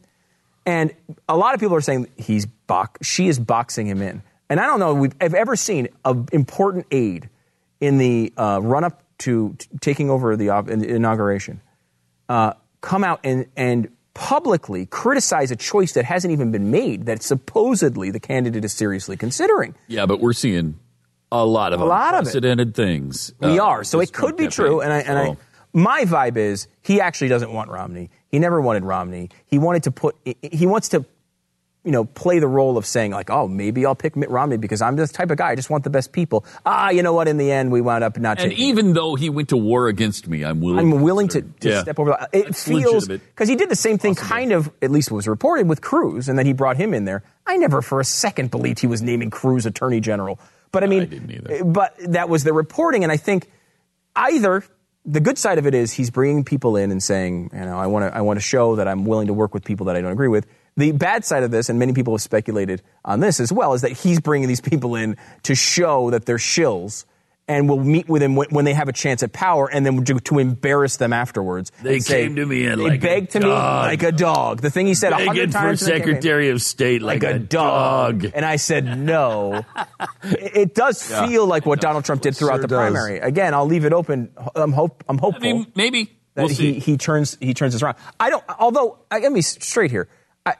And 0.66 0.92
a 1.28 1.36
lot 1.36 1.54
of 1.54 1.60
people 1.60 1.76
are 1.76 1.80
saying 1.80 2.08
he's 2.16 2.44
box, 2.46 3.06
she 3.06 3.28
is 3.28 3.38
boxing 3.38 3.86
him 3.86 4.02
in. 4.02 4.22
And 4.50 4.60
I 4.60 4.66
don't 4.66 4.78
know 4.80 4.94
we've 4.94 5.14
I've 5.20 5.34
ever 5.34 5.56
seen 5.56 5.88
an 6.04 6.26
important 6.32 6.86
aide 6.90 7.28
in 7.80 7.98
the 7.98 8.32
uh, 8.36 8.60
run 8.62 8.84
up 8.84 9.02
to 9.18 9.54
t- 9.58 9.68
taking 9.80 10.10
over 10.10 10.36
the, 10.36 10.50
op- 10.50 10.68
in 10.68 10.78
the 10.80 10.88
inauguration 10.88 11.60
uh, 12.28 12.52
come 12.80 13.02
out 13.04 13.20
and, 13.24 13.46
and 13.56 13.88
publicly 14.14 14.86
criticize 14.86 15.50
a 15.50 15.56
choice 15.56 15.92
that 15.92 16.04
hasn't 16.04 16.32
even 16.32 16.50
been 16.50 16.70
made 16.70 17.06
that 17.06 17.22
supposedly 17.22 18.10
the 18.10 18.20
candidate 18.20 18.64
is 18.64 18.72
seriously 18.72 19.16
considering. 19.16 19.74
Yeah, 19.88 20.06
but 20.06 20.20
we're 20.20 20.32
seeing 20.32 20.78
a 21.32 21.44
lot 21.44 21.72
of 21.72 21.80
A 21.80 21.84
lot 21.84 22.14
of 22.14 22.26
it. 22.34 22.74
things. 22.74 23.32
We 23.40 23.58
uh, 23.58 23.64
are. 23.64 23.84
So 23.84 24.00
it 24.00 24.12
could 24.12 24.36
be 24.36 24.44
campaign. 24.44 24.50
true. 24.50 24.80
And 24.80 24.92
I, 24.92 24.98
and 25.00 25.18
I, 25.18 25.36
my 25.72 26.04
vibe 26.04 26.36
is 26.36 26.68
he 26.82 27.00
actually 27.00 27.28
doesn't 27.28 27.52
want 27.52 27.70
Romney. 27.70 28.10
He 28.28 28.38
never 28.38 28.60
wanted 28.60 28.84
Romney. 28.84 29.30
He 29.46 29.58
wanted 29.58 29.84
to 29.84 29.90
put, 29.90 30.16
he 30.42 30.66
wants 30.66 30.90
to, 30.90 31.04
you 31.84 31.92
know, 31.92 32.04
play 32.04 32.40
the 32.40 32.48
role 32.48 32.76
of 32.78 32.84
saying 32.84 33.12
like, 33.12 33.30
oh, 33.30 33.46
maybe 33.46 33.86
I'll 33.86 33.94
pick 33.94 34.16
Mitt 34.16 34.28
Romney 34.28 34.56
because 34.56 34.82
I'm 34.82 34.96
this 34.96 35.12
type 35.12 35.30
of 35.30 35.36
guy. 35.38 35.50
I 35.50 35.54
just 35.54 35.70
want 35.70 35.84
the 35.84 35.90
best 35.90 36.10
people. 36.10 36.44
Ah, 36.64 36.90
you 36.90 37.02
know 37.04 37.12
what? 37.12 37.28
In 37.28 37.36
the 37.36 37.52
end, 37.52 37.70
we 37.70 37.80
wound 37.80 38.02
up 38.02 38.18
not 38.18 38.40
and 38.40 38.52
even 38.54 38.92
though 38.92 39.14
he 39.14 39.30
went 39.30 39.50
to 39.50 39.56
war 39.56 39.86
against 39.86 40.26
me, 40.26 40.44
I'm 40.44 40.60
willing. 40.60 40.92
I'm 40.92 41.00
willing 41.02 41.28
to, 41.28 41.42
to 41.42 41.68
Yeah. 41.68 41.82
step 41.82 42.00
over. 42.00 42.10
The, 42.32 42.38
it 42.40 42.44
That's 42.46 42.64
feels 42.64 43.06
because 43.06 43.48
he 43.48 43.54
did 43.54 43.68
the 43.68 43.76
same 43.76 43.98
thing, 43.98 44.16
kind 44.16 44.50
of. 44.52 44.68
At 44.82 44.90
least 44.90 45.12
was 45.12 45.28
reported 45.28 45.68
with 45.68 45.80
Cruz, 45.80 46.28
and 46.28 46.36
then 46.36 46.44
he 46.46 46.52
brought 46.52 46.76
him 46.76 46.92
in 46.92 47.04
there. 47.04 47.22
I 47.46 47.56
never 47.56 47.80
for 47.82 48.00
a 48.00 48.04
second 48.04 48.50
believed 48.50 48.80
he 48.80 48.88
was 48.88 49.00
naming 49.02 49.30
Cruz 49.30 49.64
Attorney 49.66 50.00
General, 50.00 50.40
but 50.72 50.84
I 50.84 50.86
mean, 50.86 51.08
didn't 51.08 51.30
either. 51.30 51.64
but 51.64 51.94
that 51.98 52.28
was 52.28 52.44
the 52.44 52.52
reporting, 52.52 53.02
and 53.02 53.12
I 53.12 53.16
think 53.16 53.50
either 54.14 54.64
the 55.04 55.20
good 55.20 55.38
side 55.38 55.58
of 55.58 55.66
it 55.66 55.74
is 55.74 55.92
he's 55.92 56.10
bringing 56.10 56.44
people 56.44 56.76
in 56.76 56.90
and 56.90 57.02
saying, 57.02 57.50
you 57.52 57.60
know, 57.60 57.78
I 57.78 57.86
want 57.86 58.10
to, 58.10 58.16
I 58.16 58.22
want 58.22 58.38
to 58.38 58.42
show 58.42 58.76
that 58.76 58.88
I'm 58.88 59.04
willing 59.04 59.28
to 59.28 59.32
work 59.32 59.54
with 59.54 59.64
people 59.64 59.86
that 59.86 59.96
I 59.96 60.00
don't 60.00 60.12
agree 60.12 60.28
with. 60.28 60.46
The 60.76 60.92
bad 60.92 61.24
side 61.24 61.42
of 61.42 61.50
this, 61.50 61.68
and 61.68 61.78
many 61.78 61.92
people 61.92 62.12
have 62.12 62.20
speculated 62.20 62.82
on 63.04 63.20
this 63.20 63.40
as 63.40 63.52
well, 63.52 63.72
is 63.72 63.82
that 63.82 63.92
he's 63.92 64.20
bringing 64.20 64.48
these 64.48 64.60
people 64.60 64.96
in 64.96 65.16
to 65.44 65.54
show 65.54 66.10
that 66.10 66.26
they're 66.26 66.36
shills 66.36 67.04
and 67.48 67.68
will 67.68 67.78
meet 67.78 68.08
with 68.08 68.22
him 68.22 68.34
when, 68.34 68.48
when 68.50 68.64
they 68.64 68.74
have 68.74 68.88
a 68.88 68.92
chance 68.92 69.22
at 69.22 69.32
power, 69.32 69.70
and 69.70 69.86
then 69.86 70.04
to, 70.04 70.18
to 70.18 70.38
embarrass 70.40 70.96
them 70.96 71.12
afterwards. 71.12 71.70
They 71.82 72.00
say- 72.00 72.22
came 72.24 72.36
to 72.36 72.44
me 72.46 72.66
and 72.66 72.80
they 72.80 72.84
like 72.88 72.98
a 72.98 73.02
begged 73.02 73.30
to 73.32 73.40
me 73.40 73.46
like 73.46 74.02
a 74.02 74.10
dog. 74.12 74.62
The 74.62 74.70
thing 74.70 74.86
he 74.88 74.94
said 74.94 75.12
a 75.12 75.16
Begging 75.16 75.26
hundred 75.28 75.52
for 75.52 75.58
times. 75.58 75.82
in 75.82 75.86
the 75.86 75.92
campaign. 75.92 76.14
Secretary 76.14 76.48
of 76.50 76.60
State 76.62 77.02
like, 77.02 77.22
like, 77.22 77.34
a, 77.36 77.38
dog. 77.38 78.24
And 78.34 78.44
I 78.44 78.56
said 78.56 78.98
no. 78.98 79.64
it, 80.24 80.56
it 80.56 80.74
does 80.74 81.08
Yeah, 81.10 81.26
feel 81.28 81.46
like 81.46 81.66
what 81.66 81.80
Donald 81.80 82.04
Trump 82.04 82.22
did 82.22 82.36
throughout 82.36 82.54
sure 82.56 82.62
the 82.62 82.68
does. 82.68 82.76
primary. 82.92 83.18
Again, 83.20 83.54
I'll 83.54 83.66
leave 83.66 83.84
it 83.84 83.92
open. 83.92 84.30
I'm 84.54 84.72
hope 84.72 85.04
I'm 85.08 85.18
I 85.18 85.20
hopeful 85.20 85.40
mean, 85.42 85.66
maybe 85.76 86.04
that 86.34 86.42
we'll 86.42 86.48
he, 86.48 86.54
see. 86.54 86.78
he 86.80 86.96
turns 86.96 87.36
he 87.40 87.54
turns 87.54 87.74
this 87.74 87.82
around. 87.82 87.96
I 88.18 88.30
don't. 88.30 88.44
Although 88.58 88.98
I 89.10 89.20
get 89.20 89.30
me 89.32 89.40
straight 89.42 89.90
here. 89.92 90.08
I 90.44 90.54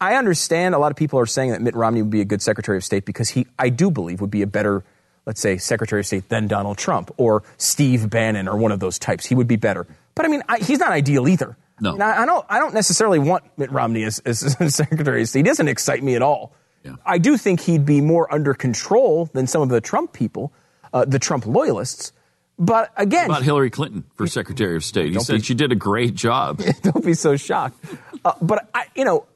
I 0.00 0.14
understand 0.16 0.74
a 0.74 0.78
lot 0.78 0.90
of 0.90 0.96
people 0.96 1.18
are 1.20 1.26
saying 1.26 1.50
that 1.52 1.60
Mitt 1.62 1.74
Romney 1.74 2.02
would 2.02 2.10
be 2.10 2.20
a 2.20 2.24
good 2.24 2.42
Secretary 2.42 2.76
of 2.76 2.84
State 2.84 3.04
because 3.04 3.28
he 3.30 3.46
I 3.58 3.68
do 3.68 3.90
believe 3.90 4.20
would 4.20 4.30
be 4.30 4.42
a 4.42 4.46
better 4.46 4.84
let's 5.26 5.40
say 5.40 5.58
Secretary 5.58 6.00
of 6.00 6.06
State 6.06 6.28
than 6.28 6.46
Donald 6.46 6.78
Trump 6.78 7.10
or 7.16 7.42
Steve 7.58 8.08
Bannon 8.08 8.48
or 8.48 8.56
one 8.56 8.72
of 8.72 8.80
those 8.80 8.98
types. 8.98 9.26
He 9.26 9.34
would 9.34 9.48
be 9.48 9.56
better. 9.56 9.86
But 10.14 10.24
I 10.24 10.28
mean, 10.28 10.42
I, 10.48 10.58
he's 10.58 10.78
not 10.78 10.92
ideal 10.92 11.28
either. 11.28 11.56
No. 11.80 11.92
And 11.92 12.02
I, 12.02 12.22
I 12.22 12.26
don't 12.26 12.46
I 12.48 12.58
don't 12.58 12.72
necessarily 12.72 13.18
want 13.18 13.44
Mitt 13.58 13.70
Romney 13.70 14.04
as, 14.04 14.20
as 14.20 14.38
Secretary 14.74 15.22
of 15.22 15.28
State. 15.28 15.40
He 15.40 15.42
doesn't 15.42 15.68
excite 15.68 16.02
me 16.02 16.14
at 16.14 16.22
all. 16.22 16.54
Yeah. 16.84 16.94
I 17.04 17.18
do 17.18 17.36
think 17.36 17.60
he'd 17.60 17.84
be 17.84 18.00
more 18.00 18.32
under 18.32 18.54
control 18.54 19.26
than 19.34 19.46
some 19.46 19.60
of 19.60 19.68
the 19.68 19.80
Trump 19.80 20.12
people, 20.12 20.52
uh, 20.92 21.04
the 21.04 21.18
Trump 21.18 21.44
loyalists. 21.44 22.12
But 22.58 22.90
again, 22.96 23.26
about 23.26 23.42
Hillary 23.42 23.68
Clinton 23.68 24.04
for 24.14 24.26
Secretary 24.26 24.76
of 24.76 24.84
State. 24.84 25.12
He 25.12 25.20
said 25.20 25.38
be- 25.38 25.42
she 25.42 25.54
did 25.54 25.72
a 25.72 25.74
great 25.74 26.14
job. 26.14 26.62
don't 26.82 27.04
be 27.04 27.12
so 27.12 27.36
shocked. 27.36 27.84
Uh, 28.24 28.32
but 28.40 28.70
I, 28.72 28.86
you 28.94 29.04
know, 29.04 29.26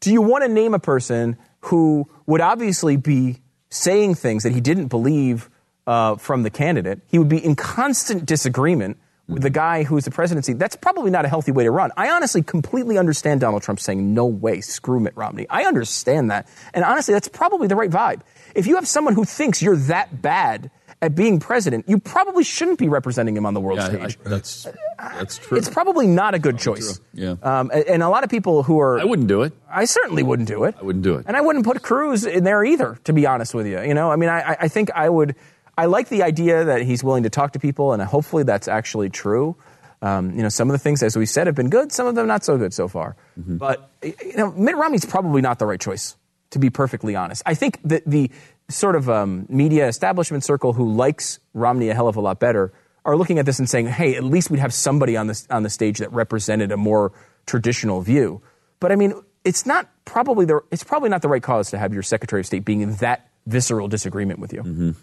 do 0.00 0.12
you 0.12 0.20
want 0.20 0.44
to 0.44 0.48
name 0.48 0.74
a 0.74 0.78
person 0.78 1.38
who 1.60 2.06
would 2.26 2.42
obviously 2.42 2.96
be 2.96 3.38
saying 3.70 4.14
things 4.14 4.42
that 4.42 4.52
he 4.52 4.60
didn't 4.60 4.88
believe 4.88 5.50
uh, 5.86 6.16
from 6.16 6.42
the 6.42 6.50
candidate? 6.50 7.00
He 7.06 7.18
would 7.18 7.28
be 7.28 7.44
in 7.44 7.56
constant 7.56 8.26
disagreement 8.26 8.98
with 9.28 9.42
the 9.42 9.50
guy 9.50 9.82
who's 9.82 10.04
the 10.04 10.10
presidency. 10.10 10.52
That's 10.52 10.76
probably 10.76 11.10
not 11.10 11.24
a 11.24 11.28
healthy 11.28 11.50
way 11.52 11.64
to 11.64 11.70
run. 11.70 11.90
I 11.96 12.10
honestly 12.10 12.42
completely 12.42 12.96
understand 12.96 13.40
Donald 13.40 13.62
Trump 13.62 13.80
saying 13.80 14.14
no 14.14 14.26
way, 14.26 14.60
screw 14.60 15.00
Mitt 15.00 15.16
Romney. 15.16 15.46
I 15.50 15.64
understand 15.64 16.30
that, 16.30 16.48
and 16.74 16.84
honestly, 16.84 17.12
that's 17.14 17.28
probably 17.28 17.66
the 17.66 17.76
right 17.76 17.90
vibe. 17.90 18.20
If 18.54 18.66
you 18.66 18.76
have 18.76 18.86
someone 18.86 19.14
who 19.14 19.24
thinks 19.24 19.60
you're 19.60 19.76
that 19.76 20.22
bad 20.22 20.70
at 21.02 21.14
being 21.14 21.38
president, 21.40 21.88
you 21.88 21.98
probably 21.98 22.42
shouldn't 22.42 22.78
be 22.78 22.88
representing 22.88 23.36
him 23.36 23.44
on 23.46 23.54
the 23.54 23.60
world 23.60 23.78
Yeah, 23.78 23.86
I- 23.86 24.08
stage. 24.08 24.18
That's 24.24 24.66
that's 24.98 25.38
true. 25.38 25.58
It's 25.58 25.68
probably 25.68 26.06
not 26.06 26.34
a 26.34 26.38
good 26.38 26.58
choice. 26.58 27.00
Yeah. 27.12 27.36
Um, 27.42 27.70
and, 27.72 27.84
and 27.84 28.02
a 28.02 28.08
lot 28.08 28.24
of 28.24 28.30
people 28.30 28.62
who 28.62 28.80
are. 28.80 28.98
I 28.98 29.04
wouldn't 29.04 29.28
do 29.28 29.42
it. 29.42 29.52
I 29.70 29.84
certainly 29.84 30.22
wouldn't 30.22 30.48
do 30.48 30.64
it. 30.64 30.74
I 30.80 30.84
wouldn't 30.84 31.04
do 31.04 31.16
it. 31.16 31.26
And 31.28 31.36
I 31.36 31.40
wouldn't 31.42 31.64
put 31.66 31.82
Cruz 31.82 32.24
in 32.24 32.44
there 32.44 32.64
either, 32.64 32.98
to 33.04 33.12
be 33.12 33.26
honest 33.26 33.52
with 33.54 33.66
you. 33.66 33.80
You 33.82 33.92
know, 33.94 34.10
I 34.10 34.16
mean, 34.16 34.30
I, 34.30 34.52
I- 34.52 34.56
I 34.62 34.68
think 34.68 34.90
I 34.92 35.08
would. 35.08 35.34
I 35.78 35.84
like 35.84 36.08
the 36.08 36.22
idea 36.22 36.64
that 36.64 36.80
he's 36.82 37.04
willing 37.04 37.24
to 37.24 37.30
talk 37.30 37.52
to 37.52 37.58
people, 37.58 37.92
and 37.92 38.02
hopefully 38.02 38.44
that's 38.44 38.66
actually 38.66 39.10
true. 39.10 39.54
Um, 40.00 40.34
you 40.34 40.42
know, 40.42 40.48
some 40.48 40.70
of 40.70 40.72
the 40.72 40.78
things, 40.78 41.02
as 41.02 41.16
we 41.16 41.26
said, 41.26 41.46
have 41.46 41.54
been 41.56 41.68
good. 41.68 41.92
Some 41.92 42.06
of 42.06 42.14
them 42.14 42.26
not 42.26 42.44
so 42.44 42.56
good 42.56 42.72
so 42.72 42.88
far. 42.88 43.16
Mm-hmm. 43.38 43.58
But 43.58 43.90
you 44.02 44.36
know, 44.38 44.52
Mitt 44.52 44.76
Romney's 44.76 45.04
probably 45.04 45.42
not 45.42 45.58
the 45.58 45.66
right 45.66 45.80
choice, 45.80 46.16
to 46.50 46.58
be 46.58 46.70
perfectly 46.70 47.14
honest. 47.16 47.42
I 47.44 47.52
think 47.54 47.78
that 47.84 48.02
the 48.06 48.30
sort 48.68 48.96
of 48.96 49.08
um, 49.08 49.46
media 49.48 49.86
establishment 49.88 50.44
circle 50.44 50.72
who 50.72 50.92
likes 50.92 51.38
Romney 51.54 51.88
a 51.88 51.94
hell 51.94 52.08
of 52.08 52.16
a 52.16 52.20
lot 52.20 52.40
better 52.40 52.72
are 53.04 53.16
looking 53.16 53.38
at 53.38 53.46
this 53.46 53.58
and 53.58 53.70
saying, 53.70 53.86
"Hey, 53.86 54.16
at 54.16 54.24
least 54.24 54.50
we'd 54.50 54.58
have 54.60 54.74
somebody 54.74 55.16
on 55.16 55.28
the 55.28 55.46
on 55.50 55.62
the 55.62 55.70
stage 55.70 55.98
that 55.98 56.12
represented 56.12 56.72
a 56.72 56.76
more 56.76 57.12
traditional 57.46 58.00
view." 58.02 58.42
But 58.80 58.92
I 58.92 58.96
mean, 58.96 59.14
it's 59.44 59.64
not 59.64 59.88
probably 60.04 60.44
the 60.44 60.60
it's 60.70 60.84
probably 60.84 61.08
not 61.08 61.22
the 61.22 61.28
right 61.28 61.42
cause 61.42 61.70
to 61.70 61.78
have 61.78 61.94
your 61.94 62.02
Secretary 62.02 62.40
of 62.40 62.46
State 62.46 62.64
being 62.64 62.80
in 62.80 62.96
that 62.96 63.30
visceral 63.46 63.86
disagreement 63.88 64.40
with 64.40 64.52
you. 64.52 64.94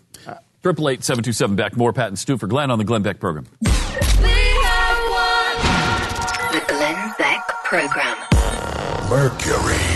Triple 0.62 0.90
eight 0.90 1.04
seven 1.04 1.24
two 1.24 1.34
seven 1.34 1.56
Beck. 1.56 1.78
More 1.78 1.94
Pat 1.94 2.10
and 2.10 2.20
Stu 2.20 2.38
for 2.38 2.48
Glenn 2.48 2.72
on 2.72 2.78
the 2.78 2.84
Glenn 2.86 3.02
Beck 3.04 3.20
program. 3.20 3.48
The 6.52 6.64
Glenn 6.68 7.14
Beck 7.18 7.48
Program. 7.64 8.18
Mercury. 9.10 9.93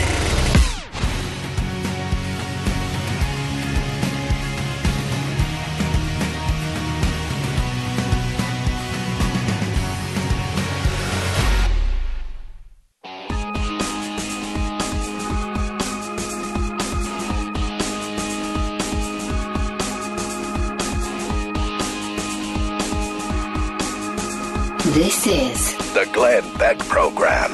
This 24.94 25.28
is 25.28 25.78
The 25.94 26.10
Glenn 26.14 26.58
Beck 26.58 26.80
Program. 26.80 27.52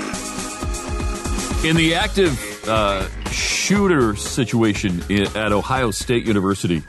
In 1.65 1.75
the 1.75 1.95
active 1.95 2.69
uh, 2.69 3.09
shooter 3.31 4.15
situation 4.15 5.01
at 5.11 5.51
Ohio 5.51 5.89
State 5.89 6.27
University, 6.27 6.83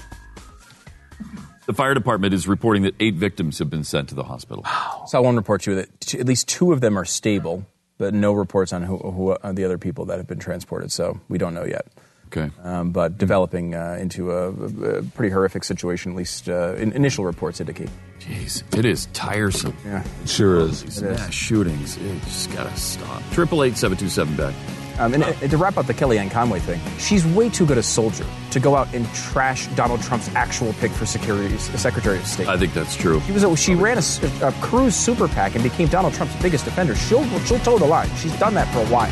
the 1.65 1.73
fire 1.73 1.95
department 1.95 2.35
is 2.35 2.47
reporting 2.47 2.83
that 2.83 2.95
eight 3.01 3.15
victims 3.15 3.59
have 3.59 3.71
been 3.71 3.85
sent 3.85 4.11
to 4.11 4.15
the 4.15 4.25
hospital. 4.25 4.63
I 4.67 5.05
saw 5.07 5.23
one 5.23 5.37
report 5.37 5.63
too 5.63 5.77
that 5.77 6.01
t- 6.01 6.21
at 6.21 6.27
least 6.27 6.47
two 6.47 6.73
of 6.73 6.83
them 6.83 6.99
are 6.99 7.07
stable, 7.07 7.65
but 7.97 8.13
no 8.13 8.35
reports 8.35 8.75
on 8.75 8.83
who, 8.83 8.99
who 8.99 9.31
are 9.31 9.53
the 9.55 9.65
other 9.65 9.79
people 9.79 10.05
that 10.07 10.19
have 10.19 10.27
been 10.27 10.39
transported. 10.41 10.93
So 10.93 11.21
we 11.29 11.39
don't 11.39 11.55
know 11.55 11.65
yet. 11.65 11.87
Okay. 12.27 12.51
Um, 12.63 12.91
but 12.91 13.17
developing 13.17 13.75
uh, 13.75 13.97
into 14.01 14.33
a, 14.33 14.49
a 14.51 15.03
pretty 15.03 15.33
horrific 15.33 15.63
situation, 15.65 16.13
at 16.13 16.19
least 16.19 16.49
uh, 16.49 16.75
in, 16.75 16.93
initial 16.93 17.25
reports 17.25 17.61
indicate. 17.61 17.89
Jeez, 18.21 18.63
it 18.77 18.85
is 18.85 19.07
tiresome. 19.13 19.77
Yeah. 19.85 20.03
sure 20.27 20.61
is. 20.61 20.83
These 20.83 21.03
mass 21.03 21.33
shootings, 21.33 21.97
it 21.99 22.21
just 22.23 22.53
gotta 22.53 22.75
stop. 22.77 23.23
Triple 23.33 23.63
eight 23.63 23.77
seven 23.77 23.97
two 23.99 24.09
seven 24.09 24.35
Beck. 24.37 24.55
Um, 24.99 25.13
and, 25.13 25.25
and 25.25 25.51
to 25.51 25.57
wrap 25.57 25.77
up 25.77 25.87
the 25.87 25.93
Kellyanne 25.95 26.31
Conway 26.31 26.61
thing, 26.61 26.81
she's 26.99 27.27
way 27.27 27.49
too 27.51 27.67
good 27.67 27.79
a 27.79 27.83
soldier 27.83 28.25
to 28.53 28.61
go 28.61 28.77
out 28.77 28.95
and 28.95 29.05
trash 29.13 29.67
Donald 29.75 30.01
Trump's 30.03 30.29
actual 30.37 30.73
pick 30.75 30.93
for 30.93 31.05
security, 31.05 31.59
Secretary 31.59 32.17
of 32.17 32.25
State. 32.27 32.47
I 32.47 32.57
think 32.57 32.75
that's 32.75 32.95
true. 32.95 33.21
She 33.23 33.33
was 33.33 33.43
a, 33.43 33.57
she 33.57 33.75
ran 33.75 33.97
a, 33.97 33.99
s- 33.99 34.23
a 34.41 34.53
Cruz 34.63 34.95
super 34.95 35.27
PAC 35.27 35.57
and 35.57 35.65
became 35.65 35.89
Donald 35.89 36.15
Trump's 36.15 36.41
biggest 36.41 36.65
defender. 36.65 36.95
She'll 36.95 37.25
she'll 37.41 37.59
toe 37.59 37.77
the 37.79 37.85
line. 37.87 38.09
She's 38.17 38.37
done 38.39 38.55
that 38.55 38.73
for 38.73 38.79
a 38.81 38.87
while. 38.87 39.11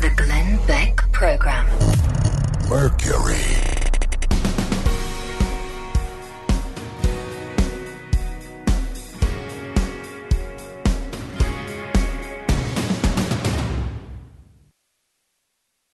The 0.00 0.10
Glenn 0.10 0.64
Beck 0.68 1.10
Program. 1.10 1.66
Mercury. 2.68 3.67